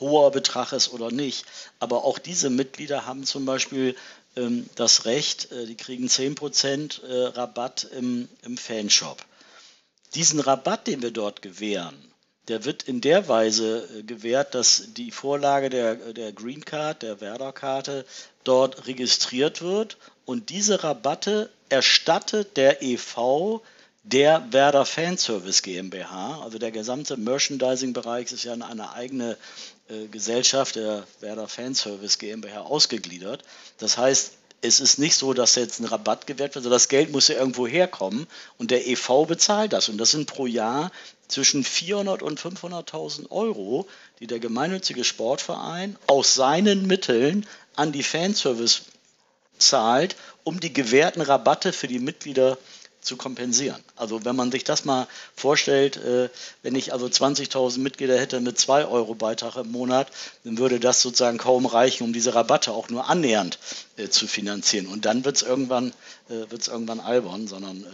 hoher 0.00 0.30
Betrag 0.30 0.72
ist 0.72 0.92
oder 0.92 1.10
nicht. 1.10 1.44
Aber 1.78 2.04
auch 2.04 2.18
diese 2.18 2.50
Mitglieder 2.50 3.06
haben 3.06 3.24
zum 3.24 3.44
Beispiel 3.44 3.96
ähm, 4.36 4.68
das 4.74 5.04
Recht, 5.04 5.52
äh, 5.52 5.66
die 5.66 5.76
kriegen 5.76 6.06
10% 6.08 7.02
äh, 7.02 7.26
Rabatt 7.28 7.84
im, 7.96 8.28
im 8.42 8.56
Fanshop. 8.56 9.24
Diesen 10.14 10.40
Rabatt, 10.40 10.86
den 10.86 11.02
wir 11.02 11.10
dort 11.10 11.42
gewähren, 11.42 12.11
der 12.48 12.64
wird 12.64 12.82
in 12.84 13.00
der 13.00 13.28
Weise 13.28 13.88
äh, 13.98 14.02
gewährt, 14.02 14.54
dass 14.54 14.94
die 14.96 15.10
Vorlage 15.10 15.70
der, 15.70 15.94
der 15.94 16.32
Green 16.32 16.64
Card, 16.64 17.02
der 17.02 17.20
Werder-Karte, 17.20 18.04
dort 18.44 18.86
registriert 18.86 19.62
wird 19.62 19.96
und 20.24 20.50
diese 20.50 20.82
Rabatte 20.82 21.50
erstattet 21.68 22.56
der 22.56 22.82
EV 22.82 23.60
der 24.04 24.52
Werder 24.52 24.84
Fanservice 24.84 25.62
GmbH. 25.62 26.42
Also 26.42 26.58
der 26.58 26.72
gesamte 26.72 27.16
Merchandising-Bereich 27.16 28.32
ist 28.32 28.44
ja 28.44 28.52
in 28.52 28.62
eine 28.62 28.92
eigene 28.92 29.36
äh, 29.88 30.06
Gesellschaft 30.08 30.74
der 30.74 31.06
Werder 31.20 31.46
Fanservice 31.46 32.18
GmbH 32.18 32.62
ausgegliedert. 32.62 33.42
Das 33.78 33.96
heißt, 33.98 34.32
es 34.64 34.80
ist 34.80 34.98
nicht 34.98 35.16
so, 35.16 35.34
dass 35.34 35.56
jetzt 35.56 35.80
ein 35.80 35.86
Rabatt 35.86 36.26
gewährt 36.26 36.54
wird, 36.54 36.62
sondern 36.62 36.76
das 36.76 36.88
Geld 36.88 37.10
muss 37.10 37.28
ja 37.28 37.36
irgendwo 37.36 37.66
herkommen 37.66 38.28
und 38.58 38.70
der 38.70 38.86
EV 38.86 39.26
bezahlt 39.26 39.72
das. 39.72 39.88
Und 39.88 39.98
das 39.98 40.12
sind 40.12 40.26
pro 40.26 40.46
Jahr 40.46 40.92
zwischen 41.32 41.64
400 41.64 42.22
und 42.22 42.38
500.000 42.40 43.30
Euro, 43.30 43.88
die 44.20 44.26
der 44.26 44.38
gemeinnützige 44.38 45.04
Sportverein 45.04 45.96
aus 46.06 46.34
seinen 46.34 46.86
Mitteln 46.86 47.46
an 47.74 47.90
die 47.92 48.02
Fanservice 48.02 48.82
zahlt, 49.58 50.16
um 50.44 50.60
die 50.60 50.72
gewährten 50.72 51.22
Rabatte 51.22 51.72
für 51.72 51.88
die 51.88 52.00
Mitglieder 52.00 52.58
zu 53.00 53.16
kompensieren. 53.16 53.82
Also 53.96 54.24
wenn 54.24 54.36
man 54.36 54.52
sich 54.52 54.62
das 54.62 54.84
mal 54.84 55.08
vorstellt, 55.34 55.96
äh, 55.96 56.28
wenn 56.62 56.76
ich 56.76 56.92
also 56.92 57.06
20.000 57.06 57.78
Mitglieder 57.80 58.18
hätte 58.18 58.40
mit 58.40 58.58
2 58.58 58.86
Euro 58.86 59.14
Beitrag 59.14 59.56
im 59.56 59.72
Monat, 59.72 60.08
dann 60.44 60.56
würde 60.58 60.78
das 60.78 61.02
sozusagen 61.02 61.38
kaum 61.38 61.66
reichen, 61.66 62.04
um 62.04 62.12
diese 62.12 62.34
Rabatte 62.34 62.70
auch 62.70 62.90
nur 62.90 63.08
annähernd 63.10 63.58
äh, 63.96 64.08
zu 64.08 64.28
finanzieren. 64.28 64.86
Und 64.86 65.04
dann 65.04 65.24
wird 65.24 65.36
es 65.36 65.42
irgendwann, 65.42 65.92
äh, 66.28 66.50
wird's 66.50 66.68
irgendwann 66.68 67.00
albern, 67.00 67.48
sondern 67.48 67.84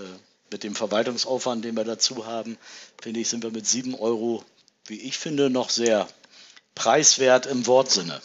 mit 0.51 0.65
dem 0.65 0.75
Verwaltungsaufwand, 0.75 1.65
den 1.65 1.77
wir 1.77 1.85
dazu 1.85 2.27
haben, 2.27 2.59
finde 3.01 3.21
ich, 3.21 3.29
sind 3.29 3.43
wir 3.43 3.51
mit 3.51 3.67
7 3.67 3.95
Euro, 3.95 4.45
wie 4.87 5.01
ich 5.01 5.19
finde, 5.19 5.51
noch 5.51 5.71
sehr 5.71 6.09
preiswert 6.75 7.47
im 7.47 7.67
Wortsinne. 7.67 8.21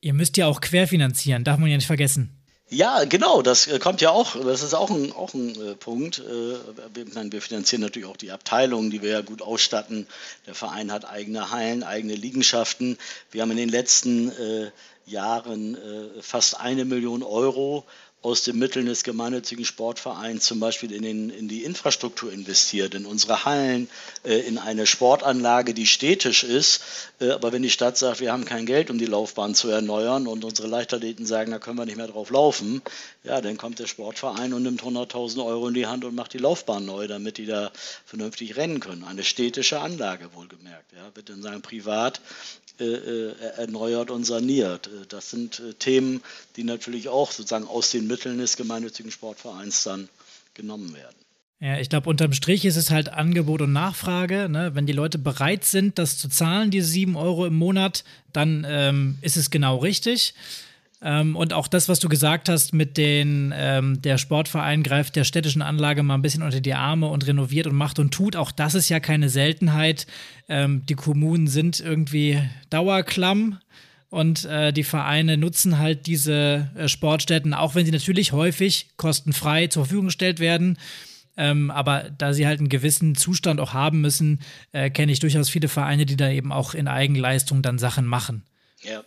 Ihr 0.00 0.14
müsst 0.14 0.36
ja 0.36 0.46
auch 0.46 0.60
querfinanzieren, 0.60 1.44
darf 1.44 1.58
man 1.58 1.70
ja 1.70 1.76
nicht 1.76 1.86
vergessen. 1.86 2.38
Ja, 2.70 3.04
genau, 3.04 3.40
das 3.40 3.66
äh, 3.66 3.78
kommt 3.78 4.02
ja 4.02 4.10
auch, 4.10 4.36
das 4.36 4.62
ist 4.62 4.74
auch 4.74 4.90
ein, 4.90 5.10
auch 5.12 5.32
ein 5.32 5.54
äh, 5.54 5.74
Punkt. 5.74 6.18
Äh, 6.18 7.04
meine, 7.14 7.32
wir 7.32 7.40
finanzieren 7.40 7.80
natürlich 7.80 8.06
auch 8.06 8.18
die 8.18 8.30
Abteilungen, 8.30 8.90
die 8.90 9.00
wir 9.00 9.10
ja 9.10 9.20
gut 9.22 9.40
ausstatten. 9.40 10.06
Der 10.46 10.54
Verein 10.54 10.92
hat 10.92 11.08
eigene 11.08 11.50
Hallen, 11.50 11.82
eigene 11.82 12.14
Liegenschaften. 12.14 12.98
Wir 13.30 13.40
haben 13.40 13.52
in 13.52 13.56
den 13.56 13.70
letzten 13.70 14.30
äh, 14.32 14.70
Jahren 15.06 15.78
fast 16.20 16.60
eine 16.60 16.84
Million 16.84 17.22
Euro 17.22 17.86
aus 18.20 18.42
den 18.42 18.58
Mitteln 18.58 18.86
des 18.86 19.04
gemeinnützigen 19.04 19.64
Sportvereins 19.64 20.44
zum 20.44 20.58
Beispiel 20.58 20.90
in, 20.92 21.02
den, 21.02 21.30
in 21.30 21.46
die 21.46 21.62
Infrastruktur 21.62 22.32
investiert, 22.32 22.94
in 22.94 23.06
unsere 23.06 23.44
Hallen, 23.44 23.88
äh, 24.24 24.40
in 24.40 24.58
eine 24.58 24.86
Sportanlage, 24.86 25.72
die 25.72 25.86
städtisch 25.86 26.42
ist. 26.42 26.80
Äh, 27.20 27.30
aber 27.30 27.52
wenn 27.52 27.62
die 27.62 27.70
Stadt 27.70 27.96
sagt, 27.96 28.18
wir 28.20 28.32
haben 28.32 28.44
kein 28.44 28.66
Geld, 28.66 28.90
um 28.90 28.98
die 28.98 29.06
Laufbahn 29.06 29.54
zu 29.54 29.68
erneuern 29.68 30.26
und 30.26 30.44
unsere 30.44 30.66
Leichtathleten 30.66 31.26
sagen, 31.26 31.52
da 31.52 31.60
können 31.60 31.78
wir 31.78 31.86
nicht 31.86 31.96
mehr 31.96 32.08
drauf 32.08 32.30
laufen, 32.30 32.82
ja, 33.28 33.40
dann 33.42 33.58
kommt 33.58 33.78
der 33.78 33.86
Sportverein 33.86 34.54
und 34.54 34.62
nimmt 34.62 34.82
100.000 34.82 35.44
Euro 35.44 35.68
in 35.68 35.74
die 35.74 35.86
Hand 35.86 36.04
und 36.04 36.14
macht 36.14 36.32
die 36.32 36.38
Laufbahn 36.38 36.84
neu, 36.84 37.06
damit 37.06 37.36
die 37.36 37.46
da 37.46 37.70
vernünftig 38.06 38.56
rennen 38.56 38.80
können. 38.80 39.04
Eine 39.04 39.22
städtische 39.22 39.80
Anlage 39.80 40.30
wohlgemerkt. 40.34 40.92
Ja, 40.92 41.14
wird 41.14 41.28
in 41.28 41.42
seinem 41.42 41.60
Privat 41.60 42.20
äh, 42.80 42.84
äh, 42.84 43.34
erneuert 43.58 44.10
und 44.10 44.24
saniert. 44.24 44.86
Äh, 44.86 45.06
das 45.08 45.30
sind 45.30 45.62
Themen, 45.78 46.22
die 46.56 46.64
natürlich 46.64 47.08
auch 47.08 47.30
sozusagen 47.30 47.66
aus 47.66 47.90
den 47.90 48.06
Mitteln 48.06 48.38
des 48.38 48.56
gemeinnützigen 48.56 49.10
Sportvereins 49.10 49.82
dann 49.82 50.08
genommen 50.54 50.94
werden. 50.94 51.16
Ja, 51.60 51.78
ich 51.78 51.88
glaube, 51.88 52.08
unterm 52.08 52.32
Strich 52.32 52.64
ist 52.64 52.76
es 52.76 52.90
halt 52.90 53.08
Angebot 53.08 53.62
und 53.62 53.72
Nachfrage. 53.72 54.48
Ne? 54.48 54.70
Wenn 54.74 54.86
die 54.86 54.92
Leute 54.92 55.18
bereit 55.18 55.64
sind, 55.64 55.98
das 55.98 56.16
zu 56.16 56.28
zahlen, 56.28 56.70
diese 56.70 56.86
sieben 56.86 57.16
Euro 57.16 57.46
im 57.46 57.56
Monat, 57.56 58.04
dann 58.32 58.64
ähm, 58.68 59.18
ist 59.22 59.36
es 59.36 59.50
genau 59.50 59.78
richtig. 59.78 60.34
Ähm, 61.00 61.36
und 61.36 61.52
auch 61.52 61.68
das, 61.68 61.88
was 61.88 62.00
du 62.00 62.08
gesagt 62.08 62.48
hast, 62.48 62.74
mit 62.74 62.96
den, 62.96 63.54
ähm, 63.56 64.02
der 64.02 64.18
Sportverein 64.18 64.82
greift 64.82 65.14
der 65.14 65.24
städtischen 65.24 65.62
Anlage 65.62 66.02
mal 66.02 66.14
ein 66.14 66.22
bisschen 66.22 66.42
unter 66.42 66.60
die 66.60 66.74
Arme 66.74 67.06
und 67.06 67.26
renoviert 67.26 67.66
und 67.66 67.76
macht 67.76 67.98
und 67.98 68.12
tut, 68.12 68.34
auch 68.34 68.50
das 68.50 68.74
ist 68.74 68.88
ja 68.88 68.98
keine 68.98 69.28
Seltenheit. 69.28 70.06
Ähm, 70.48 70.84
die 70.86 70.94
Kommunen 70.94 71.46
sind 71.46 71.78
irgendwie 71.78 72.42
dauerklamm 72.70 73.58
und 74.10 74.44
äh, 74.46 74.72
die 74.72 74.84
Vereine 74.84 75.36
nutzen 75.36 75.78
halt 75.78 76.06
diese 76.06 76.70
äh, 76.74 76.88
Sportstätten, 76.88 77.54
auch 77.54 77.74
wenn 77.74 77.86
sie 77.86 77.92
natürlich 77.92 78.32
häufig 78.32 78.88
kostenfrei 78.96 79.68
zur 79.68 79.84
Verfügung 79.84 80.06
gestellt 80.06 80.40
werden. 80.40 80.78
Ähm, 81.36 81.70
aber 81.70 82.10
da 82.18 82.32
sie 82.32 82.48
halt 82.48 82.58
einen 82.58 82.68
gewissen 82.68 83.14
Zustand 83.14 83.60
auch 83.60 83.72
haben 83.72 84.00
müssen, 84.00 84.40
äh, 84.72 84.90
kenne 84.90 85.12
ich 85.12 85.20
durchaus 85.20 85.48
viele 85.48 85.68
Vereine, 85.68 86.04
die 86.04 86.16
da 86.16 86.28
eben 86.30 86.50
auch 86.50 86.74
in 86.74 86.88
Eigenleistung 86.88 87.62
dann 87.62 87.78
Sachen 87.78 88.06
machen. 88.06 88.42
Ja. 88.82 89.04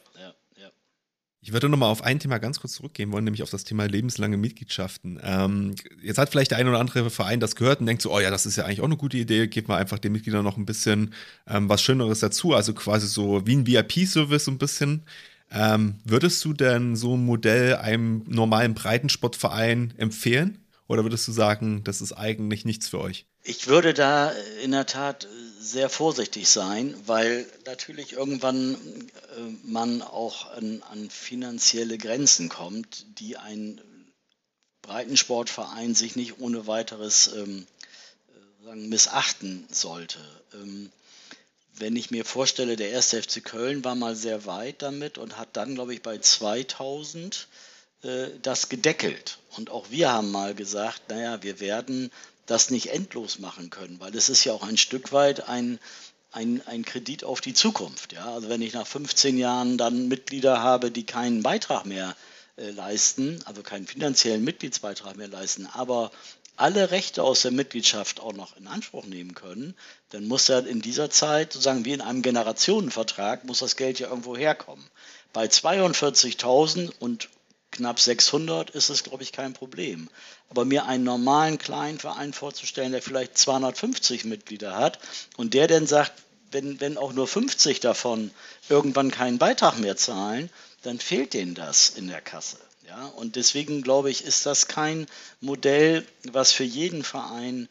Ich 1.44 1.54
würde 1.54 1.70
nochmal 1.70 1.90
auf 1.90 2.04
ein 2.04 2.20
Thema 2.20 2.38
ganz 2.38 2.60
kurz 2.60 2.74
zurückgehen 2.74 3.12
wollen, 3.12 3.24
nämlich 3.24 3.42
auf 3.42 3.50
das 3.50 3.64
Thema 3.64 3.88
lebenslange 3.88 4.38
Mitgliedschaften. 4.38 5.20
Ähm, 5.24 5.74
jetzt 6.04 6.20
hat 6.20 6.30
vielleicht 6.30 6.52
der 6.52 6.60
ein 6.60 6.68
oder 6.68 6.80
andere 6.80 7.10
Verein 7.10 7.40
das 7.40 7.56
gehört 7.56 7.80
und 7.80 7.88
denkt 7.88 8.04
so, 8.04 8.14
oh 8.14 8.20
ja, 8.20 8.30
das 8.30 8.46
ist 8.46 8.58
ja 8.58 8.66
eigentlich 8.66 8.82
auch 8.82 8.86
eine 8.86 8.96
gute 8.96 9.18
Idee, 9.18 9.48
gebt 9.48 9.68
mal 9.68 9.78
einfach 9.78 9.98
den 9.98 10.12
Mitgliedern 10.12 10.44
noch 10.44 10.58
ein 10.58 10.68
bisschen 10.68 11.16
ähm, 11.48 11.68
was 11.68 11.82
Schöneres 11.82 12.20
dazu, 12.20 12.54
also 12.54 12.76
quasi 12.76 13.08
so 13.08 13.48
wie 13.48 13.56
ein 13.56 13.66
VIP-Service 13.66 14.46
so 14.46 14.52
ein 14.52 14.60
bisschen. 14.60 15.04
Ähm, 15.50 15.96
würdest 16.06 16.46
du 16.46 16.54
denn 16.54 16.96
so 16.96 17.18
ein 17.18 17.26
Modell 17.26 17.76
einem 17.76 18.24
normalen 18.28 18.76
Breitensportverein 18.76 19.96
empfehlen? 19.98 20.60
Oder 20.88 21.04
würdest 21.04 21.28
du 21.28 21.32
sagen, 21.32 21.84
das 21.84 22.02
ist 22.02 22.14
eigentlich 22.14 22.66
nichts 22.66 22.88
für 22.90 23.00
euch? 23.00 23.26
Ich 23.44 23.68
würde 23.68 23.96
da 23.96 24.32
in 24.64 24.72
der 24.72 24.86
Tat 24.86 25.28
sehr 25.62 25.90
vorsichtig 25.90 26.50
sein, 26.50 26.96
weil 27.06 27.46
natürlich 27.66 28.14
irgendwann 28.14 28.76
äh, 28.76 29.42
man 29.64 30.02
auch 30.02 30.52
an, 30.52 30.84
an, 30.90 31.10
finanzielle 31.10 31.98
Grenzen 31.98 32.50
kommt, 32.50 33.06
die 33.20 33.38
ein 33.38 33.80
Breitensportverein 34.82 35.94
sich 35.94 36.16
nicht 36.16 36.40
ohne 36.40 36.66
weiteres 36.66 37.32
ähm, 37.36 37.68
äh, 38.30 38.66
sagen, 38.66 38.90
missachten 38.90 39.68
sollte. 39.72 40.20
Ähm, 40.54 40.92
wenn 41.74 41.96
ich 41.96 42.12
mir 42.12 42.26
vorstelle, 42.26 42.76
der 42.76 42.90
erste 42.90 43.22
FC 43.22 43.44
Köln 43.44 43.84
war 43.84 43.96
mal 43.96 44.16
sehr 44.16 44.46
weit 44.46 44.82
damit 44.82 45.18
und 45.18 45.38
hat 45.38 45.50
dann, 45.54 45.76
glaube 45.76 45.94
ich, 45.94 46.02
bei 46.02 46.18
2000 46.18 47.48
äh, 48.04 48.28
das 48.42 48.70
gedeckelt. 48.70 49.38
Und 49.58 49.70
auch 49.70 49.92
wir 49.92 50.12
haben 50.12 50.32
mal 50.32 50.56
gesagt, 50.56 51.10
naja, 51.10 51.44
wir 51.44 51.60
werden 51.60 52.12
das 52.46 52.70
nicht 52.70 52.92
endlos 52.92 53.40
machen 53.40 53.70
können, 53.70 54.00
weil 54.00 54.16
es 54.16 54.30
ist 54.30 54.44
ja 54.44 54.54
auch 54.54 54.64
ein 54.64 54.78
Stück 54.78 55.12
weit 55.12 55.48
ein, 55.48 55.80
ein, 56.32 56.62
ein 56.66 56.84
Kredit 56.84 57.24
auf 57.24 57.42
die 57.42 57.54
Zukunft. 57.54 58.14
Ja? 58.14 58.34
Also 58.34 58.50
wenn 58.50 58.62
ich 58.62 58.74
nach 58.74 58.88
15 58.88 59.38
Jahren 59.38 59.78
dann 59.78 60.08
Mitglieder 60.08 60.62
habe, 60.62 60.92
die 60.92 61.06
keinen 61.06 61.44
Beitrag 61.44 61.86
mehr 61.86 62.16
äh, 62.58 62.72
leisten, 62.72 63.40
also 63.46 63.64
keinen 63.64 63.88
finanziellen 63.88 64.44
Mitgliedsbeitrag 64.44 65.16
mehr 65.16 65.28
leisten, 65.28 65.68
aber 65.68 66.12
alle 66.58 66.92
Rechte 66.92 67.24
aus 67.24 67.42
der 67.42 67.52
Mitgliedschaft 67.52 68.20
auch 68.20 68.34
noch 68.34 68.56
in 68.58 68.68
Anspruch 68.68 69.06
nehmen 69.06 69.34
können, 69.34 69.76
dann 70.10 70.28
muss 70.28 70.48
ja 70.48 70.60
in 70.60 70.82
dieser 70.82 71.10
Zeit, 71.10 71.54
sozusagen 71.54 71.86
wie 71.86 71.94
in 71.94 72.02
einem 72.02 72.22
Generationenvertrag, 72.22 73.46
muss 73.46 73.60
das 73.60 73.78
Geld 73.78 74.00
ja 74.00 74.10
irgendwo 74.10 74.38
herkommen. 74.38 74.86
Bei 75.34 75.46
42.000 75.46 76.92
und 77.00 77.30
knapp 77.72 78.00
600 78.00 78.70
ist 78.70 78.90
es, 78.90 79.04
glaube 79.04 79.24
ich, 79.24 79.32
kein 79.32 79.54
Problem. 79.54 80.10
Aber 80.50 80.66
mir 80.66 80.86
einen 80.86 81.04
normalen 81.04 81.58
kleinen 81.58 82.00
Verein 82.00 82.34
vorzustellen, 82.34 82.92
der 82.92 83.02
vielleicht 83.02 83.38
250 83.38 84.26
Mitglieder 84.26 84.76
hat 84.76 85.00
und 85.38 85.54
der 85.54 85.68
dann 85.68 85.88
sagt, 85.88 86.12
wenn, 86.52 86.82
wenn 86.82 86.98
auch 86.98 87.14
nur 87.14 87.28
50 87.28 87.80
davon 87.80 88.32
irgendwann 88.70 89.10
keinen 89.10 89.38
Beitrag 89.38 89.80
mehr 89.80 89.96
zahlen, 89.96 90.50
dann 90.82 91.00
fehlt 91.00 91.34
denen 91.34 91.56
das 91.56 91.90
in 91.90 92.08
der 92.08 92.22
Kasse. 92.22 92.58
Ja? 92.86 93.06
Und 93.06 93.36
deswegen 93.38 93.82
glaube 93.82 94.12
ich, 94.12 94.26
ist 94.26 94.46
das 94.46 94.68
kein 94.68 95.08
Modell, 95.40 96.06
was 96.24 96.52
für 96.52 96.66
jeden 96.66 97.04
Verein 97.04 97.70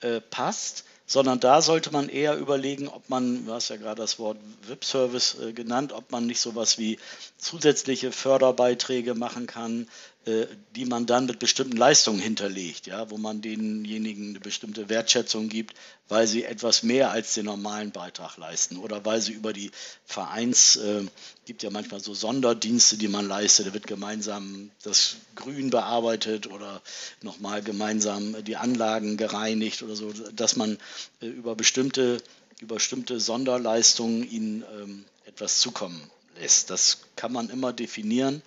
äh, 0.00 0.20
passt 0.20 0.84
sondern 1.12 1.40
da 1.40 1.60
sollte 1.60 1.92
man 1.92 2.08
eher 2.08 2.38
überlegen, 2.38 2.88
ob 2.88 3.10
man, 3.10 3.44
du 3.44 3.52
hast 3.52 3.68
ja 3.68 3.76
gerade 3.76 4.00
das 4.00 4.18
Wort 4.18 4.38
VIP-Service 4.66 5.36
äh, 5.42 5.52
genannt, 5.52 5.92
ob 5.92 6.10
man 6.10 6.24
nicht 6.24 6.40
sowas 6.40 6.78
wie 6.78 6.98
zusätzliche 7.36 8.12
Förderbeiträge 8.12 9.14
machen 9.14 9.46
kann, 9.46 9.88
die 10.24 10.84
man 10.84 11.06
dann 11.06 11.26
mit 11.26 11.40
bestimmten 11.40 11.76
Leistungen 11.76 12.20
hinterlegt, 12.20 12.86
ja, 12.86 13.10
wo 13.10 13.18
man 13.18 13.40
denjenigen 13.42 14.30
eine 14.30 14.40
bestimmte 14.40 14.88
Wertschätzung 14.88 15.48
gibt, 15.48 15.74
weil 16.08 16.28
sie 16.28 16.44
etwas 16.44 16.84
mehr 16.84 17.10
als 17.10 17.34
den 17.34 17.46
normalen 17.46 17.90
Beitrag 17.90 18.36
leisten 18.36 18.76
oder 18.76 19.04
weil 19.04 19.20
sie 19.20 19.32
über 19.32 19.52
die 19.52 19.72
Vereins, 20.04 20.76
äh, 20.76 21.06
gibt 21.44 21.64
ja 21.64 21.70
manchmal 21.70 22.00
so 22.00 22.14
Sonderdienste, 22.14 22.98
die 22.98 23.08
man 23.08 23.26
leistet, 23.26 23.66
da 23.66 23.72
wird 23.72 23.88
gemeinsam 23.88 24.70
das 24.82 25.16
Grün 25.34 25.70
bearbeitet 25.70 26.46
oder 26.46 26.82
nochmal 27.22 27.62
gemeinsam 27.62 28.44
die 28.44 28.56
Anlagen 28.56 29.16
gereinigt 29.16 29.82
oder 29.82 29.96
so, 29.96 30.12
dass 30.12 30.54
man 30.54 30.78
äh, 31.20 31.26
über 31.26 31.56
bestimmte, 31.56 32.22
über 32.60 32.76
bestimmte 32.76 33.18
Sonderleistungen 33.18 34.30
ihnen 34.30 34.64
ähm, 34.80 35.04
etwas 35.24 35.58
zukommen 35.58 36.00
lässt. 36.38 36.70
Das 36.70 36.98
kann 37.16 37.32
man 37.32 37.50
immer 37.50 37.72
definieren. 37.72 38.42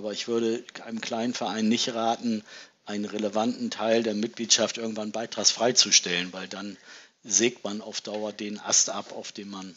Aber 0.00 0.12
ich 0.12 0.28
würde 0.28 0.64
einem 0.86 1.02
kleinen 1.02 1.34
Verein 1.34 1.68
nicht 1.68 1.92
raten, 1.92 2.42
einen 2.86 3.04
relevanten 3.04 3.70
Teil 3.70 4.02
der 4.02 4.14
Mitgliedschaft 4.14 4.78
irgendwann 4.78 5.12
beitragsfrei 5.12 5.72
zu 5.72 5.92
stellen, 5.92 6.32
weil 6.32 6.48
dann 6.48 6.78
sägt 7.22 7.64
man 7.64 7.82
auf 7.82 8.00
Dauer 8.00 8.32
den 8.32 8.58
Ast 8.58 8.88
ab, 8.88 9.12
auf 9.14 9.30
dem 9.32 9.50
man 9.50 9.74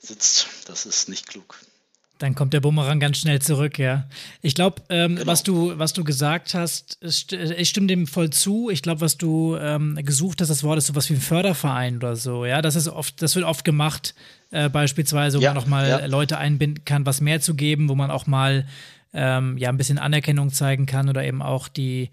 sitzt. 0.00 0.48
Das 0.66 0.86
ist 0.86 1.08
nicht 1.08 1.28
klug. 1.28 1.56
Dann 2.18 2.34
kommt 2.34 2.52
der 2.52 2.60
Bumerang 2.60 2.98
ganz 2.98 3.18
schnell 3.18 3.40
zurück, 3.40 3.78
ja. 3.78 4.08
Ich 4.42 4.56
glaube, 4.56 4.82
ähm, 4.88 5.14
genau. 5.14 5.26
was, 5.28 5.44
du, 5.44 5.78
was 5.78 5.92
du 5.92 6.02
gesagt 6.02 6.54
hast, 6.54 6.98
ich 7.00 7.68
stimme 7.68 7.86
dem 7.86 8.08
voll 8.08 8.30
zu. 8.30 8.70
Ich 8.70 8.82
glaube, 8.82 9.02
was 9.02 9.18
du 9.18 9.56
ähm, 9.56 9.94
gesucht 10.02 10.40
hast, 10.40 10.48
das 10.48 10.64
Wort 10.64 10.78
ist 10.78 10.88
sowas 10.88 11.08
wie 11.10 11.14
ein 11.14 11.20
Förderverein 11.20 11.98
oder 11.98 12.16
so, 12.16 12.44
ja. 12.44 12.60
Das 12.60 12.74
ist 12.74 12.88
oft, 12.88 13.22
das 13.22 13.36
wird 13.36 13.44
oft 13.44 13.64
gemacht, 13.64 14.16
äh, 14.50 14.68
beispielsweise, 14.68 15.38
wo 15.38 15.42
ja, 15.42 15.54
man 15.54 15.62
auch 15.62 15.68
mal 15.68 15.88
ja. 15.88 16.06
Leute 16.06 16.38
einbinden 16.38 16.84
kann, 16.84 17.06
was 17.06 17.20
mehr 17.20 17.40
zu 17.40 17.54
geben, 17.54 17.88
wo 17.88 17.94
man 17.94 18.10
auch 18.10 18.26
mal 18.26 18.66
ähm, 19.14 19.56
ja 19.56 19.68
ein 19.70 19.76
bisschen 19.76 19.98
Anerkennung 19.98 20.50
zeigen 20.50 20.86
kann 20.86 21.08
oder 21.08 21.24
eben 21.24 21.40
auch 21.40 21.68
die, 21.68 22.10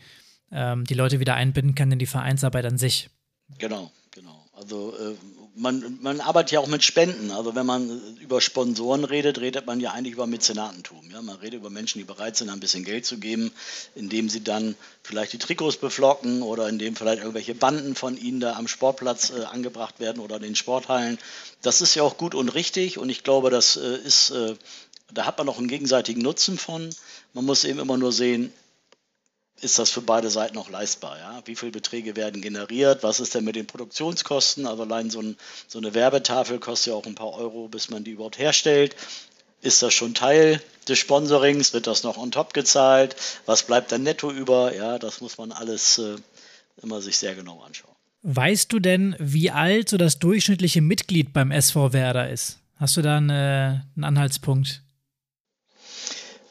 ähm, 0.52 0.86
die 0.86 0.94
Leute 0.94 1.20
wieder 1.20 1.36
einbinden 1.36 1.76
kann 1.76 1.92
in 1.92 2.00
die 2.00 2.06
Vereinsarbeit 2.06 2.66
an 2.66 2.78
sich. 2.78 3.10
Genau, 3.58 3.92
genau. 4.12 4.46
Also 4.54 4.94
äh, 4.96 5.16
man, 5.56 5.98
man 6.02 6.22
arbeitet 6.22 6.52
ja 6.52 6.60
auch 6.60 6.68
mit 6.68 6.84
Spenden. 6.84 7.32
Also 7.32 7.56
wenn 7.56 7.66
man 7.66 8.18
über 8.20 8.42
Sponsoren 8.42 9.04
redet, 9.04 9.40
redet 9.40 9.66
man 9.66 9.80
ja 9.80 9.92
eigentlich 9.92 10.14
über 10.14 10.28
Mäzenatentum. 10.28 11.10
Ja? 11.12 11.22
Man 11.22 11.38
redet 11.38 11.60
über 11.60 11.70
Menschen, 11.70 12.00
die 12.00 12.06
bereit 12.06 12.38
sind, 12.38 12.50
ein 12.50 12.60
bisschen 12.60 12.84
Geld 12.84 13.06
zu 13.06 13.18
geben, 13.18 13.52
indem 13.96 14.30
sie 14.30 14.44
dann 14.44 14.76
vielleicht 15.04 15.34
die 15.34 15.38
Trikots 15.38 15.78
beflocken 15.78 16.42
oder 16.42 16.70
indem 16.70 16.96
vielleicht 16.96 17.20
irgendwelche 17.20 17.56
Banden 17.56 17.96
von 17.96 18.18
ihnen 18.18 18.40
da 18.40 18.56
am 18.56 18.68
Sportplatz 18.68 19.32
äh, 19.32 19.44
angebracht 19.44 20.00
werden 20.00 20.22
oder 20.22 20.38
in 20.38 20.44
den 20.44 20.56
Sporthallen. 20.56 21.18
Das 21.62 21.82
ist 21.82 21.96
ja 21.96 22.04
auch 22.04 22.18
gut 22.18 22.36
und 22.36 22.50
richtig 22.50 22.98
und 22.98 23.10
ich 23.10 23.24
glaube, 23.24 23.50
das 23.50 23.78
äh, 23.78 23.98
ist, 23.98 24.32
äh, 24.32 24.56
da 25.14 25.26
hat 25.26 25.38
man 25.38 25.50
auch 25.50 25.58
einen 25.58 25.68
gegenseitigen 25.68 26.22
Nutzen 26.22 26.58
von. 26.58 26.90
Man 27.34 27.46
muss 27.46 27.64
eben 27.64 27.80
immer 27.80 27.98
nur 27.98 28.12
sehen, 28.12 28.52
ist 29.62 29.78
das 29.80 29.92
für 29.92 30.02
beide 30.02 30.30
Seiten 30.30 30.58
auch 30.58 30.70
leistbar. 30.70 31.18
Ja? 31.18 31.42
Wie 31.46 31.56
viele 31.56 31.72
Beträge 31.72 32.16
werden 32.16 32.42
generiert? 32.42 33.04
Was 33.04 33.20
ist 33.20 33.36
denn 33.36 33.44
mit 33.44 33.56
den 33.56 33.68
Produktionskosten? 33.68 34.66
Also 34.66 34.84
allein 34.84 35.10
so, 35.10 35.22
ein, 35.22 35.38
so 35.68 35.78
eine 35.78 35.94
Werbetafel 35.94 36.60
kostet 36.60 36.88
ja 36.88 36.94
auch 36.96 37.06
ein 37.06 37.16
paar 37.16 37.34
Euro, 37.34 37.68
bis 37.68 37.90
man 37.90 38.04
die 38.04 38.12
überhaupt 38.12 38.40
herstellt. 38.40 38.96
Ist 39.62 39.84
das 39.84 39.94
schon 39.94 40.16
Teil 40.16 40.62
des 40.88 40.98
Sponsorings? 40.98 41.74
Wird 41.74 41.86
das 41.86 42.02
noch 42.04 42.18
on 42.18 42.32
top 42.32 42.54
gezahlt? 42.54 43.16
Was 43.46 43.64
bleibt 43.64 43.92
dann 43.92 44.04
netto 44.04 44.32
über? 44.32 44.76
Ja, 44.76 44.98
das 44.98 45.22
muss 45.22 45.38
man 45.38 45.52
alles 45.52 46.00
äh, 46.00 46.16
immer 46.82 47.02
sich 47.02 47.18
sehr 47.18 47.36
genau 47.36 47.62
anschauen. 47.62 47.96
Weißt 48.24 48.72
du 48.74 48.80
denn, 48.80 49.16
wie 49.20 49.52
alt 49.52 49.90
so 49.90 49.98
das 49.98 50.20
durchschnittliche 50.20 50.82
Mitglied 50.82 51.34
beim 51.34 51.52
SV 51.52 51.94
Werder 51.94 52.30
ist? 52.30 52.58
Hast 52.78 52.98
du 52.98 53.04
da 53.04 53.18
eine, 53.18 53.86
einen 53.96 54.04
Anhaltspunkt? 54.04 54.82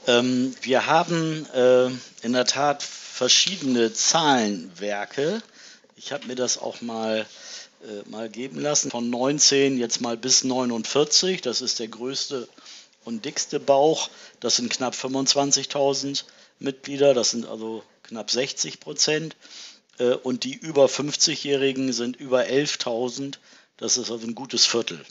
Ähm, 0.07 0.55
wir 0.63 0.87
haben 0.87 1.47
äh, 1.51 1.89
in 2.23 2.33
der 2.33 2.47
Tat 2.47 2.83
verschiedene 2.83 3.93
Zahlenwerke. 3.93 5.43
Ich 5.97 6.13
habe 6.13 6.27
mir 6.27 6.37
das 6.37 6.57
auch 6.59 6.81
mal, 6.81 7.27
äh, 7.83 8.09
mal 8.09 8.31
geben 8.31 8.61
lassen. 8.61 8.91
Von 8.91 9.11
19 9.11 9.79
jetzt 9.79 10.01
mal 10.01 10.17
bis 10.17 10.43
49. 10.45 11.43
Das 11.43 11.61
ist 11.61 11.79
der 11.79 11.89
größte 11.89 12.49
und 13.05 13.25
dickste 13.25 13.61
Bauch. 13.61 14.09
Das 14.41 14.57
sind 14.57 14.71
knapp 14.71 14.95
25.000 14.95 16.25
Mitglieder. 16.59 17.13
Das 17.13 17.31
sind 17.31 17.47
also 17.47 17.83
knapp 18.03 18.31
60 18.31 18.81
Prozent. 18.81 19.37
Äh, 19.99 20.15
und 20.15 20.45
die 20.45 20.55
über 20.55 20.87
50-Jährigen 20.87 21.93
sind 21.93 22.17
über 22.17 22.45
11.000. 22.45 23.35
Das 23.77 23.99
ist 23.99 24.11
also 24.11 24.27
ein 24.27 24.35
gutes 24.35 24.65
Viertel. 24.67 25.05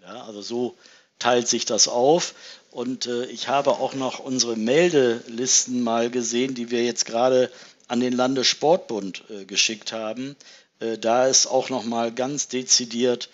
Ja, 0.00 0.24
also 0.24 0.40
so 0.42 0.76
teilt 1.22 1.48
sich 1.48 1.64
das 1.64 1.88
auf. 1.88 2.34
Und 2.70 3.06
äh, 3.06 3.26
ich 3.26 3.48
habe 3.48 3.72
auch 3.72 3.94
noch 3.94 4.18
unsere 4.18 4.56
Meldelisten 4.56 5.82
mal 5.82 6.10
gesehen, 6.10 6.54
die 6.54 6.70
wir 6.70 6.84
jetzt 6.84 7.04
gerade 7.04 7.50
an 7.88 8.00
den 8.00 8.12
Landessportbund 8.12 9.24
äh, 9.30 9.44
geschickt 9.44 9.92
haben. 9.92 10.36
Äh, 10.80 10.98
da 10.98 11.26
ist 11.26 11.46
auch 11.46 11.68
noch 11.68 11.84
mal 11.84 12.12
ganz 12.12 12.48
dezidiert 12.48 13.28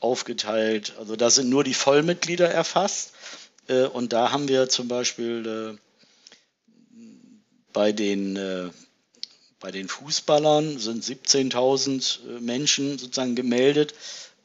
aufgeteilt. 0.00 0.94
Also 0.98 1.16
da 1.16 1.30
sind 1.30 1.48
nur 1.48 1.64
die 1.64 1.74
Vollmitglieder 1.74 2.48
erfasst. 2.48 3.12
Äh, 3.68 3.84
und 3.84 4.12
da 4.12 4.32
haben 4.32 4.48
wir 4.48 4.68
zum 4.68 4.88
Beispiel 4.88 5.78
äh, 5.78 6.98
bei 7.72 7.92
den 7.92 8.36
äh, 8.36 8.70
bei 9.60 9.70
den 9.70 9.88
Fußballern 9.88 10.80
sind 10.80 11.04
17.000 11.04 12.40
Menschen 12.40 12.98
sozusagen 12.98 13.36
gemeldet 13.36 13.94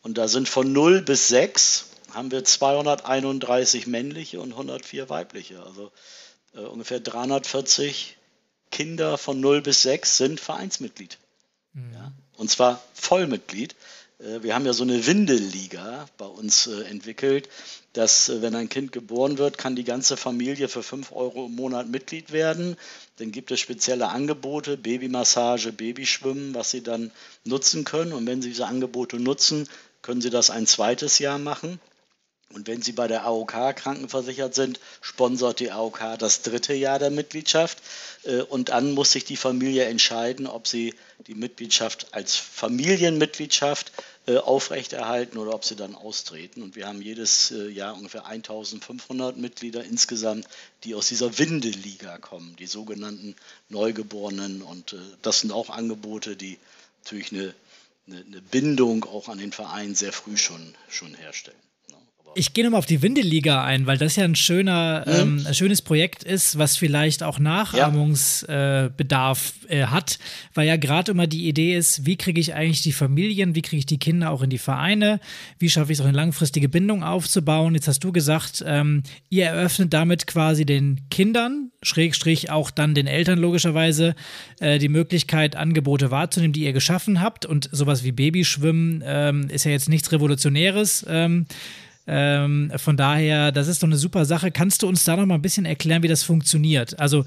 und 0.03 0.19
da 0.19 0.27
sind 0.27 0.47
von 0.47 0.71
0 0.71 1.01
bis 1.01 1.27
6 1.29 1.87
haben 2.17 2.31
wir 2.31 2.43
231 2.43 3.87
männliche 3.87 4.41
und 4.41 4.51
104 4.51 5.07
weibliche. 5.09 5.63
Also 5.63 5.91
äh, 6.55 6.61
ungefähr 6.61 6.99
340 6.99 8.17
Kinder 8.71 9.17
von 9.17 9.39
0 9.39 9.61
bis 9.61 9.83
6 9.83 10.17
sind 10.17 10.39
Vereinsmitglied. 10.39 11.19
Mhm. 11.73 11.93
Ja? 11.93 12.11
Und 12.35 12.49
zwar 12.49 12.81
Vollmitglied. 12.93 13.75
Äh, 14.19 14.41
wir 14.41 14.55
haben 14.55 14.65
ja 14.65 14.73
so 14.73 14.83
eine 14.83 15.05
Windelliga 15.05 16.07
bei 16.17 16.25
uns 16.25 16.65
äh, 16.65 16.81
entwickelt, 16.85 17.49
dass 17.93 18.29
äh, 18.29 18.41
wenn 18.41 18.55
ein 18.55 18.69
Kind 18.69 18.91
geboren 18.91 19.37
wird, 19.37 19.59
kann 19.59 19.75
die 19.75 19.83
ganze 19.83 20.17
Familie 20.17 20.69
für 20.69 20.81
5 20.81 21.11
Euro 21.11 21.45
im 21.45 21.55
Monat 21.55 21.87
Mitglied 21.87 22.31
werden. 22.31 22.77
Dann 23.17 23.31
gibt 23.31 23.51
es 23.51 23.59
spezielle 23.59 24.09
Angebote, 24.09 24.75
Babymassage, 24.75 25.71
Babyschwimmen, 25.71 26.55
was 26.55 26.71
sie 26.71 26.81
dann 26.81 27.11
nutzen 27.43 27.83
können. 27.83 28.11
Und 28.11 28.25
wenn 28.25 28.41
sie 28.41 28.49
diese 28.49 28.65
Angebote 28.65 29.19
nutzen, 29.19 29.69
können 30.01 30.21
sie 30.21 30.31
das 30.31 30.49
ein 30.49 30.65
zweites 30.65 31.19
Jahr 31.19 31.37
machen. 31.37 31.79
Und 32.53 32.67
wenn 32.67 32.81
Sie 32.81 32.93
bei 32.93 33.07
der 33.07 33.25
AOK 33.25 33.75
krankenversichert 33.75 34.55
sind, 34.55 34.79
sponsert 35.01 35.59
die 35.59 35.71
AOK 35.71 36.17
das 36.17 36.43
dritte 36.43 36.73
Jahr 36.73 36.97
der 36.97 37.11
Mitgliedschaft. 37.11 37.77
Äh, 38.23 38.41
und 38.41 38.69
dann 38.69 38.93
muss 38.93 39.11
sich 39.11 39.25
die 39.25 39.35
Familie 39.35 39.85
entscheiden, 39.85 40.47
ob 40.47 40.65
sie 40.65 40.93
die 41.27 41.35
Mitgliedschaft 41.35 42.13
als 42.13 42.35
Familienmitgliedschaft 42.37 43.91
äh, 44.27 44.37
aufrechterhalten 44.37 45.37
oder 45.37 45.53
ob 45.53 45.65
sie 45.65 45.75
dann 45.75 45.93
austreten. 45.93 46.63
Und 46.63 46.77
wir 46.77 46.87
haben 46.87 47.01
jedes 47.01 47.51
äh, 47.51 47.67
Jahr 47.67 47.95
ungefähr 47.95 48.25
1500 48.25 49.35
Mitglieder 49.35 49.83
insgesamt, 49.83 50.47
die 50.85 50.95
aus 50.95 51.09
dieser 51.09 51.37
Windeliga 51.37 52.17
kommen, 52.17 52.55
die 52.57 52.67
sogenannten 52.67 53.35
Neugeborenen. 53.67 54.61
Und 54.61 54.95
das 55.21 55.41
sind 55.41 55.51
auch 55.51 55.69
Angebote, 55.69 56.37
die 56.37 56.57
natürlich 57.03 57.33
eine, 57.33 57.53
eine 58.07 58.41
Bindung 58.41 59.03
auch 59.03 59.27
an 59.27 59.37
den 59.37 59.51
Verein 59.51 59.95
sehr 59.95 60.13
früh 60.13 60.37
schon, 60.37 60.75
schon 60.87 61.13
herstellen. 61.13 61.66
Ich 62.37 62.53
gehe 62.53 62.63
nochmal 62.63 62.77
auf 62.77 62.85
die 62.85 63.01
Windeliga 63.01 63.63
ein, 63.63 63.87
weil 63.87 63.97
das 63.97 64.15
ja 64.15 64.23
ein 64.23 64.35
schöner, 64.35 65.03
mhm. 65.07 65.13
ähm, 65.13 65.43
ein 65.47 65.55
schönes 65.55 65.81
Projekt 65.81 66.23
ist, 66.23 66.59
was 66.59 66.77
vielleicht 66.77 67.23
auch 67.23 67.39
Nachahmungsbedarf 67.39 69.53
ja. 69.67 69.75
äh, 69.75 69.87
hat, 69.87 70.19
weil 70.53 70.67
ja 70.67 70.77
gerade 70.77 71.13
immer 71.13 71.25
die 71.25 71.47
Idee 71.47 71.75
ist, 71.75 72.05
wie 72.05 72.15
kriege 72.15 72.39
ich 72.39 72.53
eigentlich 72.53 72.83
die 72.83 72.91
Familien, 72.91 73.55
wie 73.55 73.63
kriege 73.63 73.79
ich 73.79 73.87
die 73.87 73.97
Kinder 73.97 74.29
auch 74.29 74.43
in 74.43 74.51
die 74.51 74.59
Vereine, 74.59 75.19
wie 75.57 75.67
schaffe 75.67 75.91
ich 75.91 75.97
es 75.97 76.01
auch 76.01 76.07
eine 76.07 76.15
langfristige 76.15 76.69
Bindung 76.69 77.03
aufzubauen. 77.03 77.73
Jetzt 77.73 77.87
hast 77.87 78.03
du 78.03 78.11
gesagt, 78.11 78.63
ähm, 78.67 79.01
ihr 79.29 79.45
eröffnet 79.45 79.91
damit 79.91 80.27
quasi 80.27 80.63
den 80.63 81.09
Kindern, 81.09 81.71
Schrägstrich 81.81 82.51
auch 82.51 82.69
dann 82.69 82.93
den 82.93 83.07
Eltern 83.07 83.39
logischerweise, 83.39 84.13
äh, 84.59 84.77
die 84.77 84.89
Möglichkeit, 84.89 85.55
Angebote 85.55 86.11
wahrzunehmen, 86.11 86.53
die 86.53 86.65
ihr 86.65 86.73
geschaffen 86.73 87.19
habt. 87.19 87.47
Und 87.47 87.67
sowas 87.71 88.03
wie 88.03 88.11
Babyschwimmen 88.11 89.03
ähm, 89.03 89.49
ist 89.49 89.63
ja 89.63 89.71
jetzt 89.71 89.89
nichts 89.89 90.11
Revolutionäres. 90.11 91.03
Ähm, 91.09 91.47
ähm, 92.07 92.71
von 92.77 92.95
daher, 92.95 93.51
das 93.51 93.67
ist 93.67 93.83
doch 93.83 93.87
eine 93.87 93.97
super 93.97 94.25
Sache. 94.25 94.51
Kannst 94.51 94.81
du 94.81 94.87
uns 94.87 95.03
da 95.03 95.17
noch 95.17 95.25
mal 95.25 95.35
ein 95.35 95.41
bisschen 95.41 95.65
erklären, 95.65 96.03
wie 96.03 96.07
das 96.07 96.23
funktioniert? 96.23 96.97
Also, 96.99 97.25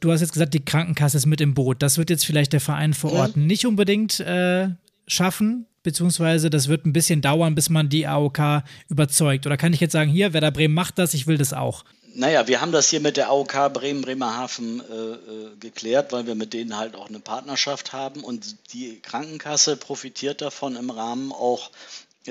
du 0.00 0.12
hast 0.12 0.20
jetzt 0.20 0.34
gesagt, 0.34 0.52
die 0.54 0.64
Krankenkasse 0.64 1.16
ist 1.16 1.26
mit 1.26 1.40
im 1.40 1.54
Boot. 1.54 1.82
Das 1.82 1.96
wird 1.96 2.10
jetzt 2.10 2.26
vielleicht 2.26 2.52
der 2.52 2.60
Verein 2.60 2.92
vor 2.92 3.12
Ort 3.12 3.36
ja. 3.36 3.42
nicht 3.42 3.66
unbedingt 3.66 4.20
äh, 4.20 4.68
schaffen, 5.06 5.66
beziehungsweise 5.82 6.50
das 6.50 6.68
wird 6.68 6.84
ein 6.84 6.92
bisschen 6.92 7.22
dauern, 7.22 7.54
bis 7.54 7.70
man 7.70 7.88
die 7.88 8.06
AOK 8.06 8.62
überzeugt. 8.88 9.46
Oder 9.46 9.56
kann 9.56 9.72
ich 9.72 9.80
jetzt 9.80 9.92
sagen, 9.92 10.10
hier, 10.10 10.34
Werder 10.34 10.50
Bremen 10.50 10.74
macht 10.74 10.98
das, 10.98 11.14
ich 11.14 11.26
will 11.26 11.38
das 11.38 11.54
auch? 11.54 11.84
Naja, 12.18 12.48
wir 12.48 12.62
haben 12.62 12.72
das 12.72 12.88
hier 12.88 13.00
mit 13.00 13.18
der 13.18 13.28
AOK 13.28 13.74
Bremen, 13.74 14.00
Bremerhaven 14.00 14.80
äh, 14.80 14.94
äh, 14.94 15.56
geklärt, 15.60 16.12
weil 16.12 16.26
wir 16.26 16.34
mit 16.34 16.54
denen 16.54 16.76
halt 16.76 16.96
auch 16.96 17.10
eine 17.10 17.20
Partnerschaft 17.20 17.92
haben 17.92 18.24
und 18.24 18.56
die 18.72 19.00
Krankenkasse 19.00 19.76
profitiert 19.76 20.40
davon 20.40 20.76
im 20.76 20.88
Rahmen 20.88 21.30
auch 21.30 21.70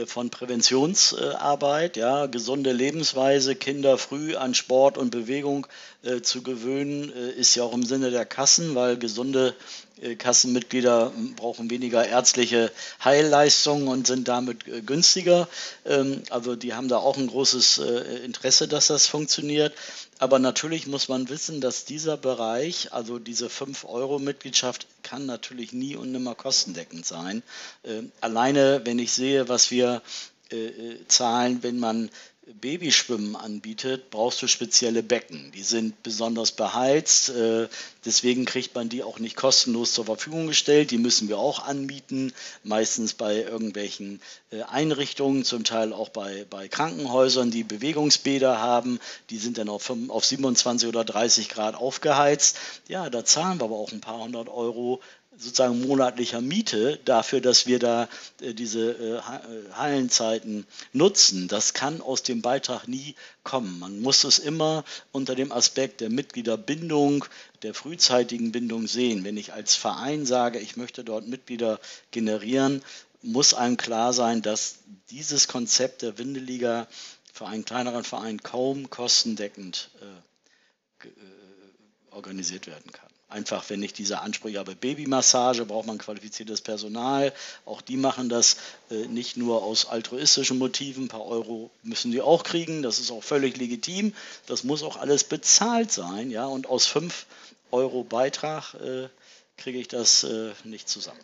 von 0.06 0.30
Präventionsarbeit, 0.30 1.98
ja, 1.98 2.26
gesunde 2.26 2.72
Lebensweise, 2.72 3.56
Kinder 3.56 3.98
früh 3.98 4.36
an 4.36 4.54
Sport 4.54 4.98
und 4.98 5.10
Bewegung 5.12 5.68
äh, 6.04 6.22
zu 6.22 6.44
gewöhnen, 6.44 7.12
äh, 7.14 7.32
ist 7.32 7.56
ja 7.56 7.64
auch 7.64 7.74
im 7.74 7.84
Sinne 7.84 8.12
der 8.12 8.26
Kassen, 8.26 8.76
weil 8.76 8.98
gesunde 8.98 9.50
äh, 9.50 9.85
Kassenmitglieder 10.14 11.12
brauchen 11.36 11.72
weniger 11.72 12.08
ärztliche 12.08 12.72
Heilleistungen 13.04 13.88
und 13.88 14.06
sind 14.06 14.28
damit 14.28 14.68
äh, 14.68 14.82
günstiger. 14.82 15.48
Ähm, 15.86 16.22
also 16.30 16.56
die 16.56 16.76
haben 16.76 16.88
da 16.88 16.98
auch 16.98 17.18
ein 17.18 17.26
großes 17.26 17.80
äh, 17.80 18.24
Interesse, 18.24 18.68
dass 18.68 18.88
das 18.88 19.08
funktioniert. 19.08 19.74
Aber 20.20 20.38
natürlich 20.38 20.86
muss 20.86 21.08
man 21.08 21.28
wissen, 21.30 21.62
dass 21.62 21.86
dieser 21.86 22.18
Bereich, 22.18 22.94
also 22.94 23.18
diese 23.18 23.48
5-Euro-Mitgliedschaft, 23.48 24.86
kann 25.02 25.26
natürlich 25.26 25.74
nie 25.74 25.96
und 25.96 26.12
nimmer 26.12 26.36
kostendeckend 26.36 27.06
sein. 27.06 27.44
Alleine, 28.22 28.82
wenn 28.86 28.98
ich 28.98 29.12
sehe, 29.12 29.50
was 29.50 29.72
wir 29.72 30.02
zahlen, 31.10 31.64
wenn 31.64 31.80
man 31.80 32.10
Babyschwimmen 32.54 33.36
anbietet, 33.36 34.12
brauchst 34.12 34.42
du 34.42 34.48
spezielle 34.48 35.02
Becken. 35.02 35.52
Die 35.54 35.64
sind 35.64 36.04
besonders 36.04 36.52
beheizt, 36.52 37.30
äh, 37.30 37.68
deswegen 38.06 38.46
kriegt 38.46 38.76
man 38.76 38.88
die 38.88 39.04
auch 39.04 39.18
nicht 39.18 39.36
kostenlos 39.36 39.94
zur 39.94 40.06
Verfügung 40.06 40.46
gestellt. 40.46 40.92
Die 40.92 41.00
müssen 41.00 41.28
wir 41.28 41.40
auch 41.40 41.66
anbieten, 41.66 42.34
meistens 42.64 43.16
bei 43.16 43.38
irgendwelchen 43.38 44.22
äh, 44.52 44.62
Einrichtungen, 44.62 45.44
zum 45.44 45.64
Teil 45.64 45.92
auch 45.92 46.10
bei, 46.10 46.46
bei 46.50 46.68
Krankenhäusern, 46.68 47.50
die 47.50 47.64
Bewegungsbäder 47.64 48.60
haben. 48.60 49.00
Die 49.32 49.38
sind 49.38 49.58
dann 49.58 49.70
auf, 49.70 49.92
auf 50.10 50.26
27 50.26 50.88
oder 50.88 51.04
30 51.04 51.50
Grad 51.50 51.76
aufgeheizt. 51.76 52.58
Ja, 52.88 53.10
da 53.10 53.26
zahlen 53.26 53.60
wir 53.60 53.66
aber 53.66 53.78
auch 53.78 53.92
ein 53.92 54.02
paar 54.02 54.20
hundert 54.20 54.50
Euro 54.50 55.02
sozusagen 55.38 55.82
monatlicher 55.82 56.42
Miete 56.42 57.00
dafür, 57.06 57.42
dass 57.42 57.68
wir 57.68 57.80
da 57.80 58.08
äh, 58.42 58.54
diese 58.54 58.92
äh, 58.92 59.18
äh, 59.18 59.72
Hallenzeiten 59.74 60.66
nutzen. 60.94 61.48
Das 61.48 61.74
kann 61.74 62.02
aus 62.02 62.24
dem 62.24 62.42
Beitrag 62.42 62.88
nie 62.88 63.16
kommen. 63.44 63.80
Man 63.80 64.02
muss 64.02 64.24
es 64.24 64.40
immer 64.40 64.84
unter 65.12 65.36
dem 65.36 65.52
Aspekt 65.52 66.02
der 66.02 66.10
Mitgliederbindung, 66.10 67.26
der 67.64 67.74
frühzeitigen 67.74 68.52
Bindung 68.52 68.88
sehen. 68.88 69.24
Wenn 69.24 69.38
ich 69.38 69.54
als 69.54 69.76
Verein 69.76 70.26
sage, 70.26 70.60
ich 70.60 70.78
möchte 70.78 71.04
dort 71.04 71.28
Mitglieder 71.28 71.80
generieren, 72.12 72.82
muss 73.22 73.54
einem 73.54 73.78
klar 73.78 74.14
sein, 74.14 74.42
dass 74.42 74.80
dieses 75.10 75.48
Konzept 75.48 76.02
der 76.02 76.18
Windeliga 76.18 76.88
für 77.34 77.48
einen 77.48 77.66
kleineren 77.66 78.04
Verein 78.04 78.42
kaum 78.42 78.90
kostendeckend 78.90 79.90
äh, 80.02 81.08
organisiert 82.12 82.68
werden 82.68 82.92
kann. 82.92 83.10
Einfach, 83.36 83.70
wenn 83.70 83.84
ich 83.84 83.92
diese 83.92 84.22
Ansprüche 84.22 84.60
habe, 84.60 84.76
Babymassage, 84.76 85.66
braucht 85.66 85.88
man 85.88 85.98
qualifiziertes 85.98 86.62
Personal. 86.62 87.34
Auch 87.66 87.82
die 87.82 87.98
machen 87.98 88.30
das 88.30 88.56
äh, 88.90 89.08
nicht 89.08 89.36
nur 89.36 89.62
aus 89.62 89.88
altruistischen 89.88 90.58
Motiven. 90.58 91.04
Ein 91.04 91.10
paar 91.10 91.26
Euro 91.26 91.70
müssen 91.84 92.14
die 92.14 92.22
auch 92.22 92.46
kriegen. 92.46 92.82
Das 92.82 92.98
ist 92.98 93.12
auch 93.12 93.24
völlig 93.24 93.58
legitim. 93.58 94.14
Das 94.48 94.64
muss 94.64 94.84
auch 94.84 94.96
alles 94.96 95.26
bezahlt 95.26 95.92
sein. 95.92 96.32
Ja? 96.32 96.46
Und 96.46 96.68
aus 96.68 96.88
5 96.88 97.26
Euro 97.72 98.06
Beitrag 98.06 98.74
äh, 98.76 99.10
kriege 99.58 99.80
ich 99.80 99.90
das 99.90 100.24
äh, 100.24 100.52
nicht 100.64 100.88
zusammen. 100.88 101.20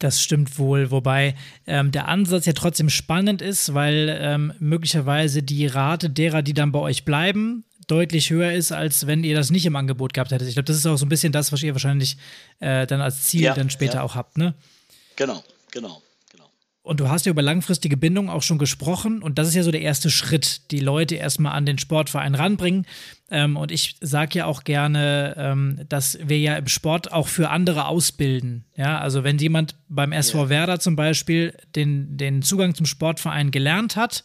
Das 0.00 0.20
stimmt 0.20 0.58
wohl, 0.58 0.90
wobei 0.90 1.36
ähm, 1.68 1.92
der 1.92 2.08
Ansatz 2.08 2.46
ja 2.46 2.52
trotzdem 2.52 2.90
spannend 2.90 3.42
ist, 3.42 3.74
weil 3.74 4.08
ähm, 4.20 4.52
möglicherweise 4.58 5.44
die 5.44 5.68
Rate 5.68 6.10
derer, 6.10 6.42
die 6.42 6.52
dann 6.52 6.72
bei 6.72 6.80
euch 6.80 7.04
bleiben, 7.04 7.64
deutlich 7.86 8.30
höher 8.30 8.52
ist, 8.52 8.72
als 8.72 9.06
wenn 9.06 9.24
ihr 9.24 9.36
das 9.36 9.50
nicht 9.50 9.66
im 9.66 9.76
Angebot 9.76 10.12
gehabt 10.12 10.32
hättet. 10.32 10.48
Ich 10.48 10.54
glaube, 10.54 10.66
das 10.66 10.76
ist 10.76 10.86
auch 10.86 10.96
so 10.96 11.06
ein 11.06 11.08
bisschen 11.08 11.32
das, 11.32 11.52
was 11.52 11.62
ihr 11.62 11.72
wahrscheinlich 11.72 12.16
äh, 12.60 12.86
dann 12.86 13.00
als 13.00 13.24
Ziel 13.24 13.42
ja, 13.42 13.54
dann 13.54 13.70
später 13.70 13.96
ja. 13.96 14.02
auch 14.02 14.14
habt, 14.14 14.38
ne? 14.38 14.54
Genau, 15.14 15.42
genau. 15.70 16.02
genau. 16.30 16.50
Und 16.82 17.00
du 17.00 17.08
hast 17.08 17.26
ja 17.26 17.30
über 17.30 17.42
langfristige 17.42 17.96
Bindung 17.96 18.28
auch 18.28 18.42
schon 18.42 18.58
gesprochen 18.58 19.22
und 19.22 19.38
das 19.38 19.48
ist 19.48 19.54
ja 19.54 19.62
so 19.62 19.70
der 19.70 19.82
erste 19.82 20.10
Schritt, 20.10 20.70
die 20.72 20.80
Leute 20.80 21.14
erstmal 21.14 21.52
an 21.52 21.64
den 21.64 21.78
Sportverein 21.78 22.34
ranbringen. 22.34 22.86
Ähm, 23.30 23.56
und 23.56 23.72
ich 23.72 23.96
sage 24.00 24.38
ja 24.38 24.46
auch 24.46 24.64
gerne, 24.64 25.34
ähm, 25.36 25.80
dass 25.88 26.18
wir 26.22 26.38
ja 26.38 26.56
im 26.56 26.68
Sport 26.68 27.12
auch 27.12 27.28
für 27.28 27.50
andere 27.50 27.86
ausbilden. 27.86 28.64
Ja, 28.76 28.98
also 28.98 29.24
wenn 29.24 29.38
jemand 29.38 29.76
beim 29.88 30.12
SV. 30.12 30.48
Werder 30.48 30.78
zum 30.80 30.96
Beispiel 30.96 31.56
den, 31.74 32.16
den 32.16 32.42
Zugang 32.42 32.74
zum 32.74 32.86
Sportverein 32.86 33.50
gelernt 33.50 33.96
hat, 33.96 34.22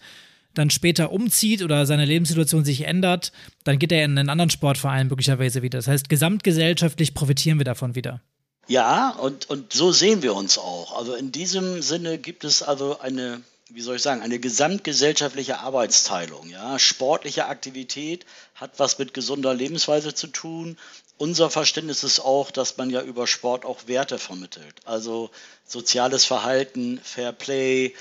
dann 0.54 0.70
später 0.70 1.12
umzieht 1.12 1.62
oder 1.62 1.86
seine 1.86 2.06
Lebenssituation 2.06 2.66
sich 2.66 2.86
ändert, 2.86 3.32
dann 3.64 3.80
geht 3.80 3.92
er 3.92 4.04
in 4.04 4.18
einen 4.18 4.30
anderen 4.30 4.50
Sportverein 4.50 5.08
möglicherweise 5.08 5.62
wieder. 5.62 5.80
Das 5.80 5.88
heißt, 5.88 6.10
gesamtgesellschaftlich 6.10 7.14
profitieren 7.14 7.58
wir 7.58 7.66
davon 7.66 7.96
wieder. 7.96 8.22
Ja, 8.68 9.10
und, 9.10 9.50
und 9.50 9.74
so 9.74 9.92
sehen 9.92 10.22
wir 10.22 10.34
uns 10.34 10.58
auch. 10.58 10.98
Also 10.98 11.16
in 11.16 11.32
diesem 11.32 11.82
Sinne 11.82 12.18
gibt 12.18 12.44
es 12.44 12.64
also 12.64 13.00
eine, 13.00 13.42
wie 13.70 13.82
soll 13.82 13.98
ich 13.98 14.02
sagen, 14.02 14.22
eine 14.22 14.40
gesamtgesellschaftliche 14.40 15.60
Arbeitsteilung. 15.60 16.50
Ja? 16.50 16.80
Sportliche 16.80 17.48
Aktivität 17.48 18.26
hat 18.56 18.72
was 18.78 19.00
mit 19.00 19.14
gesunder 19.14 19.54
Lebensweise 19.54 20.14
zu 20.14 20.28
tun. 20.28 20.78
Unser 21.18 21.50
Verständnis 21.50 22.04
ist 22.04 22.20
auch, 22.20 22.50
dass 22.50 22.78
man 22.78 22.90
ja 22.90 23.02
über 23.02 23.28
Sport 23.28 23.66
auch 23.66 23.88
Werte 23.88 24.18
vermittelt. 24.18 24.76
Also 24.86 25.30
soziales 25.66 26.26
Verhalten, 26.26 27.00
Fair 27.04 27.32
Play, 27.32 27.94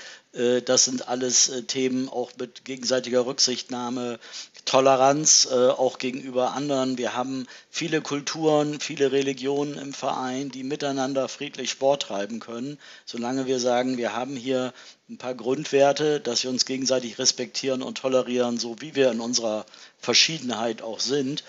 das 0.61 0.85
sind 0.85 1.09
alles 1.09 1.49
äh, 1.49 1.63
Themen 1.63 2.07
auch 2.07 2.31
mit 2.39 2.63
gegenseitiger 2.63 3.25
Rücksichtnahme, 3.25 4.17
Toleranz 4.63 5.49
äh, 5.51 5.55
auch 5.69 5.97
gegenüber 5.97 6.53
anderen. 6.53 6.97
Wir 6.97 7.15
haben 7.15 7.47
viele 7.69 8.01
Kulturen, 8.01 8.79
viele 8.79 9.11
Religionen 9.11 9.77
im 9.77 9.93
Verein, 9.93 10.49
die 10.49 10.63
miteinander 10.63 11.27
friedlich 11.27 11.71
Sport 11.71 12.03
treiben 12.03 12.39
können. 12.39 12.79
Solange 13.05 13.45
wir 13.45 13.59
sagen, 13.59 13.97
wir 13.97 14.15
haben 14.15 14.37
hier 14.37 14.73
ein 15.09 15.17
paar 15.17 15.35
Grundwerte, 15.35 16.21
dass 16.21 16.43
wir 16.43 16.49
uns 16.49 16.65
gegenseitig 16.65 17.19
respektieren 17.19 17.81
und 17.81 17.97
tolerieren, 17.97 18.57
so 18.57 18.79
wie 18.79 18.95
wir 18.95 19.11
in 19.11 19.19
unserer 19.19 19.65
Verschiedenheit 19.99 20.81
auch 20.81 21.01
sind. 21.01 21.43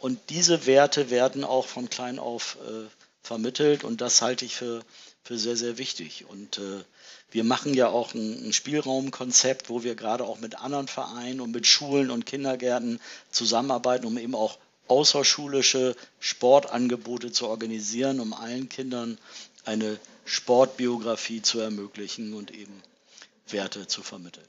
Und 0.00 0.18
diese 0.28 0.66
Werte 0.66 1.08
werden 1.08 1.44
auch 1.44 1.66
von 1.66 1.88
klein 1.88 2.18
auf 2.18 2.58
vermittelt 3.22 3.84
und 3.84 4.00
das 4.00 4.20
halte 4.20 4.44
ich 4.44 4.56
für, 4.56 4.82
für 5.24 5.38
sehr, 5.38 5.56
sehr 5.56 5.78
wichtig. 5.78 6.26
Und 6.28 6.58
äh, 6.58 6.84
wir 7.30 7.44
machen 7.44 7.74
ja 7.74 7.88
auch 7.88 8.14
ein, 8.14 8.48
ein 8.48 8.52
Spielraumkonzept, 8.52 9.68
wo 9.68 9.82
wir 9.82 9.94
gerade 9.94 10.24
auch 10.24 10.40
mit 10.40 10.56
anderen 10.56 10.88
Vereinen 10.88 11.40
und 11.40 11.52
mit 11.52 11.66
Schulen 11.66 12.10
und 12.10 12.26
Kindergärten 12.26 13.00
zusammenarbeiten, 13.30 14.06
um 14.06 14.18
eben 14.18 14.34
auch 14.34 14.58
außerschulische 14.88 15.96
Sportangebote 16.20 17.32
zu 17.32 17.46
organisieren, 17.46 18.20
um 18.20 18.32
allen 18.32 18.68
Kindern 18.68 19.18
eine 19.64 19.98
Sportbiografie 20.24 21.40
zu 21.42 21.60
ermöglichen 21.60 22.34
und 22.34 22.50
eben 22.50 22.82
Werte 23.48 23.86
zu 23.86 24.02
vermitteln. 24.02 24.46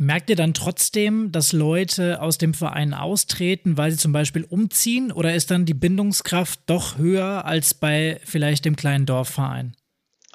Merkt 0.00 0.30
ihr 0.30 0.36
dann 0.36 0.54
trotzdem, 0.54 1.32
dass 1.32 1.52
Leute 1.52 2.22
aus 2.22 2.38
dem 2.38 2.54
Verein 2.54 2.94
austreten, 2.94 3.76
weil 3.76 3.90
sie 3.90 3.98
zum 3.98 4.12
Beispiel 4.12 4.44
umziehen? 4.44 5.10
Oder 5.10 5.34
ist 5.34 5.50
dann 5.50 5.66
die 5.66 5.74
Bindungskraft 5.74 6.60
doch 6.66 6.98
höher 6.98 7.44
als 7.44 7.74
bei 7.74 8.20
vielleicht 8.24 8.64
dem 8.64 8.76
kleinen 8.76 9.06
Dorfverein? 9.06 9.74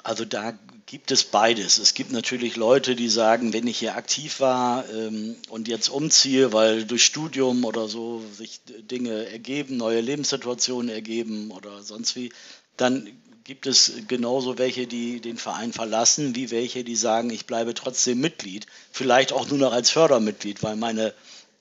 Also 0.02 0.26
da 0.26 0.52
gibt 0.84 1.10
es 1.10 1.24
beides. 1.24 1.78
Es 1.78 1.94
gibt 1.94 2.12
natürlich 2.12 2.56
Leute, 2.56 2.94
die 2.94 3.08
sagen, 3.08 3.54
wenn 3.54 3.66
ich 3.66 3.78
hier 3.78 3.96
aktiv 3.96 4.40
war 4.40 4.84
ähm, 4.90 5.36
und 5.48 5.66
jetzt 5.66 5.88
umziehe, 5.88 6.52
weil 6.52 6.84
durch 6.84 7.04
Studium 7.04 7.64
oder 7.64 7.88
so 7.88 8.22
sich 8.36 8.60
Dinge 8.90 9.26
ergeben, 9.30 9.78
neue 9.78 10.02
Lebenssituationen 10.02 10.90
ergeben 10.90 11.50
oder 11.52 11.82
sonst 11.82 12.16
wie, 12.16 12.30
dann 12.76 13.08
gibt 13.44 13.66
es 13.66 13.92
genauso 14.08 14.58
welche, 14.58 14.86
die 14.86 15.20
den 15.20 15.36
Verein 15.36 15.72
verlassen, 15.72 16.34
wie 16.34 16.50
welche, 16.50 16.82
die 16.82 16.96
sagen, 16.96 17.30
ich 17.30 17.46
bleibe 17.46 17.74
trotzdem 17.74 18.20
Mitglied, 18.20 18.66
vielleicht 18.90 19.32
auch 19.32 19.48
nur 19.48 19.58
noch 19.58 19.72
als 19.72 19.90
Fördermitglied, 19.90 20.62
weil 20.62 20.76
meine 20.76 21.14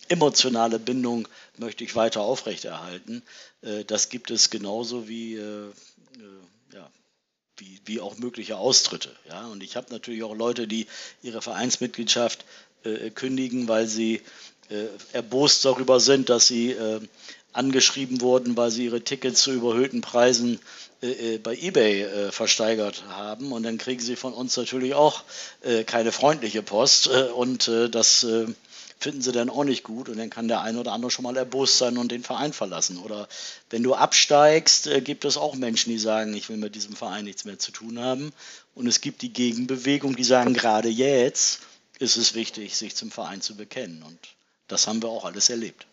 emotionale 0.07 0.79
Bindung 0.79 1.27
möchte 1.57 1.83
ich 1.83 1.95
weiter 1.95 2.21
aufrechterhalten. 2.21 3.21
Äh, 3.61 3.83
das 3.85 4.09
gibt 4.09 4.31
es 4.31 4.49
genauso 4.49 5.07
wie 5.07 5.35
äh, 5.35 5.71
wie, 7.57 7.79
wie 7.85 7.99
auch 7.99 8.17
mögliche 8.17 8.57
Austritte. 8.57 9.15
Ja? 9.29 9.47
Und 9.47 9.63
ich 9.63 9.75
habe 9.75 9.91
natürlich 9.91 10.23
auch 10.23 10.35
Leute, 10.35 10.67
die 10.67 10.87
ihre 11.21 11.41
Vereinsmitgliedschaft 11.41 12.45
äh, 12.83 13.09
kündigen, 13.09 13.67
weil 13.67 13.87
sie 13.87 14.21
äh, 14.69 14.85
erbost 15.11 15.65
darüber 15.65 15.99
sind, 15.99 16.29
dass 16.29 16.47
sie 16.47 16.71
äh, 16.71 16.99
angeschrieben 17.51 18.21
wurden, 18.21 18.57
weil 18.57 18.71
sie 18.71 18.85
ihre 18.85 19.01
Tickets 19.01 19.43
zu 19.43 19.51
überhöhten 19.51 20.01
Preisen 20.01 20.59
äh, 21.03 21.35
äh, 21.35 21.37
bei 21.37 21.55
eBay 21.55 22.01
äh, 22.01 22.31
versteigert 22.31 23.03
haben. 23.09 23.51
Und 23.51 23.63
dann 23.63 23.77
kriegen 23.77 24.01
sie 24.01 24.15
von 24.15 24.33
uns 24.33 24.57
natürlich 24.57 24.93
auch 24.93 25.23
keine 25.85 26.11
freundliche 26.11 26.63
Post. 26.63 27.07
und 27.07 27.69
das 27.91 28.25
finden 29.03 29.21
sie 29.21 29.33
dann 29.33 29.49
auch 29.49 29.65
nicht 29.65 29.83
gut 29.83 30.07
und 30.07 30.17
dann 30.17 30.29
kann 30.29 30.47
der 30.47 30.61
eine 30.61 30.79
oder 30.79 30.93
andere 30.93 31.11
schon 31.11 31.23
mal 31.23 31.35
erbost 31.35 31.77
sein 31.77 31.97
und 31.97 32.11
den 32.11 32.23
Verein 32.23 32.53
verlassen. 32.53 32.97
Oder 32.97 33.27
wenn 33.69 33.83
du 33.83 33.93
absteigst, 33.93 34.87
äh, 34.87 35.01
gibt 35.01 35.25
es 35.25 35.35
auch 35.35 35.55
Menschen, 35.55 35.91
die 35.91 35.99
sagen, 35.99 36.33
ich 36.33 36.49
will 36.49 36.57
mit 36.57 36.73
diesem 36.73 36.95
Verein 36.95 37.25
nichts 37.25 37.43
mehr 37.43 37.59
zu 37.59 37.71
tun 37.71 37.99
haben. 37.99 38.31
Und 38.73 38.87
es 38.87 39.01
gibt 39.01 39.21
die 39.21 39.33
Gegenbewegung, 39.33 40.15
die 40.15 40.23
sagen, 40.23 40.53
gerade 40.53 40.89
jetzt 40.89 41.59
ist 41.99 42.15
es 42.15 42.33
wichtig, 42.33 42.77
sich 42.77 42.95
zum 42.95 43.11
Verein 43.11 43.41
zu 43.41 43.55
bekennen. 43.55 44.03
Und 44.03 44.17
das 44.67 44.87
haben 44.87 45.01
wir 45.03 45.09
auch 45.09 45.25
alles 45.25 45.49
erlebt. 45.49 45.85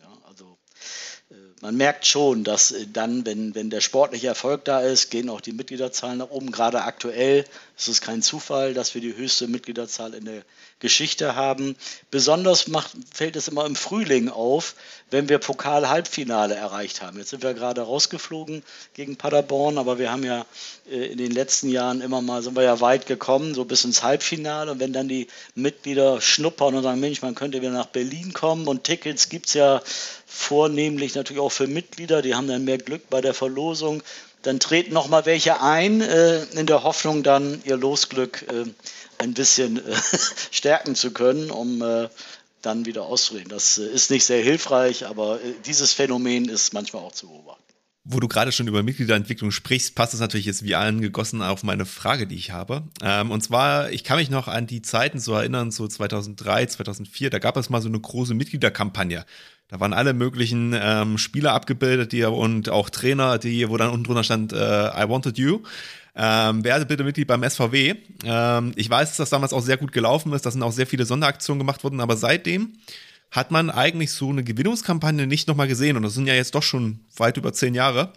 Ja, 0.00 0.12
also 0.28 0.44
äh, 0.44 1.15
man 1.62 1.76
merkt 1.76 2.06
schon, 2.06 2.44
dass 2.44 2.70
äh, 2.70 2.86
dann, 2.92 3.26
wenn, 3.26 3.54
wenn 3.54 3.70
der 3.70 3.80
sportliche 3.80 4.28
Erfolg 4.28 4.64
da 4.64 4.80
ist, 4.80 5.10
gehen 5.10 5.28
auch 5.28 5.40
die 5.40 5.52
Mitgliederzahlen 5.52 6.18
nach 6.18 6.30
oben. 6.30 6.52
Gerade 6.52 6.82
aktuell 6.82 7.44
ist 7.76 7.88
es 7.88 8.00
kein 8.00 8.22
Zufall, 8.22 8.74
dass 8.74 8.94
wir 8.94 9.00
die 9.00 9.16
höchste 9.16 9.48
Mitgliederzahl 9.48 10.14
in 10.14 10.24
der 10.26 10.42
Geschichte 10.78 11.34
haben. 11.34 11.74
Besonders 12.10 12.68
macht, 12.68 12.92
fällt 13.12 13.36
es 13.36 13.48
immer 13.48 13.64
im 13.64 13.76
Frühling 13.76 14.28
auf, 14.28 14.74
wenn 15.10 15.28
wir 15.28 15.38
Pokal-Halbfinale 15.38 16.54
erreicht 16.54 17.00
haben. 17.00 17.18
Jetzt 17.18 17.30
sind 17.30 17.42
wir 17.42 17.54
gerade 17.54 17.80
rausgeflogen 17.80 18.62
gegen 18.94 19.16
Paderborn, 19.16 19.78
aber 19.78 19.98
wir 19.98 20.12
haben 20.12 20.24
ja 20.24 20.44
äh, 20.90 21.06
in 21.06 21.18
den 21.18 21.32
letzten 21.32 21.70
Jahren 21.70 22.02
immer 22.02 22.20
mal, 22.20 22.42
sind 22.42 22.56
wir 22.56 22.62
ja 22.62 22.80
weit 22.80 23.06
gekommen, 23.06 23.54
so 23.54 23.64
bis 23.64 23.84
ins 23.84 24.02
Halbfinale. 24.02 24.72
Und 24.72 24.80
wenn 24.80 24.92
dann 24.92 25.08
die 25.08 25.26
Mitglieder 25.54 26.20
schnuppern 26.20 26.74
und 26.74 26.82
sagen, 26.82 27.00
Mensch, 27.00 27.22
man 27.22 27.34
könnte 27.34 27.62
wieder 27.62 27.72
nach 27.72 27.86
Berlin 27.86 28.34
kommen 28.34 28.68
und 28.68 28.84
Tickets 28.84 29.30
gibt 29.30 29.46
es 29.46 29.54
ja 29.54 29.80
vornehmlich 30.36 31.14
natürlich 31.14 31.40
auch 31.40 31.52
für 31.52 31.66
Mitglieder, 31.66 32.22
die 32.22 32.34
haben 32.34 32.46
dann 32.46 32.64
mehr 32.64 32.78
Glück 32.78 33.08
bei 33.08 33.20
der 33.20 33.34
Verlosung. 33.34 34.02
Dann 34.42 34.60
treten 34.60 34.92
noch 34.92 35.08
mal 35.08 35.26
welche 35.26 35.60
ein, 35.60 36.00
äh, 36.00 36.44
in 36.54 36.66
der 36.66 36.84
Hoffnung 36.84 37.22
dann 37.22 37.60
ihr 37.64 37.76
Losglück 37.76 38.44
äh, 38.48 38.64
ein 39.18 39.34
bisschen 39.34 39.78
äh, 39.78 39.96
stärken 40.50 40.94
zu 40.94 41.10
können, 41.12 41.50
um 41.50 41.82
äh, 41.82 42.08
dann 42.62 42.84
wieder 42.84 43.04
auszureden. 43.04 43.48
Das 43.48 43.78
äh, 43.78 43.86
ist 43.86 44.10
nicht 44.10 44.24
sehr 44.24 44.42
hilfreich, 44.42 45.06
aber 45.06 45.40
äh, 45.42 45.54
dieses 45.64 45.92
Phänomen 45.92 46.48
ist 46.48 46.74
manchmal 46.74 47.02
auch 47.02 47.12
zu 47.12 47.28
beobachten. 47.28 47.62
Wo 48.08 48.20
du 48.20 48.28
gerade 48.28 48.52
schon 48.52 48.68
über 48.68 48.84
Mitgliederentwicklung 48.84 49.50
sprichst, 49.50 49.96
passt 49.96 50.14
es 50.14 50.20
natürlich 50.20 50.46
jetzt 50.46 50.62
wie 50.62 50.76
angegossen 50.76 51.42
auf 51.42 51.64
meine 51.64 51.86
Frage, 51.86 52.28
die 52.28 52.36
ich 52.36 52.52
habe. 52.52 52.84
Ähm, 53.02 53.32
und 53.32 53.42
zwar, 53.42 53.90
ich 53.90 54.04
kann 54.04 54.18
mich 54.18 54.30
noch 54.30 54.46
an 54.46 54.68
die 54.68 54.80
Zeiten 54.80 55.18
so 55.18 55.32
erinnern, 55.32 55.72
so 55.72 55.88
2003, 55.88 56.66
2004, 56.66 57.30
da 57.30 57.40
gab 57.40 57.56
es 57.56 57.68
mal 57.68 57.82
so 57.82 57.88
eine 57.88 57.98
große 57.98 58.34
Mitgliederkampagne 58.34 59.26
Da 59.68 59.80
waren 59.80 59.92
alle 59.92 60.14
möglichen 60.14 60.74
ähm, 60.78 61.18
Spieler 61.18 61.52
abgebildet 61.52 62.12
die, 62.12 62.24
und 62.24 62.68
auch 62.68 62.88
Trainer, 62.88 63.38
die, 63.38 63.68
wo 63.68 63.76
dann 63.76 63.90
unten 63.90 64.04
drunter 64.04 64.22
stand, 64.22 64.52
äh, 64.52 64.56
I 64.56 65.08
wanted 65.08 65.38
you. 65.38 65.60
Ähm, 66.14 66.64
werde 66.64 66.86
bitte 66.86 67.04
Mitglied 67.04 67.26
beim 67.26 67.42
SVW. 67.42 67.94
Ähm, 68.24 68.72
ich 68.76 68.88
weiß, 68.88 69.08
dass 69.10 69.16
das 69.16 69.30
damals 69.30 69.52
auch 69.52 69.60
sehr 69.60 69.76
gut 69.76 69.92
gelaufen 69.92 70.32
ist, 70.32 70.46
da 70.46 70.50
sind 70.50 70.62
auch 70.62 70.72
sehr 70.72 70.86
viele 70.86 71.04
Sonderaktionen 71.04 71.58
gemacht 71.58 71.84
worden, 71.84 72.00
aber 72.00 72.16
seitdem 72.16 72.74
hat 73.30 73.50
man 73.50 73.70
eigentlich 73.70 74.12
so 74.12 74.30
eine 74.30 74.44
Gewinnungskampagne 74.44 75.26
nicht 75.26 75.48
nochmal 75.48 75.68
gesehen 75.68 75.96
und 75.96 76.04
das 76.04 76.14
sind 76.14 76.26
ja 76.26 76.34
jetzt 76.34 76.54
doch 76.54 76.62
schon 76.62 77.00
weit 77.16 77.36
über 77.36 77.52
zehn 77.52 77.74
Jahre. 77.74 78.12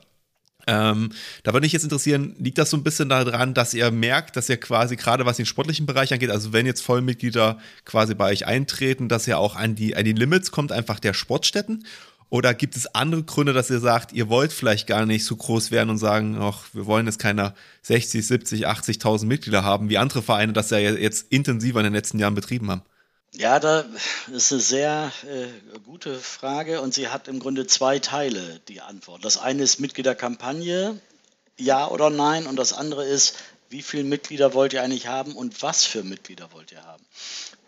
Ähm, 0.68 1.10
da 1.44 1.54
würde 1.54 1.66
mich 1.66 1.74
jetzt 1.74 1.84
interessieren, 1.84 2.36
liegt 2.38 2.58
das 2.58 2.70
so 2.70 2.78
ein 2.78 2.84
bisschen 2.84 3.10
daran, 3.10 3.54
dass 3.54 3.74
ihr 3.74 3.92
merkt, 3.92 4.36
dass 4.36 4.50
ihr 4.50 4.58
quasi 4.58 4.98
gerade 4.98 5.26
was 5.26 5.38
den 5.38 5.46
sportlichen 5.46 5.86
Bereich 5.86 6.14
angeht, 6.14 6.30
also 6.30 6.54
wenn 6.54 6.66
jetzt 6.66 6.82
Vollmitglieder 6.82 7.58
quasi 7.86 8.14
bei 8.14 8.32
euch 8.32 8.46
eintreten, 8.46 9.08
dass 9.10 9.28
ihr 9.28 9.40
auch 9.40 9.56
an 9.56 9.76
die, 9.76 9.96
an 9.96 10.06
die 10.06 10.14
Limits 10.14 10.52
kommt, 10.52 10.72
einfach 10.72 11.00
der 11.00 11.14
Sportstätten? 11.14 11.86
Oder 12.32 12.54
gibt 12.54 12.76
es 12.76 12.94
andere 12.94 13.24
Gründe, 13.24 13.54
dass 13.54 13.72
ihr 13.72 13.80
sagt, 13.80 14.14
ihr 14.14 14.30
wollt 14.30 14.54
vielleicht 14.54 14.86
gar 14.86 15.08
nicht 15.08 15.26
so 15.26 15.36
groß 15.36 15.72
werden 15.72 15.90
und 15.90 15.98
sagen, 15.98 16.38
ach, 16.40 16.66
wir 16.74 16.86
wollen 16.86 17.08
jetzt 17.08 17.18
keine 17.18 17.56
60, 17.82 18.26
70, 18.26 18.68
80.000 18.68 19.26
Mitglieder 19.26 19.64
haben, 19.64 19.90
wie 19.90 19.98
andere 19.98 20.22
Vereine 20.22 20.54
das 20.54 20.70
ja 20.70 20.78
jetzt 20.78 21.32
intensiver 21.32 21.80
in 21.80 21.86
den 21.86 21.94
letzten 21.94 22.20
Jahren 22.20 22.36
betrieben 22.36 22.70
haben? 22.70 22.84
Ja, 23.34 23.60
da 23.60 23.86
ist 24.34 24.52
eine 24.52 24.62
sehr 24.62 25.12
äh, 25.24 25.80
gute 25.86 26.20
Frage 26.20 26.82
und 26.82 26.94
sie 26.94 27.10
hat 27.10 27.28
im 27.28 27.40
Grunde 27.40 27.68
zwei 27.68 28.00
Teile, 28.00 28.60
die 28.68 28.82
Antwort. 28.82 29.24
Das 29.24 29.38
eine 29.38 29.62
ist 29.62 29.80
Mitgliederkampagne, 29.80 31.00
ja 31.58 31.88
oder 31.88 32.10
nein, 32.10 32.48
und 32.48 32.56
das 32.56 32.74
andere 32.74 33.06
ist, 33.06 33.38
wie 33.70 33.84
viele 33.84 34.04
Mitglieder 34.04 34.56
wollt 34.56 34.74
ihr 34.74 34.82
eigentlich 34.82 35.08
haben 35.08 35.36
und 35.36 35.62
was 35.62 35.84
für 35.84 36.04
Mitglieder 36.04 36.52
wollt 36.54 36.72
ihr 36.72 36.84
haben? 36.84 37.06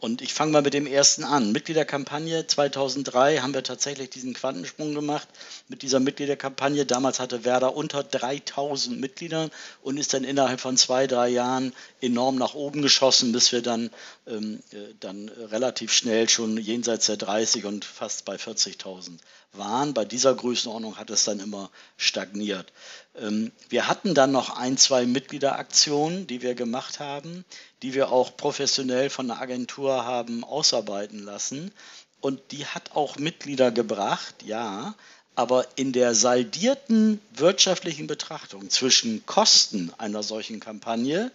Und 0.01 0.23
ich 0.23 0.33
fange 0.33 0.51
mal 0.51 0.63
mit 0.63 0.73
dem 0.73 0.87
ersten 0.87 1.23
an. 1.23 1.51
Mitgliederkampagne 1.51 2.47
2003 2.47 3.37
haben 3.37 3.53
wir 3.53 3.61
tatsächlich 3.61 4.09
diesen 4.09 4.33
Quantensprung 4.33 4.95
gemacht 4.95 5.27
mit 5.67 5.83
dieser 5.83 5.99
Mitgliederkampagne. 5.99 6.87
Damals 6.87 7.19
hatte 7.19 7.45
Werder 7.45 7.75
unter 7.75 8.03
3000 8.03 8.99
Mitglieder 8.99 9.51
und 9.83 9.97
ist 9.97 10.15
dann 10.15 10.23
innerhalb 10.23 10.59
von 10.59 10.75
zwei, 10.75 11.05
drei 11.05 11.29
Jahren 11.29 11.71
enorm 12.01 12.37
nach 12.37 12.55
oben 12.55 12.81
geschossen, 12.81 13.31
bis 13.31 13.51
wir 13.51 13.61
dann, 13.61 13.91
ähm, 14.25 14.63
äh, 14.71 14.95
dann 14.99 15.29
relativ 15.29 15.93
schnell 15.93 16.27
schon 16.27 16.57
jenseits 16.57 17.05
der 17.05 17.17
30 17.17 17.65
und 17.65 17.85
fast 17.85 18.25
bei 18.25 18.37
40.000 18.37 19.19
waren. 19.53 19.93
Bei 19.93 20.05
dieser 20.05 20.33
Größenordnung 20.33 20.97
hat 20.97 21.11
es 21.11 21.25
dann 21.25 21.39
immer 21.39 21.69
stagniert. 21.97 22.71
Ähm, 23.15 23.51
wir 23.69 23.87
hatten 23.87 24.15
dann 24.15 24.31
noch 24.31 24.57
ein, 24.57 24.77
zwei 24.77 25.05
Mitgliederaktionen, 25.05 26.27
die 26.27 26.41
wir 26.41 26.55
gemacht 26.55 26.99
haben, 26.99 27.45
die 27.81 27.93
wir 27.93 28.11
auch 28.11 28.37
professionell 28.37 29.09
von 29.09 29.27
der 29.27 29.41
Agentur 29.41 29.90
haben 29.91 30.43
ausarbeiten 30.43 31.19
lassen. 31.19 31.71
Und 32.19 32.39
die 32.51 32.65
hat 32.65 32.95
auch 32.95 33.17
Mitglieder 33.17 33.71
gebracht, 33.71 34.43
ja, 34.43 34.95
aber 35.35 35.65
in 35.75 35.91
der 35.91 36.13
saldierten 36.13 37.19
wirtschaftlichen 37.33 38.07
Betrachtung 38.07 38.69
zwischen 38.69 39.25
Kosten 39.25 39.91
einer 39.97 40.23
solchen 40.23 40.59
Kampagne 40.59 41.31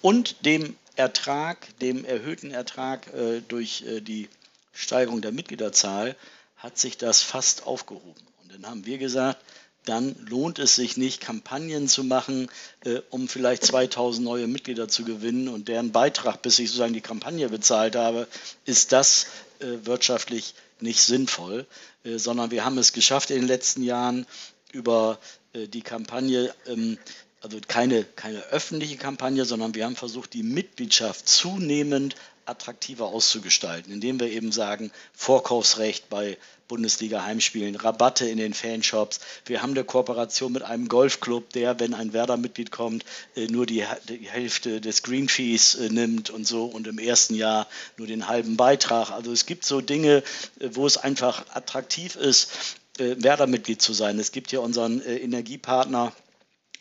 und 0.00 0.44
dem 0.46 0.76
Ertrag, 0.96 1.78
dem 1.80 2.04
erhöhten 2.04 2.50
Ertrag 2.50 3.12
äh, 3.12 3.40
durch 3.46 3.82
äh, 3.82 4.00
die 4.00 4.28
Steigerung 4.72 5.20
der 5.20 5.32
Mitgliederzahl, 5.32 6.16
hat 6.56 6.78
sich 6.78 6.96
das 6.98 7.22
fast 7.22 7.66
aufgehoben. 7.66 8.22
Und 8.42 8.52
dann 8.52 8.66
haben 8.66 8.86
wir 8.86 8.98
gesagt, 8.98 9.42
dann 9.84 10.14
lohnt 10.28 10.58
es 10.58 10.74
sich 10.74 10.96
nicht, 10.96 11.20
Kampagnen 11.20 11.88
zu 11.88 12.04
machen, 12.04 12.50
äh, 12.84 13.00
um 13.10 13.28
vielleicht 13.28 13.64
2000 13.64 14.24
neue 14.24 14.46
Mitglieder 14.46 14.88
zu 14.88 15.04
gewinnen 15.04 15.48
und 15.48 15.68
deren 15.68 15.92
Beitrag, 15.92 16.42
bis 16.42 16.58
ich 16.58 16.68
sozusagen 16.68 16.92
die 16.92 17.00
Kampagne 17.00 17.48
bezahlt 17.48 17.96
habe, 17.96 18.28
ist 18.64 18.92
das 18.92 19.26
äh, 19.60 19.66
wirtschaftlich 19.84 20.54
nicht 20.80 21.02
sinnvoll, 21.02 21.66
äh, 22.04 22.18
sondern 22.18 22.50
wir 22.50 22.64
haben 22.64 22.78
es 22.78 22.92
geschafft 22.92 23.30
in 23.30 23.40
den 23.40 23.48
letzten 23.48 23.82
Jahren 23.82 24.26
über 24.72 25.18
äh, 25.52 25.66
die 25.66 25.82
Kampagne, 25.82 26.54
ähm, 26.66 26.98
also 27.40 27.58
keine, 27.66 28.04
keine 28.04 28.42
öffentliche 28.48 28.96
Kampagne, 28.96 29.44
sondern 29.44 29.74
wir 29.74 29.84
haben 29.84 29.96
versucht, 29.96 30.34
die 30.34 30.42
Mitgliedschaft 30.42 31.28
zunehmend 31.28 32.14
attraktiver 32.44 33.06
auszugestalten, 33.06 33.92
indem 33.92 34.20
wir 34.20 34.30
eben 34.30 34.52
sagen, 34.52 34.90
Vorkaufsrecht 35.12 36.08
bei 36.10 36.36
Bundesliga-Heimspielen, 36.68 37.76
Rabatte 37.76 38.28
in 38.28 38.38
den 38.38 38.54
Fanshops. 38.54 39.20
Wir 39.46 39.62
haben 39.62 39.70
eine 39.70 39.84
Kooperation 39.84 40.52
mit 40.52 40.62
einem 40.62 40.88
Golfclub, 40.88 41.50
der, 41.50 41.80
wenn 41.80 41.94
ein 41.94 42.12
Werder-Mitglied 42.12 42.70
kommt, 42.70 43.04
äh, 43.34 43.46
nur 43.46 43.66
die, 43.66 43.84
Hälfte 43.84 44.80
des 44.80 45.02
Green 45.02 45.28
Fees 45.28 45.74
äh, 45.74 45.88
nimmt 45.88 46.30
und 46.30 46.46
so 46.46 46.66
und 46.66 46.86
im 46.86 46.98
ersten 46.98 47.34
Jahr 47.34 47.66
nur 47.96 48.06
den 48.06 48.28
halben 48.28 48.56
Beitrag. 48.56 49.10
Also 49.10 49.32
es 49.32 49.46
gibt 49.46 49.64
so 49.64 49.80
Dinge, 49.80 50.22
äh, 50.60 50.70
wo 50.72 50.86
es 50.86 50.96
einfach 50.96 51.44
attraktiv 51.54 52.16
ist, 52.16 52.76
Werder-Mitglied 52.98 53.80
zu 53.80 53.94
sein. 53.94 54.18
Es 54.18 54.30
gibt 54.30 54.50
hier 54.50 54.60
unseren 54.60 55.00
Energiepartner 55.00 56.12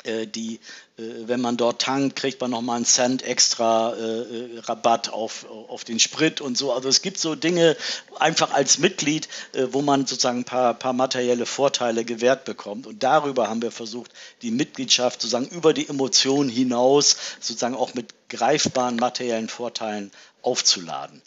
die, 0.06 0.60
äh, 0.98 1.02
wenn 1.28 1.42
man 1.42 1.58
dort 1.58 1.82
tankt, 1.82 2.16
kriegt 2.16 2.40
man 2.42 2.52
nochmal 2.52 2.78
einen 2.78 2.86
Cent 2.86 3.22
extra 3.22 3.94
äh, 3.94 4.60
Rabatt 4.60 5.10
auf, 5.10 5.46
auf 5.50 5.84
den 5.84 6.00
Sprit 6.00 6.42
und 6.42 6.58
so. 6.58 6.72
Also 6.74 6.90
es 6.90 7.02
gibt 7.02 7.20
so 7.20 7.36
Dinge 7.36 7.76
einfach 8.20 8.54
als 8.54 8.78
Mitglied, 8.78 9.28
wo 9.72 9.82
man 9.82 10.06
sozusagen 10.06 10.40
ein 10.40 10.46
paar, 10.46 10.74
paar 10.74 10.94
materielle 10.94 11.46
Vorteile 11.46 12.06
gewährt 12.06 12.46
bekommt. 12.46 12.88
Und 12.88 13.04
darüber 13.04 13.50
haben 13.50 13.62
wir 13.62 13.72
versucht, 13.72 14.12
die 14.42 14.52
Mitgliedschaft 14.52 15.22
sozusagen 15.22 15.48
über 15.48 15.74
die 15.74 15.88
Emotionen 15.88 16.50
hinaus 16.50 17.16
sozusagen 17.40 17.76
auch 17.76 17.94
mit 17.94 18.14
greifbaren 18.30 18.96
materiellen 18.98 19.50
Vorteilen 19.50 20.12
aufzuladen. 20.42 21.22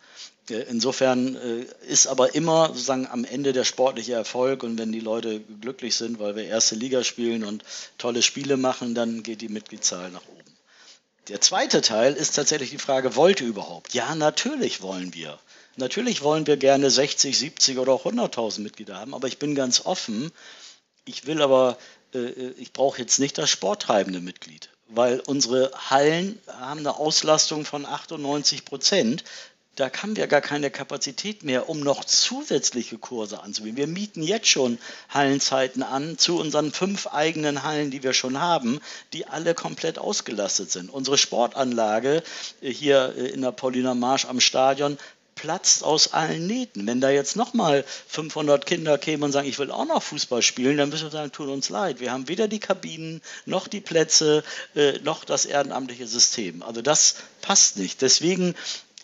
Äh, 0.50 0.62
insofern 0.62 1.36
äh, 1.36 1.66
ist 1.86 2.06
aber 2.06 2.34
immer 2.34 2.68
sozusagen 2.68 3.06
am 3.06 3.24
Ende 3.24 3.52
der 3.52 3.64
sportliche 3.64 4.14
Erfolg 4.14 4.62
und 4.62 4.78
wenn 4.78 4.92
die 4.92 5.00
Leute 5.00 5.40
glücklich 5.40 5.94
sind, 5.94 6.18
weil 6.18 6.36
wir 6.36 6.44
erste 6.44 6.74
Liga 6.74 7.04
spielen 7.04 7.44
und 7.44 7.64
tolle 7.98 8.22
Spiele 8.22 8.56
machen, 8.56 8.94
dann 8.94 9.22
geht 9.22 9.40
die 9.40 9.48
Mitgliedszahl 9.48 10.10
nach 10.10 10.26
oben. 10.28 10.56
Der 11.28 11.40
zweite 11.40 11.80
Teil 11.82 12.14
ist 12.14 12.34
tatsächlich 12.34 12.70
die 12.70 12.78
Frage, 12.78 13.14
wollt 13.14 13.40
ihr 13.40 13.46
überhaupt? 13.46 13.94
Ja, 13.94 14.14
natürlich 14.14 14.82
wollen 14.82 15.14
wir. 15.14 15.38
Natürlich 15.76 16.22
wollen 16.22 16.46
wir 16.46 16.56
gerne 16.56 16.90
60, 16.90 17.38
70 17.38 17.78
oder 17.78 17.92
auch 17.92 18.04
100.000 18.04 18.60
Mitglieder 18.60 18.98
haben, 18.98 19.14
aber 19.14 19.28
ich 19.28 19.38
bin 19.38 19.54
ganz 19.54 19.86
offen. 19.86 20.32
Ich 21.04 21.26
will 21.26 21.40
aber, 21.40 21.78
äh, 22.12 22.50
ich 22.58 22.72
brauche 22.72 22.98
jetzt 22.98 23.20
nicht 23.20 23.38
das 23.38 23.50
sporttreibende 23.50 24.20
Mitglied 24.20 24.68
weil 24.94 25.20
unsere 25.20 25.70
Hallen 25.90 26.38
haben 26.46 26.80
eine 26.80 26.96
Auslastung 26.96 27.64
von 27.64 27.86
98 27.86 28.64
Prozent 28.64 29.24
da 29.76 29.90
haben 29.90 30.16
wir 30.16 30.26
gar 30.26 30.42
keine 30.42 30.70
Kapazität 30.70 31.44
mehr, 31.44 31.68
um 31.68 31.80
noch 31.80 32.04
zusätzliche 32.04 32.98
Kurse 32.98 33.42
anzubieten. 33.42 33.78
Wir 33.78 33.86
mieten 33.86 34.22
jetzt 34.22 34.48
schon 34.48 34.78
Hallenzeiten 35.08 35.82
an 35.82 36.18
zu 36.18 36.38
unseren 36.38 36.72
fünf 36.72 37.06
eigenen 37.06 37.62
Hallen, 37.62 37.90
die 37.90 38.02
wir 38.02 38.12
schon 38.12 38.38
haben, 38.38 38.80
die 39.14 39.26
alle 39.26 39.54
komplett 39.54 39.98
ausgelastet 39.98 40.70
sind. 40.70 40.90
Unsere 40.90 41.16
Sportanlage 41.16 42.22
äh, 42.60 42.70
hier 42.70 43.14
äh, 43.16 43.28
in 43.28 43.40
der 43.40 43.52
Pauliner 43.52 43.94
Marsch 43.94 44.26
am 44.26 44.40
Stadion 44.40 44.98
platzt 45.34 45.82
aus 45.82 46.12
allen 46.12 46.46
Nähten. 46.46 46.86
Wenn 46.86 47.00
da 47.00 47.08
jetzt 47.08 47.36
nochmal 47.36 47.84
500 48.08 48.66
Kinder 48.66 48.98
kämen 48.98 49.24
und 49.24 49.32
sagen, 49.32 49.48
ich 49.48 49.58
will 49.58 49.70
auch 49.70 49.86
noch 49.86 50.02
Fußball 50.02 50.42
spielen, 50.42 50.76
dann 50.76 50.90
müssen 50.90 51.04
wir 51.04 51.10
sagen, 51.10 51.32
tut 51.32 51.48
uns 51.48 51.70
leid. 51.70 52.00
Wir 52.00 52.12
haben 52.12 52.28
weder 52.28 52.46
die 52.46 52.60
Kabinen, 52.60 53.22
noch 53.46 53.68
die 53.68 53.80
Plätze, 53.80 54.44
äh, 54.74 54.98
noch 55.00 55.24
das 55.24 55.46
ehrenamtliche 55.46 56.06
System. 56.06 56.62
Also 56.62 56.82
das 56.82 57.16
passt 57.40 57.78
nicht. 57.78 58.02
Deswegen 58.02 58.54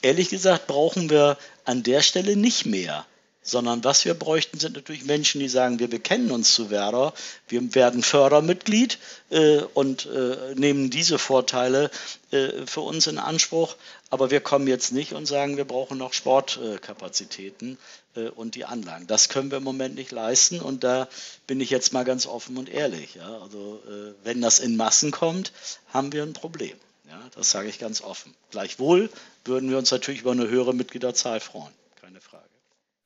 ehrlich 0.03 0.29
gesagt 0.29 0.67
brauchen 0.67 1.11
wir 1.11 1.37
an 1.65 1.83
der 1.83 2.03
Stelle 2.03 2.37
nicht 2.37 2.67
mehr. 2.67 3.07
Sondern 3.41 3.83
was 3.83 4.05
wir 4.05 4.13
bräuchten, 4.13 4.59
sind 4.59 4.77
natürlich 4.77 5.07
Menschen, 5.07 5.41
die 5.41 5.49
sagen, 5.49 5.79
wir 5.79 5.89
bekennen 5.89 6.33
uns 6.33 6.53
zu 6.53 6.69
Werder, 6.69 7.15
wir 7.49 7.75
werden 7.75 8.03
Fördermitglied 8.03 8.99
äh, 9.31 9.61
und 9.73 10.05
äh, 10.05 10.55
nehmen 10.55 10.91
diese 10.91 11.19
Vorteile 11.19 11.91
äh, 12.31 12.67
für 12.67 12.83
uns 12.83 13.07
in 13.07 13.17
Anspruch. 13.17 13.77
Aber 14.11 14.31
wir 14.31 14.41
kommen 14.41 14.67
jetzt 14.67 14.93
nicht 14.93 15.15
und 15.15 15.25
sagen, 15.25 15.57
wir 15.57 15.65
brauchen 15.65 15.97
noch 15.97 16.13
Sportkapazitäten 16.13 17.79
äh, 18.17 18.29
und 18.29 18.55
die 18.55 18.67
Anlagen. 18.67 19.07
Das 19.07 19.31
können 19.31 19.51
wir 19.51 19.59
im 19.59 19.65
Moment 19.65 19.95
nicht 19.95 20.13
leisten 20.13 20.61
und 20.61 20.85
da 20.85 21.09
bin 21.47 21.61
ich 21.63 21.71
jetzt 21.71 21.95
mal 21.95 22.05
ganz 22.05 22.27
offen 22.27 22.59
und 22.59 22.69
ehrlich. 22.69 23.15
Ja? 23.15 23.39
Also 23.41 23.81
äh, 23.87 24.13
wenn 24.25 24.43
das 24.43 24.59
in 24.59 24.77
Massen 24.77 25.11
kommt, 25.11 25.53
haben 25.91 26.13
wir 26.13 26.23
ein 26.23 26.35
Problem. 26.35 26.77
Ja, 27.09 27.21
das 27.35 27.51
sage 27.51 27.69
ich 27.69 27.79
ganz 27.79 28.03
offen. 28.03 28.35
Gleichwohl 28.51 29.11
würden 29.45 29.71
wir 29.71 29.79
uns 29.79 29.91
natürlich 29.91 30.21
über 30.21 30.33
eine 30.33 30.49
höhere 30.49 30.75
Mitgliederzahl 30.75 31.41
freuen. 31.41 31.73
Keine 32.01 32.21
Frage. 32.21 32.45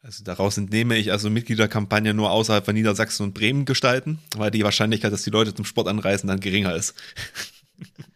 Also 0.03 0.25
daraus 0.25 0.59
entnehme 0.59 0.97
ich 0.97 1.13
also 1.13 1.31
Mitgliederkampagne 1.31 2.13
nur 2.13 2.33
außerhalb 2.33 2.65
von 2.65 2.75
Niedersachsen 2.75 3.23
und 3.23 3.35
Bremen 3.35 3.65
gestalten, 3.65 4.19
weil 4.37 4.51
die 4.51 4.65
Wahrscheinlichkeit, 4.65 5.13
dass 5.13 5.23
die 5.23 5.31
Leute 5.31 5.55
zum 5.55 5.65
Sport 5.65 5.87
anreisen, 5.87 6.27
dann 6.27 6.41
geringer 6.41 6.75
ist. 6.75 6.95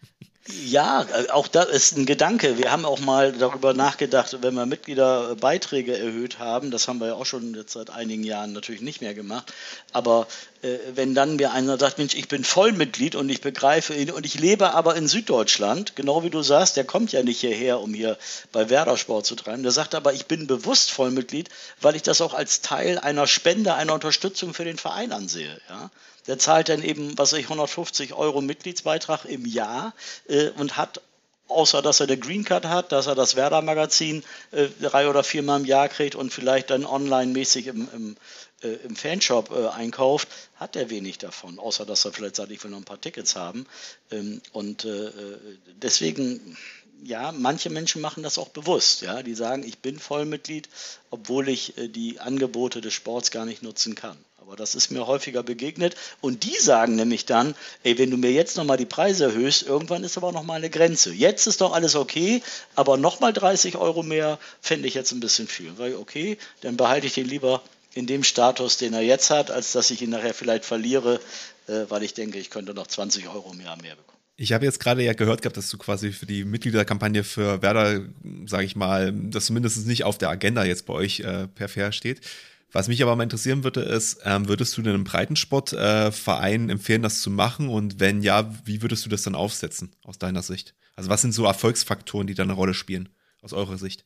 Ja, 0.48 1.02
äh, 1.02 1.30
auch 1.30 1.48
das 1.48 1.68
ist 1.70 1.96
ein 1.96 2.06
Gedanke. 2.06 2.56
Wir 2.56 2.70
haben 2.70 2.84
auch 2.84 3.00
mal 3.00 3.32
darüber 3.32 3.74
nachgedacht, 3.74 4.36
wenn 4.42 4.54
wir 4.54 4.64
Mitgliederbeiträge 4.64 5.98
erhöht 5.98 6.38
haben, 6.38 6.70
das 6.70 6.86
haben 6.86 7.00
wir 7.00 7.08
ja 7.08 7.14
auch 7.14 7.26
schon 7.26 7.54
jetzt 7.54 7.72
seit 7.72 7.90
einigen 7.90 8.22
Jahren 8.22 8.52
natürlich 8.52 8.80
nicht 8.80 9.00
mehr 9.00 9.14
gemacht, 9.14 9.52
aber 9.92 10.28
äh, 10.62 10.78
wenn 10.94 11.14
dann 11.14 11.36
mir 11.36 11.52
einer 11.52 11.78
sagt, 11.78 11.98
Mensch, 11.98 12.14
ich 12.14 12.28
bin 12.28 12.44
Vollmitglied 12.44 13.16
und 13.16 13.28
ich 13.28 13.40
begreife 13.40 13.94
ihn 13.94 14.12
und 14.12 14.24
ich 14.24 14.38
lebe 14.38 14.72
aber 14.72 14.94
in 14.94 15.08
Süddeutschland, 15.08 15.96
genau 15.96 16.22
wie 16.22 16.30
du 16.30 16.42
sagst, 16.42 16.76
der 16.76 16.84
kommt 16.84 17.10
ja 17.10 17.24
nicht 17.24 17.40
hierher, 17.40 17.80
um 17.80 17.92
hier 17.92 18.16
bei 18.52 18.70
Werder 18.70 18.96
Sport 18.96 19.26
zu 19.26 19.34
treiben. 19.34 19.64
Der 19.64 19.72
sagt 19.72 19.96
aber, 19.96 20.12
ich 20.12 20.26
bin 20.26 20.46
bewusst 20.46 20.92
Vollmitglied, 20.92 21.48
weil 21.80 21.96
ich 21.96 22.02
das 22.02 22.20
auch 22.20 22.34
als 22.34 22.60
Teil 22.60 22.98
einer 22.98 23.26
Spende, 23.26 23.74
einer 23.74 23.94
Unterstützung 23.94 24.54
für 24.54 24.64
den 24.64 24.78
Verein 24.78 25.10
ansehe. 25.10 25.60
Ja? 25.68 25.90
Der 26.26 26.38
zahlt 26.38 26.68
dann 26.68 26.82
eben, 26.82 27.16
was 27.18 27.32
ich, 27.32 27.44
150 27.44 28.14
Euro 28.14 28.40
Mitgliedsbeitrag 28.40 29.24
im 29.24 29.46
Jahr 29.46 29.94
äh, 30.28 30.50
und 30.50 30.76
hat 30.76 31.00
außer 31.48 31.82
dass 31.82 32.00
er 32.00 32.06
der 32.06 32.16
Green 32.16 32.44
Card 32.44 32.66
hat, 32.66 32.92
dass 32.92 33.06
er 33.06 33.14
das 33.14 33.36
Werder-Magazin 33.36 34.24
äh, 34.50 34.68
drei 34.80 35.08
oder 35.08 35.22
viermal 35.22 35.60
im 35.60 35.66
Jahr 35.66 35.88
kriegt 35.88 36.14
und 36.14 36.32
vielleicht 36.32 36.70
dann 36.70 36.84
online-mäßig 36.84 37.68
im, 37.68 37.88
im, 37.92 38.16
äh, 38.62 38.68
im 38.84 38.96
Fanshop 38.96 39.50
äh, 39.50 39.68
einkauft, 39.68 40.28
hat 40.56 40.76
er 40.76 40.90
wenig 40.90 41.18
davon, 41.18 41.58
außer 41.58 41.86
dass 41.86 42.04
er 42.04 42.12
vielleicht 42.12 42.36
sagt, 42.36 42.50
ich 42.50 42.62
will 42.62 42.70
noch 42.70 42.78
ein 42.78 42.84
paar 42.84 43.00
Tickets 43.00 43.36
haben. 43.36 43.66
Ähm, 44.10 44.40
und 44.52 44.84
äh, 44.84 45.06
äh, 45.06 45.38
deswegen, 45.82 46.56
ja, 47.02 47.32
manche 47.32 47.70
Menschen 47.70 48.00
machen 48.00 48.22
das 48.22 48.38
auch 48.38 48.48
bewusst. 48.48 49.02
Ja, 49.02 49.22
die 49.22 49.34
sagen, 49.34 49.62
ich 49.62 49.78
bin 49.78 49.98
Vollmitglied, 49.98 50.68
obwohl 51.10 51.48
ich 51.48 51.74
die 51.76 52.20
Angebote 52.20 52.80
des 52.80 52.94
Sports 52.94 53.30
gar 53.30 53.44
nicht 53.44 53.62
nutzen 53.62 53.94
kann. 53.94 54.16
Aber 54.56 54.62
das 54.62 54.74
ist 54.74 54.90
mir 54.90 55.06
häufiger 55.06 55.42
begegnet. 55.42 55.96
Und 56.22 56.44
die 56.44 56.56
sagen 56.58 56.96
nämlich 56.96 57.26
dann, 57.26 57.54
ey, 57.82 57.98
wenn 57.98 58.10
du 58.10 58.16
mir 58.16 58.32
jetzt 58.32 58.56
nochmal 58.56 58.78
die 58.78 58.86
Preise 58.86 59.24
erhöhst, 59.24 59.62
irgendwann 59.62 60.02
ist 60.02 60.16
aber 60.16 60.32
nochmal 60.32 60.56
eine 60.56 60.70
Grenze. 60.70 61.12
Jetzt 61.12 61.46
ist 61.46 61.60
doch 61.60 61.74
alles 61.74 61.94
okay, 61.94 62.42
aber 62.74 62.96
nochmal 62.96 63.34
30 63.34 63.76
Euro 63.76 64.02
mehr 64.02 64.38
fände 64.62 64.88
ich 64.88 64.94
jetzt 64.94 65.12
ein 65.12 65.20
bisschen 65.20 65.46
viel. 65.46 65.76
Weil, 65.76 65.94
okay, 65.96 66.38
dann 66.62 66.78
behalte 66.78 67.06
ich 67.06 67.12
den 67.12 67.28
lieber 67.28 67.62
in 67.92 68.06
dem 68.06 68.24
Status, 68.24 68.78
den 68.78 68.94
er 68.94 69.02
jetzt 69.02 69.28
hat, 69.28 69.50
als 69.50 69.72
dass 69.72 69.90
ich 69.90 70.00
ihn 70.00 70.10
nachher 70.10 70.32
vielleicht 70.32 70.64
verliere, 70.64 71.20
äh, 71.66 71.84
weil 71.90 72.02
ich 72.02 72.14
denke, 72.14 72.38
ich 72.38 72.48
könnte 72.48 72.72
noch 72.72 72.86
20 72.86 73.28
Euro 73.28 73.52
mehr 73.52 73.76
mehr 73.76 73.94
bekommen. 73.94 74.16
Ich 74.38 74.54
habe 74.54 74.64
jetzt 74.64 74.80
gerade 74.80 75.02
ja 75.02 75.12
gehört 75.12 75.42
gehabt, 75.42 75.58
dass 75.58 75.68
du 75.68 75.76
quasi 75.76 76.12
für 76.12 76.26
die 76.26 76.44
Mitgliederkampagne 76.44 77.24
für 77.24 77.60
Werder, 77.60 78.06
sage 78.46 78.64
ich 78.64 78.74
mal, 78.74 79.12
das 79.12 79.46
zumindest 79.46 79.86
nicht 79.86 80.04
auf 80.04 80.16
der 80.16 80.30
Agenda 80.30 80.64
jetzt 80.64 80.86
bei 80.86 80.94
euch 80.94 81.20
äh, 81.20 81.46
per 81.46 81.68
fair 81.68 81.92
steht. 81.92 82.22
Was 82.72 82.88
mich 82.88 83.02
aber 83.02 83.16
mal 83.16 83.22
interessieren 83.22 83.64
würde, 83.64 83.80
ist, 83.80 84.18
ähm, 84.24 84.48
würdest 84.48 84.76
du 84.76 84.82
einem 84.82 85.04
Breitensportverein 85.04 86.68
äh, 86.68 86.72
empfehlen, 86.72 87.02
das 87.02 87.20
zu 87.20 87.30
machen? 87.30 87.68
Und 87.68 88.00
wenn 88.00 88.22
ja, 88.22 88.52
wie 88.64 88.82
würdest 88.82 89.04
du 89.04 89.08
das 89.08 89.22
dann 89.22 89.34
aufsetzen, 89.34 89.94
aus 90.02 90.18
deiner 90.18 90.42
Sicht? 90.42 90.74
Also 90.96 91.10
was 91.10 91.22
sind 91.22 91.32
so 91.32 91.44
Erfolgsfaktoren, 91.44 92.26
die 92.26 92.34
da 92.34 92.42
eine 92.42 92.54
Rolle 92.54 92.74
spielen, 92.74 93.08
aus 93.42 93.52
eurer 93.52 93.78
Sicht? 93.78 94.04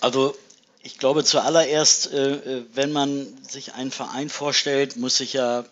Also 0.00 0.36
ich 0.82 0.98
glaube 0.98 1.24
zuallererst, 1.24 2.12
äh, 2.12 2.32
äh 2.32 2.64
wenn 2.74 2.92
man 2.92 3.26
sich 3.42 3.74
einen 3.74 3.90
Verein 3.90 4.28
vorstellt, 4.28 4.96
muss 4.96 5.20
ich 5.20 5.34
ja 5.34 5.64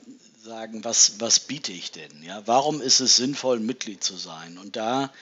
sagen, 0.45 0.85
was, 0.85 1.15
was 1.19 1.41
biete 1.41 1.73
ich 1.73 1.93
denn? 1.93 2.23
Ja? 2.23 2.43
Warum 2.47 2.81
ist 2.81 3.01
es 3.01 3.17
sinnvoll, 3.17 3.61
Mitglied 3.61 4.03
zu 4.03 4.17
sein? 4.17 4.59
Und 4.59 4.77
da 4.77 5.13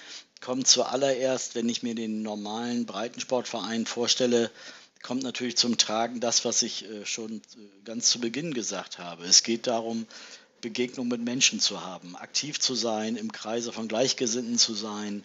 kommt 0.41 0.67
zuallererst, 0.67 1.55
wenn 1.55 1.69
ich 1.69 1.83
mir 1.83 1.95
den 1.95 2.23
normalen 2.23 2.87
Breitensportverein 2.87 3.87
vorstelle, 3.87 4.51
kommt 5.03 5.23
natürlich 5.23 5.57
zum 5.57 5.79
Tragen 5.79 6.21
das, 6.21 6.45
was 6.45 6.63
ich 6.63 6.89
äh, 6.89 7.07
schon 7.07 7.37
äh, 7.37 7.41
ganz 7.85 8.11
zu 8.11 8.21
Beginn 8.21 8.55
gesagt 8.55 8.99
habe. 8.99 9.25
Es 9.25 9.43
geht 9.43 9.67
darum, 9.67 10.07
Begegnung 10.61 11.09
mit 11.09 11.23
Menschen 11.23 11.61
zu 11.61 11.85
haben, 11.85 12.17
aktiv 12.17 12.59
zu 12.59 12.75
sein, 12.75 13.17
im 13.17 13.31
Kreise 13.31 13.73
von 13.73 13.89
Gleichgesinnten 13.89 14.59
zu 14.59 14.75
sein, 14.75 15.23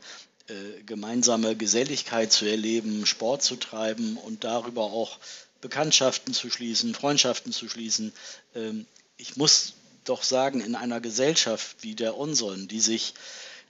äh, 0.48 0.84
gemeinsame 0.86 1.56
Geselligkeit 1.56 2.32
zu 2.32 2.46
erleben, 2.46 3.06
Sport 3.06 3.44
zu 3.44 3.56
treiben 3.56 4.18
und 4.18 4.44
darüber 4.44 4.84
auch 4.84 5.18
Bekanntschaften 5.62 6.34
zu 6.34 6.50
schließen, 6.50 6.94
Freundschaften 6.94 7.52
zu 7.52 7.68
schließen. 7.70 8.14
Ähm, 8.54 8.86
ich 9.18 9.38
muss 9.38 9.74
doch 10.04 10.24
sagen, 10.24 10.60
in 10.60 10.76
einer 10.76 11.00
Gesellschaft 11.00 11.78
wie 11.82 11.96
der 11.96 12.18
unseren, 12.18 12.68
die 12.68 12.82
sich 12.82 13.14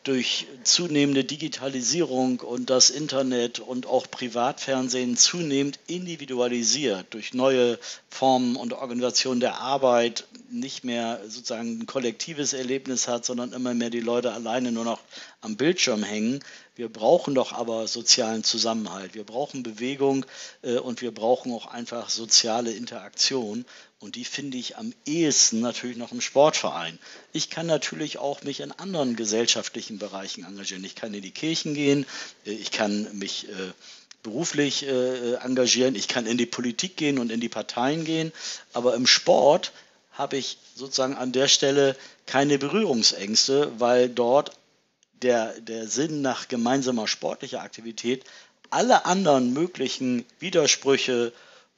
durch 0.04 0.48
zunehmende 0.64 1.24
Digitalisierung 1.24 2.42
und 2.42 2.70
das 2.70 2.90
Internet 2.90 3.60
und 3.60 3.86
auch 3.86 4.10
Privatfernsehen 4.12 5.16
zunehmend 5.16 5.80
individualisiert, 5.88 7.08
durch 7.12 7.34
neue 7.34 7.80
Formen 8.10 8.58
und 8.58 8.74
Organisationen 8.74 9.40
der 9.40 9.60
Arbeit 9.60 10.26
nicht 10.52 10.84
mehr 10.84 11.22
sozusagen 11.24 11.80
ein 11.80 11.86
kollektives 11.86 12.54
Erlebnis 12.54 13.08
hat, 13.08 13.26
sondern 13.26 13.54
immer 13.54 13.74
mehr 13.74 13.90
die 13.90 14.02
Leute 14.02 14.34
alleine 14.34 14.72
nur 14.72 14.84
noch 14.84 15.00
am 15.42 15.56
Bildschirm 15.56 16.04
hängen. 16.04 16.44
Wir 16.76 16.90
brauchen 16.90 17.34
doch 17.36 17.54
aber 17.54 17.88
sozialen 17.88 18.44
Zusammenhalt. 18.44 19.16
Wir 19.16 19.24
brauchen 19.24 19.64
Bewegung 19.64 20.26
äh, 20.64 20.78
und 20.78 21.02
wir 21.02 21.14
brauchen 21.14 21.52
auch 21.54 21.68
einfach 21.68 22.10
soziale 22.10 22.72
Interaktion. 22.72 23.66
Und 24.04 24.18
die 24.18 24.26
finde 24.26 24.58
ich 24.58 24.76
am 24.76 24.94
ehesten 25.06 25.62
natürlich 25.62 25.96
noch 25.96 26.12
im 26.12 26.20
Sportverein. 26.20 27.00
Ich 27.32 27.50
kann 27.50 27.68
natürlich 27.68 28.18
auch 28.18 28.44
mich 28.44 28.60
in 28.60 28.74
anderen 28.74 29.16
gesellschaftlichen 29.16 29.98
Bereichen 29.98 30.44
engagieren. 30.44 30.84
Ich 30.84 30.96
kann 30.96 31.14
in 31.14 31.22
die 31.22 31.32
Kirchen 31.32 31.74
gehen, 31.74 32.06
äh, 32.46 32.52
ich 32.52 32.72
kann 32.72 33.08
mich 33.18 33.48
äh, 33.48 33.72
beruflich 34.22 34.86
äh, 34.86 35.36
engagieren, 35.36 35.96
ich 35.96 36.10
kann 36.10 36.26
in 36.26 36.38
die 36.38 36.46
Politik 36.46 36.98
gehen 36.98 37.18
und 37.18 37.32
in 37.32 37.40
die 37.40 37.48
Parteien 37.48 38.04
gehen. 38.04 38.34
Aber 38.74 38.94
im 38.94 39.08
Sport 39.08 39.72
habe 40.12 40.36
ich 40.36 40.58
sozusagen 40.76 41.16
an 41.16 41.32
der 41.32 41.48
Stelle 41.48 41.96
keine 42.26 42.58
Berührungsängste, 42.58 43.72
weil 43.80 44.10
dort 44.10 44.52
der, 45.22 45.58
der 45.62 45.88
Sinn 45.88 46.22
nach 46.22 46.50
gemeinsamer 46.50 47.08
sportlicher 47.08 47.62
Aktivität 47.62 48.26
alle 48.70 49.06
anderen 49.06 49.54
möglichen 49.54 50.26
Widersprüche, 50.40 51.32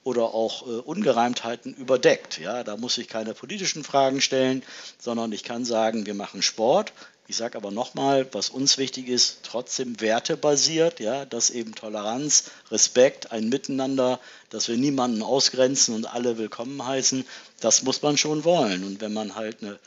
oder 0.05 0.35
auch 0.35 0.65
äh, 0.67 0.69
Ungereimtheiten 0.69 1.73
überdeckt. 1.73 2.39
Ja, 2.39 2.63
da 2.63 2.77
muss 2.77 2.97
ich 2.97 3.09
keine 3.09 3.33
politischen 3.33 3.83
Fragen 3.83 4.21
stellen, 4.21 4.63
sondern 4.99 5.33
ich 5.33 5.43
kann 5.43 5.65
sagen, 5.65 6.05
wir 6.05 6.13
machen 6.13 6.41
Sport. 6.41 6.93
Ich 7.27 7.37
sage 7.37 7.57
aber 7.57 7.71
nochmal, 7.71 8.27
was 8.31 8.49
uns 8.49 8.77
wichtig 8.77 9.07
ist, 9.07 9.39
trotzdem 9.41 9.99
wertebasiert, 9.99 10.99
ja, 10.99 11.25
dass 11.25 11.49
eben 11.49 11.73
Toleranz, 11.73 12.51
Respekt, 12.69 13.31
ein 13.31 13.49
Miteinander, 13.49 14.19
dass 14.51 14.67
wir 14.67 14.77
niemanden 14.77 15.23
ausgrenzen 15.23 15.95
und 15.95 16.05
alle 16.05 16.37
willkommen 16.37 16.85
heißen, 16.85 17.25
das 17.59 17.81
muss 17.81 18.03
man 18.03 18.15
schon 18.15 18.43
wollen. 18.43 18.83
Und 18.83 19.01
wenn 19.01 19.11
man 19.11 19.33
halt 19.33 19.63
eine 19.63 19.79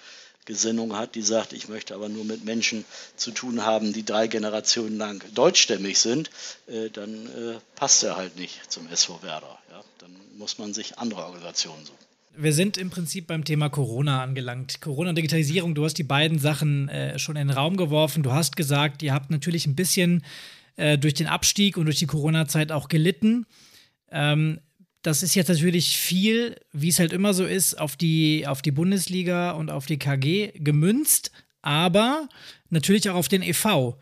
Gesinnung 0.49 0.96
hat, 0.96 1.14
die 1.14 1.22
sagt, 1.22 1.53
ich 1.53 1.68
möchte 1.68 1.94
aber 1.94 2.09
nur 2.09 2.24
mit 2.24 2.42
Menschen 2.42 2.86
zu 3.16 3.32
tun 3.32 3.66
haben, 3.66 3.92
die 3.92 4.05
drei 4.05 4.28
Generationen 4.28 4.96
lang 4.96 5.22
deutschstämmig 5.34 5.99
sind, 5.99 6.30
äh, 6.66 6.88
dann 6.88 7.26
äh, 7.26 7.59
passt 7.76 8.03
er 8.03 8.16
halt 8.16 8.36
nicht 8.36 8.72
zum 8.72 8.88
SV 8.88 9.22
Werder. 9.22 9.59
Ja? 9.70 9.84
Dann 9.99 10.11
muss 10.38 10.57
man 10.59 10.72
sich 10.72 10.99
andere 10.99 11.22
Organisationen 11.24 11.84
suchen. 11.84 11.99
Wir 12.34 12.55
sind 12.55 12.78
im 12.78 12.88
Prinzip 12.88 13.26
beim 13.26 13.44
Thema 13.44 13.68
Corona 13.68 14.22
angelangt. 14.22 14.80
Corona 14.80 15.11
und 15.11 15.16
Digitalisierung, 15.16 15.74
du 15.74 15.84
hast 15.84 15.99
die 15.99 16.03
beiden 16.03 16.38
Sachen 16.38 16.88
äh, 16.88 17.18
schon 17.18 17.36
in 17.36 17.49
den 17.49 17.57
Raum 17.57 17.76
geworfen. 17.76 18.22
Du 18.22 18.32
hast 18.32 18.57
gesagt, 18.57 19.03
ihr 19.03 19.12
habt 19.12 19.28
natürlich 19.30 19.66
ein 19.66 19.76
bisschen 19.76 20.24
äh, 20.76 20.96
durch 20.96 21.12
den 21.12 21.26
Abstieg 21.26 21.76
und 21.76 21.84
durch 21.84 21.99
die 21.99 22.07
Corona-Zeit 22.07 22.72
auch 22.72 22.88
gelitten. 22.88 23.44
Ähm, 24.11 24.61
das 25.09 25.22
ist 25.22 25.34
jetzt 25.34 25.48
natürlich 25.48 25.96
viel, 25.96 26.61
wie 26.72 26.90
es 26.90 26.98
halt 26.98 27.14
immer 27.14 27.32
so 27.32 27.46
ist, 27.46 27.80
auf 27.80 27.96
die, 27.96 28.46
auf 28.46 28.61
die 28.61 28.72
Bundesliga 28.72 29.52
und 29.52 29.70
auf 29.70 29.86
die 29.86 29.98
KG 29.98 30.52
gemünzt, 30.56 31.32
aber 31.62 32.28
natürlich 32.68 33.09
auch 33.09 33.14
auf 33.14 33.28
den 33.28 33.42
EV. 33.42 33.94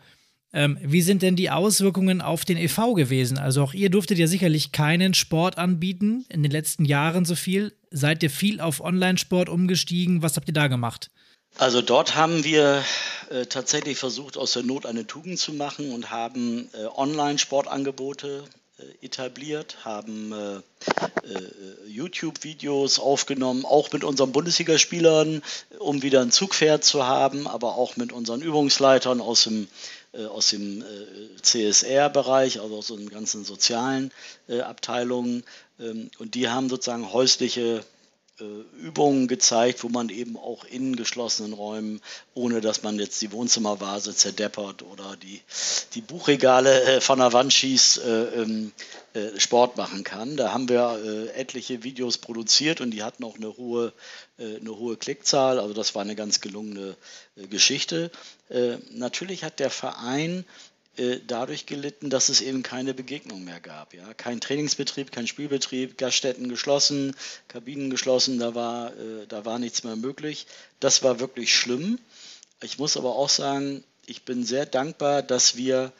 Ähm, 0.51 0.77
wie 0.81 1.01
sind 1.01 1.21
denn 1.21 1.37
die 1.37 1.49
Auswirkungen 1.49 2.21
auf 2.21 2.43
den 2.43 2.57
EV 2.57 2.93
gewesen? 2.93 3.37
Also 3.37 3.63
auch 3.63 3.73
ihr 3.73 3.89
durftet 3.89 4.17
ja 4.17 4.27
sicherlich 4.27 4.73
keinen 4.73 5.13
Sport 5.13 5.57
anbieten, 5.57 6.25
in 6.27 6.43
den 6.43 6.51
letzten 6.51 6.83
Jahren 6.83 7.23
so 7.23 7.35
viel. 7.35 7.73
Seid 7.89 8.21
ihr 8.21 8.29
viel 8.29 8.59
auf 8.59 8.81
Online-Sport 8.81 9.47
umgestiegen? 9.47 10.21
Was 10.21 10.35
habt 10.35 10.49
ihr 10.49 10.53
da 10.53 10.67
gemacht? 10.67 11.09
Also 11.57 11.81
dort 11.81 12.15
haben 12.15 12.43
wir 12.43 12.83
äh, 13.29 13.45
tatsächlich 13.45 13.97
versucht, 13.97 14.35
aus 14.35 14.51
der 14.51 14.63
Not 14.63 14.85
eine 14.85 15.07
Tugend 15.07 15.39
zu 15.39 15.53
machen 15.53 15.93
und 15.93 16.11
haben 16.11 16.67
äh, 16.73 16.85
Online-Sportangebote 16.97 18.43
etabliert, 19.01 19.85
haben 19.85 20.31
äh, 20.31 20.57
äh, 20.57 20.61
YouTube-Videos 21.87 22.99
aufgenommen, 22.99 23.65
auch 23.65 23.91
mit 23.91 24.03
unseren 24.03 24.31
Bundesligaspielern, 24.31 25.41
um 25.79 26.01
wieder 26.03 26.21
ein 26.21 26.31
Zugpferd 26.31 26.83
zu 26.83 27.05
haben, 27.05 27.47
aber 27.47 27.75
auch 27.75 27.95
mit 27.95 28.11
unseren 28.11 28.41
Übungsleitern 28.41 29.19
aus 29.19 29.45
dem, 29.45 29.67
äh, 30.13 30.25
aus 30.25 30.49
dem 30.49 30.81
äh, 30.81 30.85
CSR-Bereich, 31.41 32.61
also 32.61 32.77
aus 32.77 32.87
den 32.87 33.09
ganzen 33.09 33.45
sozialen 33.45 34.11
äh, 34.47 34.61
Abteilungen. 34.61 35.43
Ähm, 35.79 36.11
und 36.19 36.35
die 36.35 36.49
haben 36.49 36.69
sozusagen 36.69 37.11
häusliche 37.11 37.77
äh, 37.79 37.96
Übungen 38.39 39.27
gezeigt, 39.27 39.83
wo 39.83 39.89
man 39.89 40.09
eben 40.09 40.37
auch 40.37 40.63
in 40.63 40.95
geschlossenen 40.95 41.53
Räumen, 41.53 42.01
ohne 42.35 42.61
dass 42.61 42.83
man 42.83 42.99
jetzt 42.99 43.21
die 43.21 43.31
Wohnzimmervase 43.31 44.15
zerdeppert 44.15 44.83
oder 44.83 45.15
die, 45.15 45.41
die 45.95 46.01
Buchregale 46.01 46.83
äh, 46.83 47.01
von 47.01 47.19
der 47.19 47.33
Wand 47.33 47.51
schießt, 47.51 47.97
äh, 47.99 48.23
ähm, 48.41 48.71
äh, 49.13 49.39
Sport 49.39 49.77
machen 49.77 50.03
kann. 50.03 50.37
Da 50.37 50.53
haben 50.53 50.69
wir 50.69 50.99
äh, 51.03 51.39
etliche 51.39 51.83
Videos 51.83 52.19
produziert 52.19 52.79
und 52.79 52.91
die 52.91 53.03
hatten 53.03 53.23
auch 53.23 53.37
eine 53.37 53.57
hohe, 53.57 53.91
äh, 54.37 54.57
eine 54.57 54.77
hohe 54.77 54.97
Klickzahl. 54.97 55.59
Also 55.59 55.73
das 55.73 55.95
war 55.95 56.03
eine 56.03 56.15
ganz 56.15 56.39
gelungene 56.39 56.95
Geschichte. 57.49 58.09
natürlich 58.91 59.43
hat 59.43 59.59
der 59.59 59.69
Verein 59.69 60.39
äh, 60.39 60.76
dadurch 61.27 61.65
gelitten, 61.65 62.09
dass 62.09 62.29
es 62.29 62.41
eben 62.41 62.63
keine 62.63 62.93
Begegnung 62.93 63.43
mehr 63.43 63.59
gab. 63.59 63.93
Ja? 63.93 64.13
Kein 64.13 64.41
Trainingsbetrieb, 64.41 65.11
kein 65.11 65.27
Spielbetrieb, 65.27 65.97
Gaststätten 65.97 66.49
geschlossen, 66.49 67.15
Kabinen 67.47 67.89
geschlossen, 67.89 68.39
da 68.39 68.55
war, 68.55 68.93
äh, 68.93 69.27
da 69.27 69.45
war 69.45 69.59
nichts 69.59 69.83
mehr 69.83 69.95
möglich. 69.95 70.47
Das 70.79 71.03
war 71.03 71.19
wirklich 71.19 71.55
schlimm. 71.55 71.99
Ich 72.61 72.79
muss 72.79 72.97
aber 72.97 73.15
auch 73.15 73.29
sagen, 73.29 73.83
ich 74.07 74.23
bin 74.23 74.43
sehr 74.43 74.65
dankbar, 74.65 75.21
dass 75.21 75.55
wir 75.57 75.91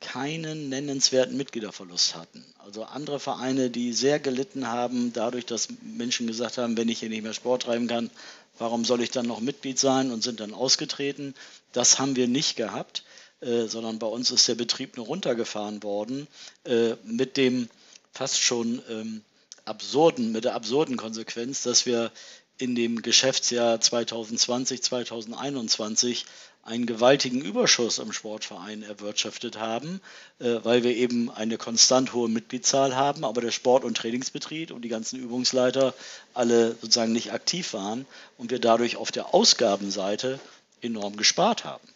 keinen 0.00 0.68
nennenswerten 0.68 1.36
Mitgliederverlust 1.36 2.16
hatten. 2.16 2.44
Also 2.58 2.84
andere 2.84 3.18
Vereine, 3.18 3.70
die 3.70 3.92
sehr 3.92 4.20
gelitten 4.20 4.68
haben, 4.68 5.12
dadurch, 5.12 5.46
dass 5.46 5.68
Menschen 5.80 6.26
gesagt 6.26 6.58
haben, 6.58 6.76
wenn 6.76 6.88
ich 6.88 6.98
hier 7.00 7.08
nicht 7.08 7.22
mehr 7.22 7.32
Sport 7.32 7.62
treiben 7.62 7.86
kann, 7.86 8.10
warum 8.58 8.84
soll 8.84 9.00
ich 9.00 9.10
dann 9.10 9.26
noch 9.26 9.40
Mitglied 9.40 9.78
sein 9.78 10.10
und 10.10 10.22
sind 10.22 10.40
dann 10.40 10.52
ausgetreten. 10.52 11.34
Das 11.72 11.98
haben 11.98 12.16
wir 12.16 12.28
nicht 12.28 12.56
gehabt. 12.56 13.04
Äh, 13.40 13.66
sondern 13.66 13.98
bei 13.98 14.06
uns 14.06 14.30
ist 14.30 14.48
der 14.48 14.54
Betrieb 14.54 14.96
nur 14.96 15.06
runtergefahren 15.06 15.82
worden 15.82 16.26
äh, 16.64 16.94
mit 17.04 17.36
dem 17.36 17.68
fast 18.12 18.40
schon 18.40 18.80
ähm, 18.88 19.22
absurden, 19.66 20.32
mit 20.32 20.44
der 20.44 20.54
absurden 20.54 20.96
Konsequenz, 20.96 21.62
dass 21.62 21.84
wir 21.84 22.10
in 22.56 22.74
dem 22.74 23.02
Geschäftsjahr 23.02 23.78
2020, 23.78 24.82
2021 24.82 26.24
einen 26.62 26.86
gewaltigen 26.86 27.42
Überschuss 27.42 27.98
im 27.98 28.10
Sportverein 28.12 28.82
erwirtschaftet 28.82 29.58
haben, 29.58 30.00
äh, 30.38 30.56
weil 30.62 30.82
wir 30.82 30.96
eben 30.96 31.30
eine 31.30 31.58
konstant 31.58 32.14
hohe 32.14 32.30
Mitgliedszahl 32.30 32.96
haben, 32.96 33.22
aber 33.22 33.42
der 33.42 33.52
Sport- 33.52 33.84
und 33.84 33.98
Trainingsbetrieb 33.98 34.70
und 34.70 34.80
die 34.80 34.88
ganzen 34.88 35.18
Übungsleiter 35.20 35.92
alle 36.32 36.70
sozusagen 36.80 37.12
nicht 37.12 37.32
aktiv 37.32 37.74
waren 37.74 38.06
und 38.38 38.50
wir 38.50 38.60
dadurch 38.60 38.96
auf 38.96 39.12
der 39.12 39.34
Ausgabenseite 39.34 40.40
enorm 40.80 41.16
gespart 41.16 41.64
haben. 41.64 41.86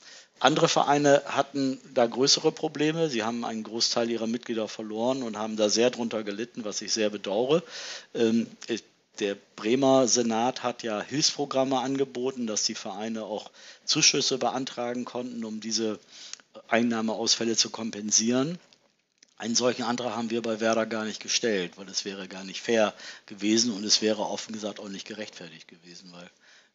Andere 0.41 0.69
Vereine 0.69 1.23
hatten 1.27 1.79
da 1.93 2.07
größere 2.07 2.51
Probleme. 2.51 3.11
Sie 3.11 3.23
haben 3.23 3.45
einen 3.45 3.63
Großteil 3.63 4.11
ihrer 4.11 4.27
Mitglieder 4.27 4.69
verloren 4.69 5.23
und 5.23 5.37
haben 5.37 5.57
da 5.57 5.69
sehr 5.69 5.91
drunter 5.91 6.25
gelitten, 6.25 6.65
was 6.65 6.81
ich 6.81 6.93
sehr 6.93 7.11
bedauere. 7.11 7.63
Ähm, 8.15 8.47
der 9.19 9.37
Bremer 9.55 10.09
Senat 10.09 10.63
hat 10.63 10.83
ja 10.83 11.03
Hilfsprogramme 11.03 11.79
angeboten, 11.79 12.47
dass 12.47 12.63
die 12.63 12.75
Vereine 12.75 13.25
auch 13.25 13.51
Zuschüsse 13.85 14.39
beantragen 14.39 15.05
konnten, 15.05 15.45
um 15.45 15.61
diese 15.61 15.99
Einnahmeausfälle 16.69 17.55
zu 17.55 17.69
kompensieren. 17.69 18.59
Einen 19.37 19.55
solchen 19.55 19.83
Antrag 19.83 20.17
haben 20.17 20.31
wir 20.31 20.41
bei 20.41 20.61
Werder 20.61 20.87
gar 20.87 21.05
nicht 21.05 21.21
gestellt, 21.21 21.73
weil 21.77 21.89
es 21.89 22.07
wäre 22.07 22.29
gar 22.29 22.45
nicht 22.45 22.63
fair 22.63 22.95
gewesen 23.27 23.73
und 23.73 23.85
es 23.85 24.01
wäre 24.01 24.23
offen 24.23 24.53
gesagt 24.53 24.81
auch 24.81 24.89
nicht 24.89 25.07
gerechtfertigt 25.07 25.69
gewesen, 25.69 26.13
weil 26.13 26.31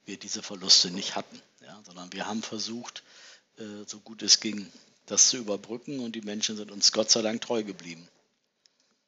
wir 0.05 0.17
diese 0.17 0.43
Verluste 0.43 0.91
nicht 0.91 1.15
hatten, 1.15 1.41
ja, 1.63 1.79
sondern 1.83 2.13
wir 2.13 2.27
haben 2.27 2.43
versucht, 2.43 3.01
so 3.85 3.99
gut 3.99 4.21
es 4.21 4.39
ging, 4.39 4.67
das 5.05 5.29
zu 5.29 5.37
überbrücken 5.37 5.99
und 5.99 6.15
die 6.15 6.21
Menschen 6.21 6.57
sind 6.57 6.71
uns 6.71 6.91
Gott 6.91 7.09
sei 7.09 7.21
Dank 7.21 7.41
treu 7.41 7.63
geblieben. 7.63 8.07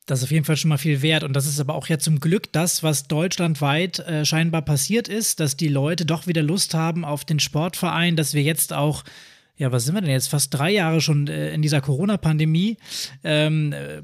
Das 0.07 0.19
ist 0.19 0.25
auf 0.25 0.31
jeden 0.31 0.45
Fall 0.45 0.55
schon 0.55 0.69
mal 0.69 0.77
viel 0.77 1.01
wert. 1.01 1.23
Und 1.23 1.33
das 1.33 1.45
ist 1.45 1.59
aber 1.59 1.75
auch 1.75 1.87
ja 1.87 1.99
zum 1.99 2.21
Glück 2.21 2.51
das, 2.53 2.81
was 2.81 3.09
deutschlandweit 3.09 3.99
äh, 3.99 4.25
scheinbar 4.25 4.61
passiert 4.61 5.09
ist, 5.09 5.41
dass 5.41 5.57
die 5.57 5.67
Leute 5.67 6.05
doch 6.05 6.27
wieder 6.27 6.41
Lust 6.41 6.73
haben 6.73 7.03
auf 7.03 7.25
den 7.25 7.41
Sportverein, 7.41 8.15
dass 8.15 8.33
wir 8.33 8.41
jetzt 8.41 8.71
auch, 8.71 9.03
ja, 9.57 9.71
was 9.73 9.83
sind 9.83 9.95
wir 9.95 10.01
denn 10.01 10.09
jetzt, 10.09 10.29
fast 10.29 10.53
drei 10.53 10.71
Jahre 10.71 11.01
schon 11.01 11.27
äh, 11.27 11.53
in 11.53 11.61
dieser 11.61 11.81
Corona-Pandemie, 11.81 12.77
ähm, 13.25 13.73
äh, 13.73 14.01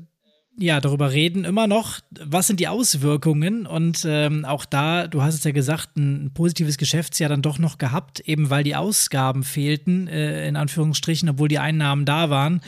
ja, 0.58 0.80
darüber 0.80 1.12
reden 1.12 1.46
immer 1.46 1.66
noch, 1.66 2.00
was 2.12 2.48
sind 2.48 2.60
die 2.60 2.68
Auswirkungen 2.68 3.66
und 3.66 4.06
ähm, 4.08 4.46
auch 4.46 4.66
da, 4.66 5.08
du 5.08 5.24
hast 5.24 5.34
es 5.34 5.44
ja 5.44 5.52
gesagt, 5.52 5.98
ein, 5.98 6.32
positives 6.34 6.78
Geschäftsjahr 6.78 7.30
dann 7.30 7.42
doch 7.42 7.58
noch 7.58 7.80
gehabt, 7.80 8.20
eben 8.22 8.50
weil 8.50 8.64
die 8.64 8.76
Ausgaben 8.76 9.44
fehlten, 9.44 10.08
äh, 10.08 10.48
in 10.48 10.56
Anführungsstrichen, 10.56 11.30
obwohl 11.30 11.48
die 11.48 11.60
Einnahmen 11.60 12.06
da 12.06 12.30
waren. 12.30 12.62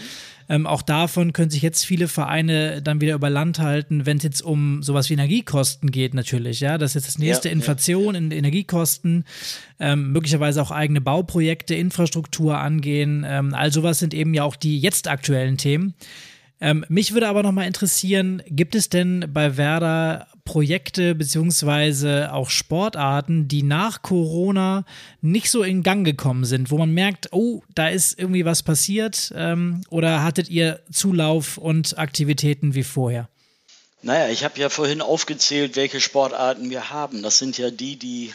Ähm, 0.48 0.68
auch 0.68 0.84
davon 0.84 1.34
können 1.34 1.50
sich 1.50 1.64
jetzt 1.64 1.86
viele 1.86 2.08
Vereine 2.08 2.82
dann 2.82 3.02
wieder 3.02 3.16
über 3.16 3.30
Land 3.32 3.60
halten, 3.60 4.06
wenn 4.06 4.18
es 4.18 4.24
jetzt 4.24 4.42
um 4.42 4.84
sowas 4.84 5.10
wie 5.10 5.14
Energiekosten 5.14 5.90
geht, 5.90 6.14
natürlich. 6.14 6.60
Ja, 6.60 6.78
das 6.78 6.92
ist 6.92 6.96
jetzt 6.96 7.08
das 7.08 7.18
nächste 7.18 7.50
ja, 7.50 7.54
Inflation 7.54 8.14
ja, 8.14 8.20
ja. 8.20 8.26
in 8.26 8.32
Energiekosten, 8.32 9.26
ähm, 9.80 10.12
möglicherweise 10.12 10.62
auch 10.62 10.72
eigene 10.72 11.02
Bauprojekte, 11.02 11.74
Infrastruktur 11.74 12.60
angehen. 12.60 13.26
Ähm, 13.28 13.54
all 13.54 13.72
sowas 13.72 14.00
sind 14.00 14.14
eben 14.14 14.34
ja 14.34 14.44
auch 14.44 14.56
die 14.56 14.80
jetzt 14.80 15.08
aktuellen 15.08 15.58
Themen. 15.58 15.96
Ähm, 16.62 16.86
mich 16.88 17.14
würde 17.14 17.28
aber 17.28 17.44
noch 17.44 17.52
mal 17.52 17.68
interessieren, 17.68 18.42
gibt 18.48 18.76
es 18.76 18.90
denn 18.90 19.26
bei 19.34 19.58
Werder 19.58 20.28
Projekte 20.46 21.16
beziehungsweise 21.16 22.32
auch 22.32 22.50
Sportarten, 22.50 23.48
die 23.48 23.64
nach 23.64 24.04
Corona 24.04 24.86
nicht 25.22 25.50
so 25.52 25.64
in 25.64 25.84
Gang 25.84 26.06
gekommen 26.06 26.46
sind, 26.46 26.72
wo 26.72 26.78
man 26.78 26.92
merkt, 26.92 27.30
oh, 27.32 27.62
da 27.74 27.90
ist 27.90 28.18
irgendwie 28.18 28.46
was 28.46 28.64
passiert? 28.64 29.34
Ähm, 29.36 29.82
oder 29.90 30.24
hattet 30.24 30.50
ihr 30.50 30.82
Zulauf 30.92 31.58
und 31.58 31.98
Aktivitäten 31.98 32.76
wie 32.76 32.84
vorher? 32.84 33.28
Naja, 34.02 34.30
ich 34.30 34.44
habe 34.44 34.60
ja 34.60 34.70
vorhin 34.70 35.02
aufgezählt, 35.02 35.76
welche 35.76 36.00
Sportarten 36.00 36.70
wir 36.70 36.92
haben. 36.92 37.24
Das 37.24 37.40
sind 37.40 37.58
ja 37.58 37.72
die, 37.72 37.98
die 37.98 38.34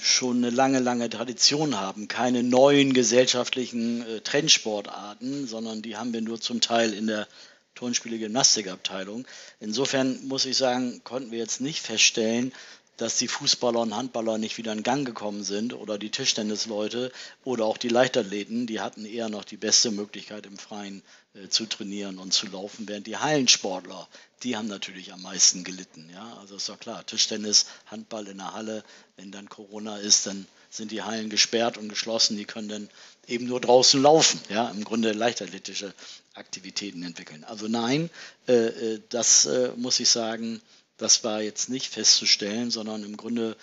schon 0.00 0.38
eine 0.38 0.50
lange, 0.50 0.80
lange 0.80 1.08
Tradition 1.08 1.80
haben. 1.80 2.08
Keine 2.08 2.42
neuen 2.42 2.92
gesellschaftlichen 2.92 4.02
äh, 4.02 4.20
Trendsportarten, 4.20 5.46
sondern 5.46 5.82
die 5.82 5.96
haben 5.96 6.12
wir 6.12 6.20
nur 6.20 6.40
zum 6.40 6.60
Teil 6.60 6.92
in 6.92 7.06
der 7.06 7.26
Turnspiele-Gymnastikabteilung. 7.74 9.26
Insofern 9.60 10.26
muss 10.26 10.44
ich 10.46 10.56
sagen, 10.56 11.02
konnten 11.04 11.30
wir 11.30 11.38
jetzt 11.38 11.60
nicht 11.60 11.80
feststellen, 11.80 12.52
dass 12.96 13.18
die 13.18 13.28
Fußballer 13.28 13.80
und 13.80 13.94
Handballer 13.94 14.38
nicht 14.38 14.56
wieder 14.56 14.72
in 14.72 14.82
Gang 14.82 15.06
gekommen 15.06 15.44
sind 15.44 15.74
oder 15.74 15.98
die 15.98 16.10
Tischtennisleute 16.10 17.12
oder 17.44 17.66
auch 17.66 17.76
die 17.76 17.88
Leichtathleten, 17.88 18.66
die 18.66 18.80
hatten 18.80 19.04
eher 19.04 19.28
noch 19.28 19.44
die 19.44 19.58
beste 19.58 19.90
Möglichkeit 19.90 20.46
im 20.46 20.56
Freien 20.56 21.02
zu 21.48 21.66
trainieren 21.66 22.18
und 22.18 22.32
zu 22.32 22.46
laufen, 22.46 22.88
während 22.88 23.06
die 23.06 23.16
Hallensportler, 23.16 24.08
die 24.42 24.56
haben 24.56 24.68
natürlich 24.68 25.12
am 25.12 25.22
meisten 25.22 25.64
gelitten. 25.64 26.08
Ja? 26.12 26.36
Also 26.40 26.56
ist 26.56 26.68
doch 26.68 26.78
klar, 26.78 27.04
Tischtennis, 27.04 27.66
Handball 27.86 28.26
in 28.28 28.38
der 28.38 28.52
Halle, 28.52 28.84
wenn 29.16 29.32
dann 29.32 29.48
Corona 29.48 29.98
ist, 29.98 30.26
dann 30.26 30.46
sind 30.70 30.90
die 30.90 31.02
Hallen 31.02 31.30
gesperrt 31.30 31.78
und 31.78 31.88
geschlossen, 31.88 32.36
die 32.36 32.44
können 32.44 32.68
dann 32.68 32.88
eben 33.26 33.46
nur 33.46 33.60
draußen 33.60 34.00
laufen, 34.00 34.40
ja, 34.48 34.68
im 34.70 34.84
Grunde 34.84 35.12
leichtathletische 35.12 35.94
Aktivitäten 36.34 37.02
entwickeln. 37.02 37.44
Also 37.44 37.66
nein, 37.66 38.10
äh, 38.46 38.52
äh 38.52 39.00
das 39.08 39.46
äh, 39.46 39.72
muss 39.76 40.00
ich 40.00 40.08
sagen, 40.08 40.60
das 40.98 41.24
war 41.24 41.42
jetzt 41.42 41.68
nicht 41.68 41.92
festzustellen, 41.92 42.70
sondern 42.70 43.04
im 43.04 43.16
Grunde 43.16 43.56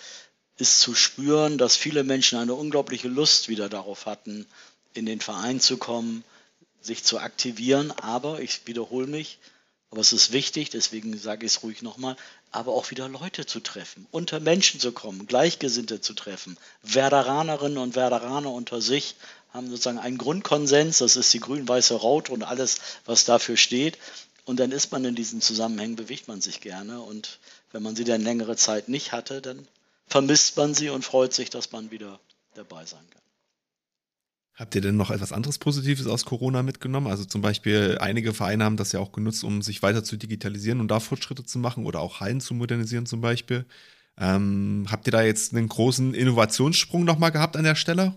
ist 0.56 0.80
zu 0.80 0.94
spüren, 0.94 1.58
dass 1.58 1.76
viele 1.76 2.04
Menschen 2.04 2.38
eine 2.38 2.54
unglaubliche 2.54 3.08
Lust 3.08 3.48
wieder 3.48 3.68
darauf 3.68 4.06
hatten, 4.06 4.46
in 4.92 5.06
den 5.06 5.20
Verein 5.20 5.60
zu 5.60 5.76
kommen, 5.76 6.24
sich 6.84 7.04
zu 7.04 7.18
aktivieren. 7.18 7.90
Aber 7.92 8.40
ich 8.40 8.66
wiederhole 8.66 9.06
mich, 9.06 9.38
aber 9.90 10.00
es 10.00 10.12
ist 10.12 10.32
wichtig, 10.32 10.70
deswegen 10.70 11.16
sage 11.16 11.46
ich 11.46 11.52
es 11.52 11.62
ruhig 11.62 11.82
nochmal, 11.82 12.16
aber 12.50 12.72
auch 12.72 12.90
wieder 12.90 13.08
Leute 13.08 13.46
zu 13.46 13.60
treffen, 13.60 14.06
unter 14.10 14.40
Menschen 14.40 14.80
zu 14.80 14.92
kommen, 14.92 15.26
Gleichgesinnte 15.26 16.00
zu 16.00 16.14
treffen. 16.14 16.56
Werderanerinnen 16.82 17.78
und 17.78 17.94
Werderaner 17.94 18.50
unter 18.50 18.80
sich 18.80 19.14
haben 19.52 19.70
sozusagen 19.70 19.98
einen 19.98 20.18
Grundkonsens, 20.18 20.98
das 20.98 21.14
ist 21.14 21.32
die 21.32 21.38
grün-weiße 21.40 21.94
Raute 21.94 22.32
und 22.32 22.42
alles, 22.42 22.78
was 23.04 23.24
dafür 23.24 23.56
steht. 23.56 23.98
Und 24.44 24.58
dann 24.58 24.72
ist 24.72 24.92
man 24.92 25.04
in 25.04 25.14
diesen 25.14 25.40
Zusammenhängen, 25.40 25.96
bewegt 25.96 26.28
man 26.28 26.40
sich 26.40 26.60
gerne. 26.60 27.00
Und 27.00 27.38
wenn 27.70 27.82
man 27.82 27.96
sie 27.96 28.04
dann 28.04 28.20
längere 28.20 28.56
Zeit 28.56 28.88
nicht 28.88 29.12
hatte, 29.12 29.40
dann 29.40 29.66
vermisst 30.08 30.56
man 30.56 30.74
sie 30.74 30.90
und 30.90 31.04
freut 31.04 31.32
sich, 31.32 31.50
dass 31.50 31.72
man 31.72 31.90
wieder 31.90 32.18
dabei 32.54 32.84
sein 32.84 33.04
kann. 33.10 33.23
Habt 34.54 34.74
ihr 34.76 34.80
denn 34.80 34.96
noch 34.96 35.10
etwas 35.10 35.32
anderes 35.32 35.58
Positives 35.58 36.06
aus 36.06 36.24
Corona 36.24 36.62
mitgenommen? 36.62 37.08
Also 37.08 37.24
zum 37.24 37.42
Beispiel, 37.42 37.98
einige 38.00 38.32
Vereine 38.32 38.64
haben 38.64 38.76
das 38.76 38.92
ja 38.92 39.00
auch 39.00 39.10
genutzt, 39.10 39.42
um 39.42 39.62
sich 39.62 39.82
weiter 39.82 40.04
zu 40.04 40.16
digitalisieren 40.16 40.80
und 40.80 40.88
da 40.88 41.00
Fortschritte 41.00 41.44
zu 41.44 41.58
machen 41.58 41.86
oder 41.86 42.00
auch 42.00 42.20
Hallen 42.20 42.40
zu 42.40 42.54
modernisieren 42.54 43.06
zum 43.06 43.20
Beispiel. 43.20 43.66
Ähm, 44.16 44.86
habt 44.88 45.08
ihr 45.08 45.10
da 45.10 45.22
jetzt 45.22 45.54
einen 45.54 45.68
großen 45.68 46.14
Innovationssprung 46.14 47.04
nochmal 47.04 47.32
gehabt 47.32 47.56
an 47.56 47.64
der 47.64 47.74
Stelle? 47.74 48.14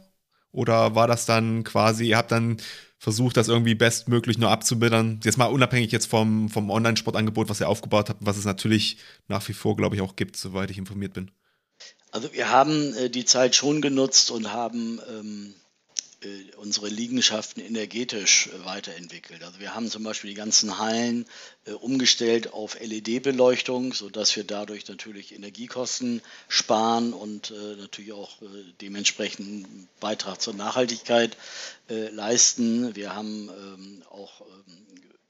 Oder 0.51 0.93
war 0.93 1.07
das 1.07 1.25
dann 1.25 1.63
quasi, 1.63 2.09
ihr 2.09 2.17
habt 2.17 2.31
dann 2.31 2.57
versucht, 2.99 3.37
das 3.37 3.47
irgendwie 3.47 3.75
bestmöglich 3.75 4.37
nur 4.37 4.49
abzubilden. 4.49 5.19
Jetzt 5.23 5.37
mal 5.37 5.45
unabhängig 5.45 5.91
jetzt 5.91 6.07
vom, 6.07 6.49
vom 6.49 6.69
Online-Sportangebot, 6.69 7.49
was 7.49 7.59
ihr 7.59 7.69
aufgebaut 7.69 8.09
habt, 8.09 8.25
was 8.25 8.37
es 8.37 8.45
natürlich 8.45 8.97
nach 9.27 9.47
wie 9.47 9.53
vor, 9.53 9.75
glaube 9.75 9.95
ich, 9.95 10.01
auch 10.01 10.15
gibt, 10.15 10.35
soweit 10.37 10.71
ich 10.71 10.77
informiert 10.77 11.13
bin. 11.13 11.31
Also 12.11 12.33
wir 12.33 12.49
haben 12.49 12.93
äh, 12.95 13.09
die 13.09 13.25
Zeit 13.25 13.55
schon 13.55 13.81
genutzt 13.81 14.31
und 14.31 14.51
haben 14.51 14.99
ähm, 15.09 15.53
äh, 15.53 15.66
unsere 16.57 16.89
Liegenschaften 16.89 17.61
energetisch 17.61 18.47
äh, 18.47 18.65
weiterentwickelt. 18.65 19.43
Also 19.43 19.59
wir 19.59 19.75
haben 19.75 19.89
zum 19.89 20.03
Beispiel 20.03 20.31
die 20.31 20.35
ganzen 20.35 20.79
Hallen 20.79 21.25
äh, 21.65 21.71
umgestellt 21.71 22.53
auf 22.53 22.79
LED-Beleuchtung, 22.79 23.93
sodass 23.93 24.35
wir 24.35 24.43
dadurch 24.43 24.87
natürlich 24.87 25.33
Energiekosten 25.35 26.21
sparen 26.47 27.13
und 27.13 27.51
äh, 27.51 27.75
natürlich 27.75 28.13
auch 28.13 28.41
äh, 28.41 28.45
dementsprechend 28.81 29.47
einen 29.47 29.89
Beitrag 29.99 30.41
zur 30.41 30.55
Nachhaltigkeit 30.55 31.37
äh, 31.89 32.09
leisten. 32.09 32.95
Wir 32.95 33.15
haben 33.15 33.49
ähm, 33.49 34.03
auch 34.09 34.41
ähm, 34.41 34.77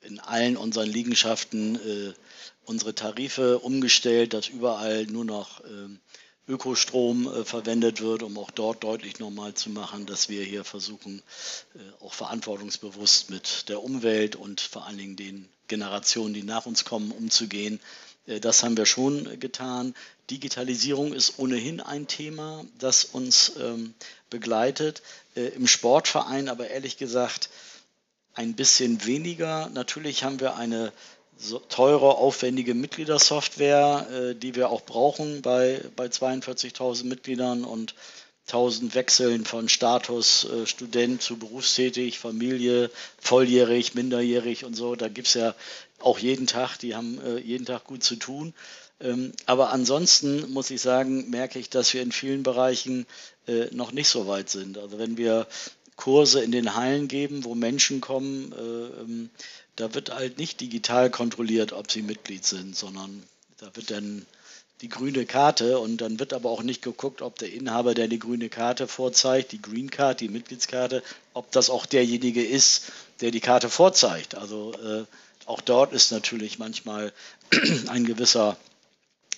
in 0.01 0.19
allen 0.19 0.55
unseren 0.55 0.87
Liegenschaften 0.89 2.13
unsere 2.63 2.95
Tarife 2.95 3.59
umgestellt, 3.59 4.33
dass 4.33 4.47
überall 4.47 5.05
nur 5.05 5.25
noch 5.25 5.61
ähm, 5.65 5.99
Ökostrom 6.47 7.27
äh, 7.27 7.43
verwendet 7.43 8.01
wird, 8.01 8.23
um 8.23 8.37
auch 8.37 8.51
dort 8.51 8.83
deutlich 8.83 9.19
nochmal 9.19 9.53
zu 9.53 9.69
machen, 9.69 10.05
dass 10.05 10.29
wir 10.29 10.43
hier 10.43 10.63
versuchen, 10.63 11.21
äh, 11.75 12.03
auch 12.03 12.13
verantwortungsbewusst 12.13 13.29
mit 13.29 13.69
der 13.69 13.83
Umwelt 13.83 14.35
und 14.35 14.61
vor 14.61 14.85
allen 14.85 14.97
Dingen 14.97 15.15
den 15.15 15.49
Generationen, 15.67 16.33
die 16.33 16.43
nach 16.43 16.65
uns 16.65 16.85
kommen, 16.85 17.11
umzugehen. 17.11 17.79
Äh, 18.27 18.39
das 18.39 18.63
haben 18.63 18.77
wir 18.77 18.85
schon 18.85 19.39
getan. 19.39 19.93
Digitalisierung 20.29 21.13
ist 21.13 21.39
ohnehin 21.39 21.81
ein 21.81 22.07
Thema, 22.07 22.63
das 22.79 23.03
uns 23.03 23.53
ähm, 23.59 23.93
begleitet. 24.29 25.01
Äh, 25.35 25.47
Im 25.47 25.67
Sportverein 25.67 26.49
aber 26.49 26.69
ehrlich 26.69 26.97
gesagt 26.97 27.49
ein 28.33 28.53
bisschen 28.53 29.05
weniger. 29.05 29.69
Natürlich 29.73 30.23
haben 30.23 30.39
wir 30.39 30.55
eine 30.55 30.93
so 31.37 31.59
teure, 31.59 32.15
aufwendige 32.17 32.73
Mitgliedersoftware, 32.73 34.07
äh, 34.11 34.35
die 34.35 34.55
wir 34.55 34.69
auch 34.69 34.81
brauchen 34.81 35.41
bei, 35.41 35.81
bei 35.95 36.07
42.000 36.07 37.05
Mitgliedern 37.05 37.63
und 37.63 37.95
1000 38.47 38.95
Wechseln 38.95 39.45
von 39.45 39.67
Status 39.67 40.45
äh, 40.45 40.65
Student 40.65 41.21
zu 41.21 41.37
berufstätig, 41.37 42.17
Familie, 42.17 42.89
volljährig, 43.19 43.93
minderjährig 43.93 44.63
und 44.63 44.73
so. 44.73 44.95
Da 44.95 45.09
gibt 45.09 45.27
es 45.27 45.33
ja 45.33 45.53
auch 45.99 46.17
jeden 46.19 46.47
Tag, 46.47 46.77
die 46.77 46.95
haben 46.95 47.19
äh, 47.21 47.39
jeden 47.39 47.65
Tag 47.65 47.83
gut 47.83 48.03
zu 48.03 48.15
tun. 48.15 48.53
Ähm, 48.99 49.33
aber 49.45 49.71
ansonsten 49.71 50.51
muss 50.51 50.71
ich 50.71 50.81
sagen, 50.81 51.29
merke 51.29 51.59
ich, 51.59 51.69
dass 51.69 51.93
wir 51.93 52.01
in 52.01 52.11
vielen 52.11 52.43
Bereichen 52.43 53.05
äh, 53.47 53.65
noch 53.71 53.91
nicht 53.91 54.07
so 54.07 54.27
weit 54.27 54.49
sind. 54.49 54.77
Also 54.77 54.97
wenn 54.97 55.17
wir 55.17 55.45
Kurse 55.97 56.41
in 56.41 56.51
den 56.51 56.75
Hallen 56.75 57.07
geben, 57.07 57.43
wo 57.43 57.53
Menschen 57.53 58.01
kommen, 58.01 58.53
äh, 58.53 59.01
ähm, 59.01 59.29
da 59.77 59.93
wird 59.93 60.13
halt 60.13 60.37
nicht 60.37 60.59
digital 60.59 61.09
kontrolliert, 61.09 61.71
ob 61.71 61.89
sie 61.91 62.01
Mitglied 62.01 62.45
sind, 62.45 62.75
sondern 62.75 63.23
da 63.59 63.73
wird 63.75 63.91
dann 63.91 64.25
die 64.81 64.89
grüne 64.89 65.25
Karte 65.25 65.79
und 65.79 65.97
dann 65.97 66.19
wird 66.19 66.33
aber 66.33 66.49
auch 66.49 66.61
nicht 66.61 66.81
geguckt, 66.81 67.21
ob 67.21 67.39
der 67.39 67.51
Inhaber, 67.51 67.93
der 67.93 68.07
die 68.07 68.19
grüne 68.19 68.49
Karte 68.49 68.87
vorzeigt, 68.87 69.51
die 69.51 69.61
Green 69.61 69.89
Card, 69.89 70.19
die 70.19 70.29
Mitgliedskarte, 70.29 71.01
ob 71.33 71.51
das 71.51 71.69
auch 71.69 71.85
derjenige 71.85 72.45
ist, 72.45 72.83
der 73.21 73.31
die 73.31 73.39
Karte 73.39 73.69
vorzeigt. 73.69 74.35
Also 74.35 74.73
äh, 74.73 75.05
auch 75.45 75.61
dort 75.61 75.93
ist 75.93 76.11
natürlich 76.11 76.59
manchmal 76.59 77.11
ein 77.87 78.05
gewisser, 78.05 78.57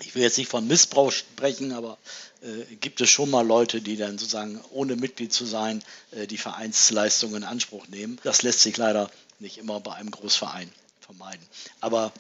ich 0.01 0.15
will 0.15 0.23
jetzt 0.23 0.37
nicht 0.37 0.49
von 0.49 0.67
Missbrauch 0.67 1.11
sprechen, 1.11 1.71
aber 1.71 1.97
äh, 2.41 2.75
gibt 2.75 2.99
es 2.99 3.09
schon 3.09 3.29
mal 3.29 3.45
Leute, 3.45 3.79
die 3.81 3.95
dann 3.95 4.17
sozusagen 4.17 4.59
ohne 4.71 4.97
Mitglied 4.97 5.31
zu 5.31 5.45
sein, 5.45 5.83
äh, 6.11 6.27
die 6.27 6.37
Vereinsleistungen 6.37 7.37
in 7.37 7.43
Anspruch 7.43 7.87
nehmen. 7.87 8.19
Das 8.23 8.41
lässt 8.41 8.61
sich 8.61 8.75
leider 8.75 9.09
nicht 9.39 9.57
immer 9.57 9.79
bei 9.79 9.93
einem 9.93 10.11
Großverein 10.11 10.71
vermeiden. 11.01 11.45
Aber 11.81 12.11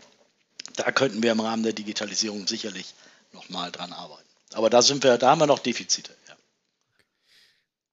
da 0.75 0.91
könnten 0.91 1.21
wir 1.21 1.31
im 1.31 1.39
Rahmen 1.39 1.63
der 1.63 1.73
Digitalisierung 1.73 2.47
sicherlich 2.47 2.93
nochmal 3.33 3.71
dran 3.71 3.93
arbeiten. 3.93 4.27
Aber 4.53 4.69
da 4.69 4.81
sind 4.81 5.03
wir, 5.03 5.17
da 5.17 5.29
haben 5.31 5.39
wir 5.39 5.47
noch 5.47 5.59
Defizite. 5.59 6.15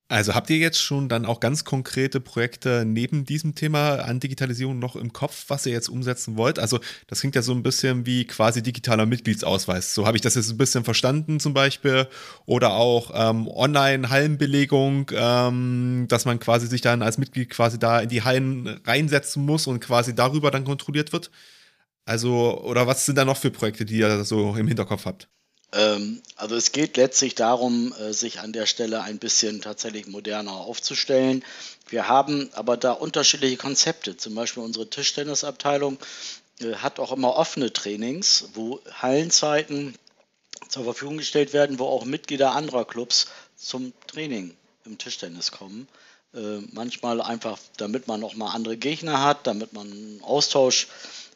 Also 0.08 0.36
habt 0.36 0.50
ihr 0.50 0.58
jetzt 0.58 0.80
schon 0.80 1.08
dann 1.08 1.26
auch 1.26 1.40
ganz 1.40 1.64
konkrete 1.64 2.20
Projekte 2.20 2.84
neben 2.86 3.24
diesem 3.24 3.56
Thema 3.56 3.96
an 3.96 4.20
Digitalisierung 4.20 4.78
noch 4.78 4.94
im 4.94 5.12
Kopf, 5.12 5.46
was 5.48 5.66
ihr 5.66 5.72
jetzt 5.72 5.88
umsetzen 5.88 6.36
wollt? 6.36 6.60
Also 6.60 6.78
das 7.08 7.20
klingt 7.20 7.34
ja 7.34 7.42
so 7.42 7.52
ein 7.52 7.64
bisschen 7.64 8.06
wie 8.06 8.24
quasi 8.24 8.62
digitaler 8.62 9.04
Mitgliedsausweis. 9.04 9.94
So 9.94 10.06
habe 10.06 10.16
ich 10.16 10.20
das 10.20 10.36
jetzt 10.36 10.48
ein 10.48 10.58
bisschen 10.58 10.84
verstanden 10.84 11.40
zum 11.40 11.54
Beispiel. 11.54 12.06
Oder 12.44 12.74
auch 12.74 13.10
ähm, 13.14 13.48
Online-Hallenbelegung, 13.48 15.10
ähm, 15.12 16.06
dass 16.08 16.24
man 16.24 16.38
quasi 16.38 16.68
sich 16.68 16.82
dann 16.82 17.02
als 17.02 17.18
Mitglied 17.18 17.50
quasi 17.50 17.76
da 17.80 17.98
in 17.98 18.08
die 18.08 18.22
Hallen 18.22 18.68
reinsetzen 18.84 19.44
muss 19.44 19.66
und 19.66 19.80
quasi 19.80 20.14
darüber 20.14 20.52
dann 20.52 20.64
kontrolliert 20.64 21.12
wird. 21.12 21.32
Also, 22.04 22.62
oder 22.62 22.86
was 22.86 23.06
sind 23.06 23.16
da 23.18 23.24
noch 23.24 23.38
für 23.38 23.50
Projekte, 23.50 23.84
die 23.84 23.98
ihr 23.98 24.24
so 24.24 24.54
im 24.56 24.68
Hinterkopf 24.68 25.06
habt? 25.06 25.28
Ähm, 25.76 26.22
also 26.36 26.56
es 26.56 26.72
geht 26.72 26.96
letztlich 26.96 27.34
darum, 27.34 27.92
äh, 28.00 28.12
sich 28.12 28.40
an 28.40 28.52
der 28.52 28.66
Stelle 28.66 29.02
ein 29.02 29.18
bisschen 29.18 29.60
tatsächlich 29.60 30.06
moderner 30.06 30.52
aufzustellen. 30.52 31.44
Wir 31.88 32.08
haben 32.08 32.50
aber 32.54 32.76
da 32.76 32.92
unterschiedliche 32.92 33.58
Konzepte. 33.58 34.16
Zum 34.16 34.34
Beispiel 34.34 34.62
unsere 34.62 34.88
Tischtennisabteilung 34.88 35.98
äh, 36.60 36.74
hat 36.76 36.98
auch 36.98 37.12
immer 37.12 37.36
offene 37.36 37.72
Trainings, 37.72 38.48
wo 38.54 38.80
Hallenzeiten 38.90 39.94
zur 40.68 40.84
Verfügung 40.84 41.18
gestellt 41.18 41.52
werden, 41.52 41.78
wo 41.78 41.84
auch 41.86 42.04
Mitglieder 42.04 42.52
anderer 42.52 42.84
Clubs 42.84 43.28
zum 43.56 43.92
Training 44.06 44.56
im 44.84 44.98
Tischtennis 44.98 45.52
kommen. 45.52 45.88
Äh, 46.34 46.60
manchmal 46.72 47.20
einfach, 47.20 47.58
damit 47.76 48.08
man 48.08 48.24
auch 48.24 48.34
mal 48.34 48.52
andere 48.52 48.76
Gegner 48.76 49.22
hat, 49.22 49.46
damit 49.46 49.72
man 49.74 49.90
einen 49.90 50.20
Austausch 50.22 50.88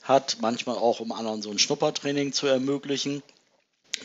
hat, 0.02 0.38
manchmal 0.40 0.76
auch, 0.76 1.00
um 1.00 1.12
anderen 1.12 1.42
so 1.42 1.50
ein 1.50 1.58
Schnuppertraining 1.58 2.32
zu 2.32 2.46
ermöglichen. 2.46 3.22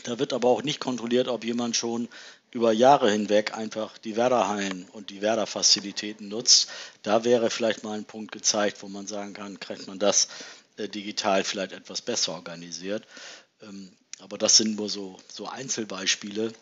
Da 0.04 0.18
wird 0.18 0.32
aber 0.32 0.48
auch 0.48 0.62
nicht 0.62 0.80
kontrolliert, 0.80 1.28
ob 1.28 1.44
jemand 1.44 1.76
schon 1.76 2.08
über 2.50 2.72
Jahre 2.72 3.10
hinweg 3.10 3.54
einfach 3.54 3.98
die 3.98 4.16
Werderhallen 4.16 4.88
und 4.92 5.10
die 5.10 5.20
Werder-Fazilitäten 5.20 6.28
nutzt. 6.28 6.70
Da 7.02 7.24
wäre 7.24 7.50
vielleicht 7.50 7.84
mal 7.84 7.98
ein 7.98 8.04
Punkt 8.04 8.32
gezeigt, 8.32 8.82
wo 8.82 8.88
man 8.88 9.06
sagen 9.06 9.34
kann, 9.34 9.60
kriegt 9.60 9.86
man 9.86 9.98
das 9.98 10.28
äh, 10.76 10.88
digital 10.88 11.44
vielleicht 11.44 11.72
etwas 11.72 12.02
besser 12.02 12.32
organisiert. 12.32 13.04
Ähm, 13.62 13.92
aber 14.20 14.38
das 14.38 14.56
sind 14.56 14.76
nur 14.76 14.88
so, 14.88 15.18
so 15.28 15.46
Einzelbeispiele. 15.48 16.52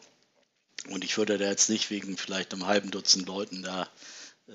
Und 0.88 1.04
ich 1.04 1.16
würde 1.16 1.38
da 1.38 1.46
jetzt 1.46 1.70
nicht 1.70 1.90
wegen 1.90 2.16
vielleicht 2.16 2.52
einem 2.52 2.66
halben 2.66 2.90
Dutzend 2.90 3.26
Leuten 3.26 3.62
da 3.62 3.88
äh, 4.48 4.52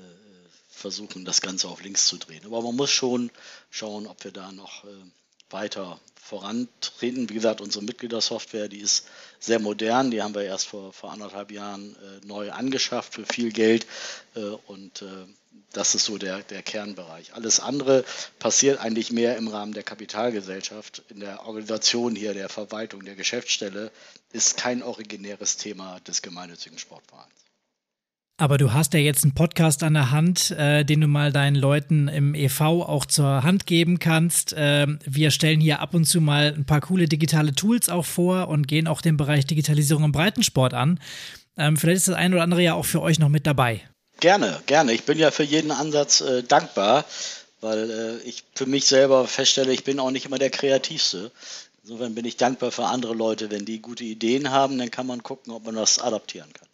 versuchen, 0.70 1.26
das 1.26 1.42
Ganze 1.42 1.68
auf 1.68 1.82
links 1.82 2.08
zu 2.08 2.18
drehen. 2.18 2.46
Aber 2.46 2.62
man 2.62 2.76
muss 2.76 2.92
schon 2.92 3.32
schauen, 3.70 4.08
ob 4.08 4.24
wir 4.24 4.32
da 4.32 4.52
noch 4.52 4.84
äh, 4.84 4.88
weiter 5.50 6.00
vorantreten. 6.16 7.30
Wie 7.30 7.34
gesagt, 7.34 7.60
unsere 7.60 7.84
Mitgliedersoftware, 7.84 8.68
die 8.68 8.80
ist 8.80 9.08
sehr 9.40 9.60
modern. 9.60 10.12
Die 10.12 10.22
haben 10.22 10.36
wir 10.36 10.44
erst 10.44 10.68
vor, 10.68 10.94
vor 10.94 11.12
anderthalb 11.12 11.52
Jahren 11.52 11.96
äh, 11.96 12.26
neu 12.26 12.52
angeschafft 12.52 13.16
für 13.16 13.26
viel 13.26 13.52
Geld. 13.52 13.88
Äh, 14.36 14.42
und 14.68 15.02
äh, 15.02 15.06
das 15.74 15.96
ist 15.96 16.06
so 16.06 16.18
der, 16.18 16.40
der 16.44 16.62
Kernbereich. 16.62 17.34
Alles 17.34 17.60
andere 17.60 18.06
passiert 18.38 18.80
eigentlich 18.80 19.12
mehr 19.12 19.38
im 19.38 19.48
Rahmen 19.48 19.74
der 19.74 19.84
Kapitalgesellschaft. 19.84 21.04
In 21.10 21.20
der 21.20 21.46
Organisation 21.46 22.16
hier, 22.16 22.34
der 22.34 22.50
Verwaltung, 22.50 23.04
der 23.04 23.16
Geschäftsstelle 23.16 23.92
ist 24.32 24.58
kein 24.58 24.84
originäres 24.84 25.58
Thema 25.58 26.00
des 26.02 26.22
gemeinnützigen 26.22 26.78
Sportvereins. 26.78 27.49
Aber 28.40 28.58
du 28.58 28.72
hast 28.72 28.94
ja 28.94 29.02
jetzt 29.02 29.26
einen 29.26 29.34
Podcast 29.34 29.84
an 29.84 29.96
der 29.96 30.12
Hand, 30.12 30.52
äh, 30.52 30.86
den 30.86 31.02
du 31.02 31.08
mal 31.08 31.34
deinen 31.34 31.58
Leuten 31.58 32.08
im 32.08 32.34
EV 32.34 32.62
auch 32.62 33.06
zur 33.06 33.44
Hand 33.44 33.66
geben 33.66 34.00
kannst. 34.00 34.54
Äh, 34.54 34.88
wir 35.04 35.32
stellen 35.32 35.60
hier 35.60 35.82
ab 35.82 35.94
und 35.94 36.06
zu 36.06 36.22
mal 36.22 36.54
ein 36.56 36.64
paar 36.64 36.80
coole 36.80 37.10
digitale 37.10 37.54
Tools 37.54 37.90
auch 37.90 38.06
vor 38.06 38.48
und 38.48 38.66
gehen 38.66 38.88
auch 38.88 39.02
den 39.02 39.18
Bereich 39.18 39.46
Digitalisierung 39.46 40.06
im 40.06 40.14
Breitensport 40.14 40.74
an. 40.74 41.02
Ähm, 41.58 41.76
vielleicht 41.76 41.98
ist 41.98 42.08
das 42.08 42.16
ein 42.16 42.34
oder 42.34 42.44
andere 42.44 42.62
ja 42.62 42.76
auch 42.76 42.86
für 42.86 43.02
euch 43.02 43.20
noch 43.20 43.28
mit 43.28 43.46
dabei. 43.46 43.82
Gerne, 44.22 44.62
gerne. 44.68 44.94
Ich 44.94 45.04
bin 45.04 45.20
ja 45.20 45.32
für 45.32 45.44
jeden 45.44 45.72
Ansatz 45.72 46.22
äh, 46.22 46.42
dankbar, 46.42 47.04
weil 47.60 47.92
äh, 47.92 48.18
ich 48.26 48.46
für 48.56 48.68
mich 48.68 48.86
selber 48.86 49.28
feststelle, 49.28 49.74
ich 49.74 49.84
bin 49.84 50.00
auch 50.00 50.12
nicht 50.12 50.26
immer 50.26 50.40
der 50.40 50.50
Kreativste. 50.50 51.34
Insofern 51.84 52.16
bin 52.16 52.24
ich 52.24 52.38
dankbar 52.38 52.72
für 52.72 52.86
andere 52.86 53.16
Leute. 53.16 53.52
Wenn 53.52 53.66
die 53.66 53.82
gute 53.82 54.06
Ideen 54.06 54.50
haben, 54.50 54.78
dann 54.78 54.92
kann 54.92 55.08
man 55.08 55.24
gucken, 55.24 55.52
ob 55.52 55.66
man 55.66 55.76
das 55.76 56.00
adaptieren 56.00 56.54
kann. 56.54 56.70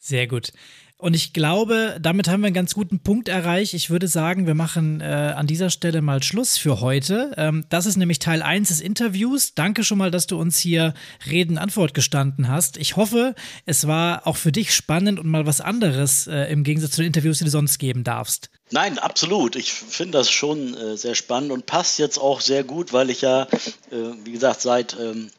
Sehr 0.00 0.26
gut. 0.26 0.52
Und 0.98 1.14
ich 1.14 1.34
glaube, 1.34 1.98
damit 2.00 2.26
haben 2.26 2.40
wir 2.40 2.46
einen 2.46 2.54
ganz 2.54 2.72
guten 2.72 3.00
Punkt 3.00 3.28
erreicht. 3.28 3.74
Ich 3.74 3.90
würde 3.90 4.08
sagen, 4.08 4.46
wir 4.46 4.54
machen 4.54 5.02
äh, 5.02 5.04
an 5.04 5.46
dieser 5.46 5.68
Stelle 5.68 6.00
mal 6.00 6.22
Schluss 6.22 6.56
für 6.56 6.80
heute. 6.80 7.34
Ähm, 7.36 7.66
das 7.68 7.84
ist 7.84 7.96
nämlich 7.96 8.18
Teil 8.18 8.40
1 8.40 8.68
des 8.68 8.80
Interviews. 8.80 9.54
Danke 9.54 9.84
schon 9.84 9.98
mal, 9.98 10.10
dass 10.10 10.26
du 10.26 10.38
uns 10.38 10.58
hier 10.58 10.94
Reden 11.30 11.58
Antwort 11.58 11.92
gestanden 11.92 12.48
hast. 12.48 12.78
Ich 12.78 12.96
hoffe, 12.96 13.34
es 13.66 13.86
war 13.86 14.26
auch 14.26 14.38
für 14.38 14.52
dich 14.52 14.74
spannend 14.74 15.20
und 15.20 15.26
mal 15.26 15.44
was 15.44 15.60
anderes 15.60 16.28
äh, 16.28 16.50
im 16.50 16.64
Gegensatz 16.64 16.92
zu 16.92 17.02
den 17.02 17.08
Interviews, 17.08 17.38
die 17.38 17.44
du 17.44 17.50
sonst 17.50 17.76
geben 17.78 18.02
darfst. 18.02 18.48
Nein, 18.70 18.98
absolut. 18.98 19.54
Ich 19.54 19.74
finde 19.74 20.16
das 20.16 20.30
schon 20.30 20.74
äh, 20.74 20.96
sehr 20.96 21.14
spannend 21.14 21.52
und 21.52 21.66
passt 21.66 21.98
jetzt 21.98 22.18
auch 22.18 22.40
sehr 22.40 22.64
gut, 22.64 22.94
weil 22.94 23.10
ich 23.10 23.20
ja, 23.20 23.42
äh, 23.42 24.14
wie 24.24 24.32
gesagt, 24.32 24.62
seit 24.62 24.96
ähm, 24.98 25.30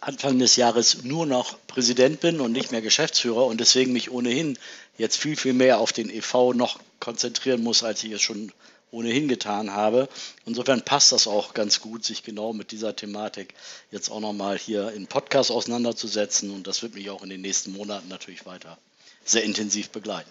Anfang 0.00 0.38
des 0.38 0.56
Jahres 0.56 1.04
nur 1.04 1.26
noch 1.26 1.56
Präsident 1.66 2.20
bin 2.20 2.40
und 2.40 2.52
nicht 2.52 2.72
mehr 2.72 2.80
Geschäftsführer 2.80 3.46
und 3.46 3.60
deswegen 3.60 3.92
mich 3.92 4.10
ohnehin 4.10 4.58
jetzt 4.96 5.16
viel, 5.16 5.36
viel 5.36 5.52
mehr 5.52 5.78
auf 5.78 5.92
den 5.92 6.08
EV 6.08 6.54
noch 6.54 6.80
konzentrieren 7.00 7.62
muss, 7.62 7.82
als 7.82 8.02
ich 8.04 8.12
es 8.12 8.22
schon 8.22 8.52
ohnehin 8.90 9.28
getan 9.28 9.72
habe. 9.72 10.08
Insofern 10.46 10.82
passt 10.82 11.12
das 11.12 11.26
auch 11.26 11.54
ganz 11.54 11.80
gut, 11.80 12.04
sich 12.04 12.22
genau 12.22 12.52
mit 12.52 12.72
dieser 12.72 12.96
Thematik 12.96 13.54
jetzt 13.90 14.10
auch 14.10 14.20
nochmal 14.20 14.58
hier 14.58 14.90
im 14.92 15.06
Podcast 15.06 15.50
auseinanderzusetzen 15.50 16.50
und 16.50 16.66
das 16.66 16.82
wird 16.82 16.94
mich 16.94 17.10
auch 17.10 17.22
in 17.22 17.30
den 17.30 17.42
nächsten 17.42 17.72
Monaten 17.72 18.08
natürlich 18.08 18.46
weiter 18.46 18.78
sehr 19.24 19.44
intensiv 19.44 19.90
begleiten. 19.90 20.30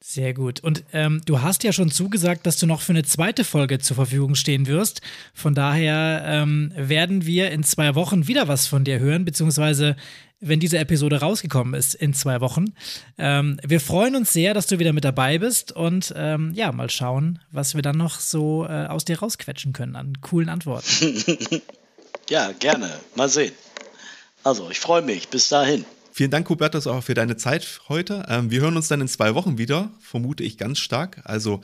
Sehr 0.00 0.34
gut. 0.34 0.60
Und 0.60 0.84
ähm, 0.92 1.22
du 1.24 1.40
hast 1.40 1.64
ja 1.64 1.72
schon 1.72 1.90
zugesagt, 1.90 2.46
dass 2.46 2.58
du 2.58 2.66
noch 2.66 2.82
für 2.82 2.92
eine 2.92 3.04
zweite 3.04 3.42
Folge 3.42 3.78
zur 3.78 3.96
Verfügung 3.96 4.34
stehen 4.34 4.66
wirst. 4.66 5.00
Von 5.32 5.54
daher 5.54 6.22
ähm, 6.26 6.72
werden 6.76 7.24
wir 7.24 7.50
in 7.50 7.62
zwei 7.62 7.94
Wochen 7.94 8.26
wieder 8.26 8.46
was 8.46 8.66
von 8.66 8.84
dir 8.84 8.98
hören, 8.98 9.24
beziehungsweise 9.24 9.96
wenn 10.40 10.60
diese 10.60 10.78
Episode 10.78 11.20
rausgekommen 11.20 11.72
ist 11.72 11.94
in 11.94 12.12
zwei 12.12 12.40
Wochen. 12.42 12.74
Ähm, 13.16 13.58
wir 13.64 13.80
freuen 13.80 14.14
uns 14.14 14.32
sehr, 14.32 14.52
dass 14.52 14.66
du 14.66 14.78
wieder 14.78 14.92
mit 14.92 15.04
dabei 15.04 15.38
bist 15.38 15.72
und 15.72 16.12
ähm, 16.16 16.52
ja, 16.54 16.70
mal 16.70 16.90
schauen, 16.90 17.38
was 17.50 17.74
wir 17.74 17.82
dann 17.82 17.96
noch 17.96 18.20
so 18.20 18.66
äh, 18.66 18.86
aus 18.86 19.06
dir 19.06 19.18
rausquetschen 19.18 19.72
können 19.72 19.96
an 19.96 20.20
coolen 20.20 20.50
Antworten. 20.50 21.24
ja, 22.28 22.52
gerne. 22.52 22.90
Mal 23.14 23.30
sehen. 23.30 23.52
Also, 24.42 24.70
ich 24.70 24.80
freue 24.80 25.00
mich. 25.00 25.28
Bis 25.28 25.48
dahin. 25.48 25.86
Vielen 26.16 26.30
Dank, 26.30 26.48
Hubertus, 26.48 26.86
auch 26.86 27.02
für 27.02 27.14
deine 27.14 27.36
Zeit 27.36 27.80
heute. 27.88 28.24
Ähm, 28.28 28.48
wir 28.48 28.60
hören 28.60 28.76
uns 28.76 28.86
dann 28.86 29.00
in 29.00 29.08
zwei 29.08 29.34
Wochen 29.34 29.58
wieder, 29.58 29.90
vermute 29.98 30.44
ich 30.44 30.56
ganz 30.56 30.78
stark. 30.78 31.20
Also 31.24 31.60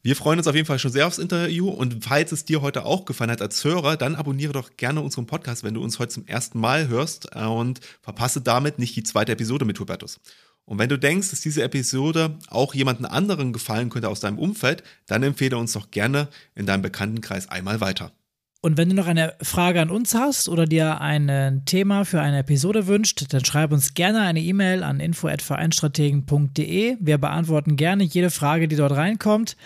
wir 0.00 0.16
freuen 0.16 0.38
uns 0.38 0.48
auf 0.48 0.54
jeden 0.54 0.66
Fall 0.66 0.78
schon 0.78 0.90
sehr 0.90 1.06
aufs 1.06 1.18
Interview 1.18 1.68
und 1.68 2.02
falls 2.02 2.32
es 2.32 2.46
dir 2.46 2.62
heute 2.62 2.86
auch 2.86 3.04
gefallen 3.04 3.30
hat 3.30 3.42
als 3.42 3.62
Hörer, 3.62 3.98
dann 3.98 4.14
abonniere 4.14 4.54
doch 4.54 4.78
gerne 4.78 5.02
unseren 5.02 5.26
Podcast, 5.26 5.64
wenn 5.64 5.74
du 5.74 5.82
uns 5.82 5.98
heute 5.98 6.14
zum 6.14 6.26
ersten 6.26 6.58
Mal 6.58 6.88
hörst 6.88 7.28
äh, 7.34 7.44
und 7.44 7.80
verpasse 8.00 8.40
damit 8.40 8.78
nicht 8.78 8.96
die 8.96 9.02
zweite 9.02 9.32
Episode 9.32 9.66
mit 9.66 9.78
Hubertus. 9.78 10.18
Und 10.64 10.78
wenn 10.78 10.88
du 10.88 10.98
denkst, 10.98 11.28
dass 11.28 11.42
diese 11.42 11.62
Episode 11.62 12.38
auch 12.48 12.72
jemanden 12.72 13.04
anderen 13.04 13.52
gefallen 13.52 13.90
könnte 13.90 14.08
aus 14.08 14.20
deinem 14.20 14.38
Umfeld, 14.38 14.82
dann 15.08 15.22
empfehle 15.22 15.58
uns 15.58 15.74
doch 15.74 15.90
gerne 15.90 16.28
in 16.54 16.64
deinem 16.64 16.80
Bekanntenkreis 16.80 17.50
einmal 17.50 17.82
weiter. 17.82 18.12
Und 18.62 18.76
wenn 18.76 18.90
du 18.90 18.94
noch 18.94 19.06
eine 19.06 19.34
Frage 19.40 19.80
an 19.80 19.88
uns 19.88 20.14
hast 20.14 20.46
oder 20.48 20.66
dir 20.66 21.00
ein 21.00 21.62
Thema 21.64 22.04
für 22.04 22.20
eine 22.20 22.40
Episode 22.40 22.86
wünscht, 22.86 23.32
dann 23.32 23.44
schreib 23.44 23.72
uns 23.72 23.94
gerne 23.94 24.20
eine 24.20 24.40
E-Mail 24.40 24.82
an 24.82 25.00
info@vereinstrategen.de. 25.00 26.98
Wir 27.00 27.18
beantworten 27.18 27.76
gerne 27.76 28.04
jede 28.04 28.30
Frage, 28.30 28.68
die 28.68 28.76
dort 28.76 28.92
reinkommt. 28.92 29.56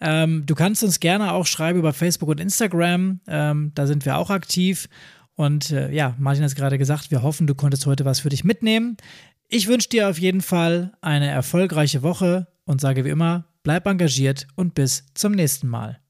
Ähm, 0.00 0.44
du 0.44 0.54
kannst 0.54 0.82
uns 0.82 1.00
gerne 1.00 1.32
auch 1.32 1.46
schreiben 1.46 1.78
über 1.78 1.94
Facebook 1.94 2.28
und 2.28 2.40
Instagram. 2.40 3.20
Ähm, 3.26 3.72
da 3.74 3.86
sind 3.86 4.04
wir 4.04 4.18
auch 4.18 4.28
aktiv. 4.28 4.88
Und 5.34 5.70
äh, 5.70 5.90
ja, 5.90 6.14
Martin 6.18 6.42
hat 6.42 6.50
es 6.50 6.56
gerade 6.56 6.76
gesagt, 6.76 7.10
wir 7.10 7.22
hoffen, 7.22 7.46
du 7.46 7.54
konntest 7.54 7.86
heute 7.86 8.04
was 8.04 8.20
für 8.20 8.28
dich 8.28 8.44
mitnehmen. 8.44 8.98
Ich 9.48 9.66
wünsche 9.66 9.88
dir 9.88 10.10
auf 10.10 10.18
jeden 10.18 10.40
Fall 10.42 10.92
eine 11.00 11.30
erfolgreiche 11.30 12.02
Woche 12.02 12.48
und 12.64 12.80
sage 12.80 13.04
wie 13.04 13.10
immer, 13.10 13.46
bleib 13.62 13.86
engagiert 13.86 14.46
und 14.56 14.74
bis 14.74 15.06
zum 15.14 15.32
nächsten 15.32 15.68
Mal. 15.68 16.00